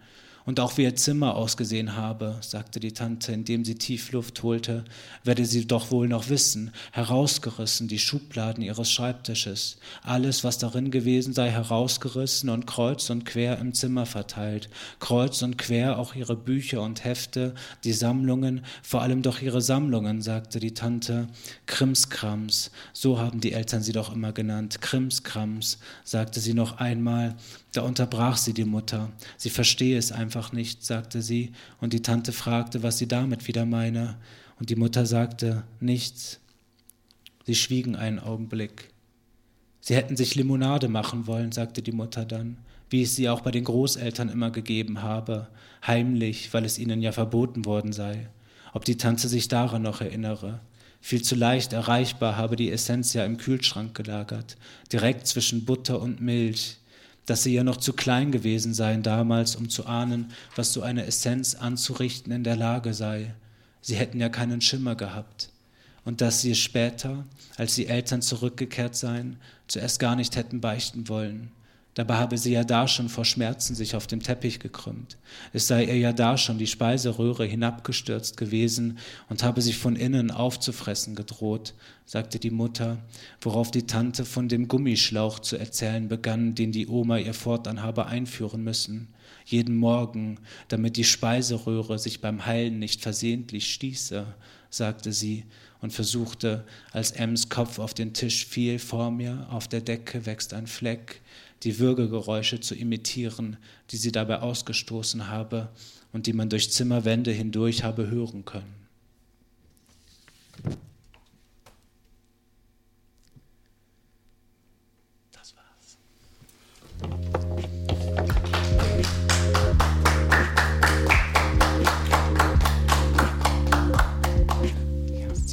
und 0.47 0.61
auch 0.61 0.77
wie 0.77 0.83
ihr 0.83 0.95
Zimmer 0.95 1.35
ausgesehen 1.35 1.97
habe, 1.97 2.37
sagte 2.39 2.79
die 2.79 2.93
Tante, 2.93 3.33
indem 3.33 3.65
sie 3.65 3.75
tief 3.75 4.13
Luft 4.13 4.41
holte, 4.43 4.85
werde 5.25 5.45
sie 5.45 5.67
doch 5.67 5.91
wohl 5.91 6.07
noch 6.07 6.29
wissen, 6.29 6.71
herausgerissen 6.93 7.89
die 7.89 7.99
Schubladen 7.99 8.63
ihres 8.63 8.89
Schreibtisches, 8.89 9.77
alles, 10.03 10.45
was 10.45 10.57
darin 10.57 10.89
gewesen 10.89 11.33
sei, 11.33 11.49
herausgerissen 11.49 12.49
und 12.49 12.65
kreuz 12.65 13.09
und 13.09 13.25
quer 13.25 13.59
im 13.59 13.73
Zimmer 13.73 14.05
verteilt, 14.05 14.69
kreuz 14.99 15.41
und 15.41 15.57
quer 15.57 15.99
auch 15.99 16.15
ihre 16.15 16.37
Bücher 16.37 16.81
und 16.81 17.03
Hefte, 17.03 17.53
die 17.83 17.91
Sammlungen, 17.91 18.61
vor 18.81 19.01
allem 19.01 19.23
doch 19.23 19.41
ihre 19.41 19.61
Sammlungen, 19.61 20.21
sagte 20.21 20.61
die 20.61 20.73
Tante, 20.73 21.27
Krimskrams, 21.65 22.71
so 22.93 23.19
haben 23.19 23.41
die 23.41 23.51
Eltern 23.51 23.83
sie 23.83 23.91
doch 23.91 24.15
immer 24.15 24.31
genannt, 24.31 24.79
Krimskrams, 24.79 25.79
sagte 26.05 26.39
sie 26.39 26.53
noch 26.53 26.77
einmal, 26.77 27.35
da 27.73 27.83
unterbrach 27.83 28.37
sie 28.37 28.53
die 28.53 28.65
Mutter. 28.65 29.11
Sie 29.37 29.51
verstehe 29.51 29.97
es 29.97 30.11
einfach 30.11 30.36
nicht, 30.51 30.85
sagte 30.85 31.21
sie, 31.21 31.51
und 31.79 31.93
die 31.93 32.01
Tante 32.01 32.31
fragte, 32.31 32.83
was 32.83 32.97
sie 32.97 33.07
damit 33.07 33.47
wieder 33.47 33.65
meine, 33.65 34.17
und 34.59 34.69
die 34.69 34.75
Mutter 34.75 35.05
sagte 35.05 35.63
nichts. 35.79 36.39
Sie 37.45 37.55
schwiegen 37.55 37.95
einen 37.95 38.19
Augenblick. 38.19 38.89
Sie 39.79 39.95
hätten 39.95 40.17
sich 40.17 40.35
Limonade 40.35 40.89
machen 40.89 41.27
wollen, 41.27 41.51
sagte 41.51 41.81
die 41.81 41.91
Mutter 41.91 42.25
dann, 42.25 42.57
wie 42.89 43.03
es 43.03 43.15
sie 43.15 43.29
auch 43.29 43.41
bei 43.41 43.51
den 43.51 43.63
Großeltern 43.63 44.29
immer 44.29 44.51
gegeben 44.51 45.01
habe, 45.01 45.47
heimlich, 45.85 46.53
weil 46.53 46.65
es 46.65 46.79
ihnen 46.79 47.01
ja 47.01 47.11
verboten 47.11 47.65
worden 47.65 47.93
sei. 47.93 48.29
Ob 48.73 48.85
die 48.85 48.97
Tante 48.97 49.27
sich 49.27 49.47
daran 49.47 49.81
noch 49.81 50.01
erinnere. 50.01 50.59
Viel 50.99 51.21
zu 51.21 51.35
leicht 51.35 51.73
erreichbar 51.73 52.35
habe 52.37 52.55
die 52.55 52.71
Essenz 52.71 53.13
ja 53.13 53.23
im 53.23 53.37
Kühlschrank 53.37 53.95
gelagert, 53.95 54.57
direkt 54.91 55.27
zwischen 55.27 55.63
Butter 55.63 56.01
und 56.01 56.19
Milch, 56.19 56.77
dass 57.27 57.43
sie 57.43 57.53
ja 57.53 57.63
noch 57.63 57.77
zu 57.77 57.93
klein 57.93 58.31
gewesen 58.31 58.73
seien 58.73 59.03
damals, 59.03 59.55
um 59.55 59.69
zu 59.69 59.85
ahnen, 59.85 60.31
was 60.55 60.73
so 60.73 60.81
eine 60.81 61.05
Essenz 61.05 61.55
anzurichten 61.55 62.31
in 62.31 62.43
der 62.43 62.55
Lage 62.55 62.93
sei. 62.93 63.35
Sie 63.81 63.95
hätten 63.95 64.19
ja 64.19 64.29
keinen 64.29 64.61
Schimmer 64.61 64.95
gehabt. 64.95 65.49
Und 66.05 66.21
dass 66.21 66.41
sie 66.41 66.51
es 66.51 66.57
später, 66.57 67.25
als 67.57 67.75
die 67.75 67.87
Eltern 67.87 68.21
zurückgekehrt 68.21 68.95
seien, 68.95 69.37
zuerst 69.67 69.99
gar 69.99 70.15
nicht 70.15 70.37
hätten 70.37 70.61
beichten 70.61 71.09
wollen. 71.09 71.51
Dabei 71.97 72.17
habe 72.17 72.37
sie 72.37 72.51
ja 72.51 72.63
da 72.63 72.87
schon 72.87 73.09
vor 73.09 73.25
Schmerzen 73.25 73.73
sich 73.73 73.95
auf 73.95 74.05
dem 74.05 74.21
Teppich 74.21 74.59
gekrümmt. 74.59 75.17
Es 75.51 75.65
sei 75.65 75.83
ihr 75.83 75.97
ja 75.97 76.13
da 76.13 76.37
schon 76.37 76.59
die 76.59 76.67
Speiseröhre 76.67 77.43
hinabgestürzt 77.43 78.37
gewesen 78.37 78.99
und 79.29 79.41
habe 79.41 79.63
sich 79.63 79.79
von 79.79 79.95
innen 79.95 80.29
aufzufressen 80.29 81.15
gedroht, 81.15 81.73
sagte 82.05 82.37
die 82.37 82.51
Mutter, 82.51 82.99
worauf 83.41 83.71
die 83.71 83.87
Tante 83.87 84.25
von 84.25 84.47
dem 84.47 84.67
Gummischlauch 84.67 85.39
zu 85.39 85.57
erzählen 85.57 86.07
begann, 86.07 86.53
den 86.53 86.71
die 86.71 86.87
Oma 86.87 87.17
ihr 87.17 87.33
fortan 87.33 87.81
habe 87.81 88.05
einführen 88.05 88.63
müssen. 88.63 89.07
Jeden 89.43 89.75
Morgen, 89.75 90.37
damit 90.67 90.97
die 90.97 91.03
Speiseröhre 91.03 91.97
sich 91.97 92.21
beim 92.21 92.45
Heilen 92.45 92.77
nicht 92.77 93.01
versehentlich 93.01 93.73
stieße, 93.73 94.35
sagte 94.69 95.11
sie 95.11 95.45
und 95.81 95.93
versuchte, 95.93 96.63
als 96.91 97.11
Ems 97.11 97.49
Kopf 97.49 97.79
auf 97.79 97.95
den 97.95 98.13
Tisch 98.13 98.45
fiel 98.45 98.77
vor 98.77 99.09
mir, 99.09 99.47
auf 99.49 99.67
der 99.67 99.81
Decke 99.81 100.27
wächst 100.27 100.53
ein 100.53 100.67
Fleck, 100.67 101.21
die 101.63 101.79
Würgegeräusche 101.79 102.59
zu 102.59 102.75
imitieren, 102.75 103.57
die 103.91 103.97
sie 103.97 104.11
dabei 104.11 104.39
ausgestoßen 104.39 105.29
habe 105.29 105.69
und 106.13 106.27
die 106.27 106.33
man 106.33 106.49
durch 106.49 106.71
Zimmerwände 106.71 107.31
hindurch 107.31 107.83
habe 107.83 108.09
hören 108.09 108.45
können. 108.45 108.75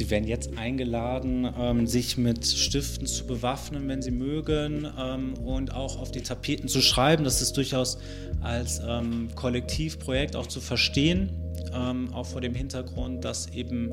Sie 0.05 0.11
werden 0.11 0.27
jetzt 0.27 0.55
eingeladen, 0.55 1.51
ähm, 1.59 1.87
sich 1.87 2.15
mit 2.15 2.45
Stiften 2.45 3.07
zu 3.07 3.25
bewaffnen, 3.25 3.87
wenn 3.87 4.03
Sie 4.03 4.11
mögen, 4.11 4.87
ähm, 4.99 5.33
und 5.43 5.73
auch 5.73 5.99
auf 5.99 6.11
die 6.11 6.21
Tapeten 6.21 6.67
zu 6.67 6.79
schreiben. 6.81 7.23
Das 7.23 7.41
ist 7.41 7.57
durchaus 7.57 7.97
als 8.39 8.79
ähm, 8.87 9.29
Kollektivprojekt 9.33 10.35
auch 10.35 10.45
zu 10.45 10.61
verstehen, 10.61 11.31
auch 12.13 12.27
vor 12.27 12.41
dem 12.41 12.53
Hintergrund, 12.53 13.25
dass 13.25 13.49
eben 13.49 13.91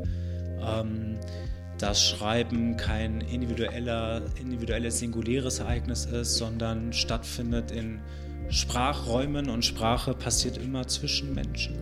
das 1.79 2.07
Schreiben 2.07 2.77
kein 2.77 3.23
individueller, 3.23 4.23
individuelles, 4.39 5.01
singuläres 5.01 5.59
Ereignis 5.59 6.05
ist, 6.05 6.37
sondern 6.37 6.93
stattfindet 6.93 7.73
in 7.73 8.01
Sprachräumen 8.51 9.49
und 9.49 9.65
Sprache 9.65 10.15
passiert 10.15 10.59
immer 10.59 10.87
zwischen 10.87 11.35
Menschen. 11.35 11.77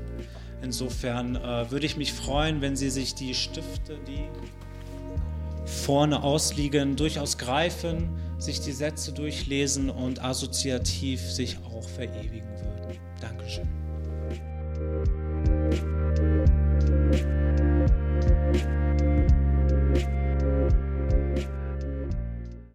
Insofern 0.62 1.36
äh, 1.36 1.70
würde 1.70 1.86
ich 1.86 1.96
mich 1.96 2.12
freuen, 2.12 2.60
wenn 2.60 2.76
Sie 2.76 2.90
sich 2.90 3.14
die 3.14 3.34
Stifte, 3.34 3.98
die 4.06 4.28
vorne 5.64 6.22
ausliegen, 6.22 6.96
durchaus 6.96 7.38
greifen, 7.38 8.10
sich 8.38 8.60
die 8.60 8.72
Sätze 8.72 9.12
durchlesen 9.12 9.90
und 9.90 10.22
assoziativ 10.22 11.20
sich 11.20 11.58
auch 11.58 11.88
verewigen. 11.88 12.59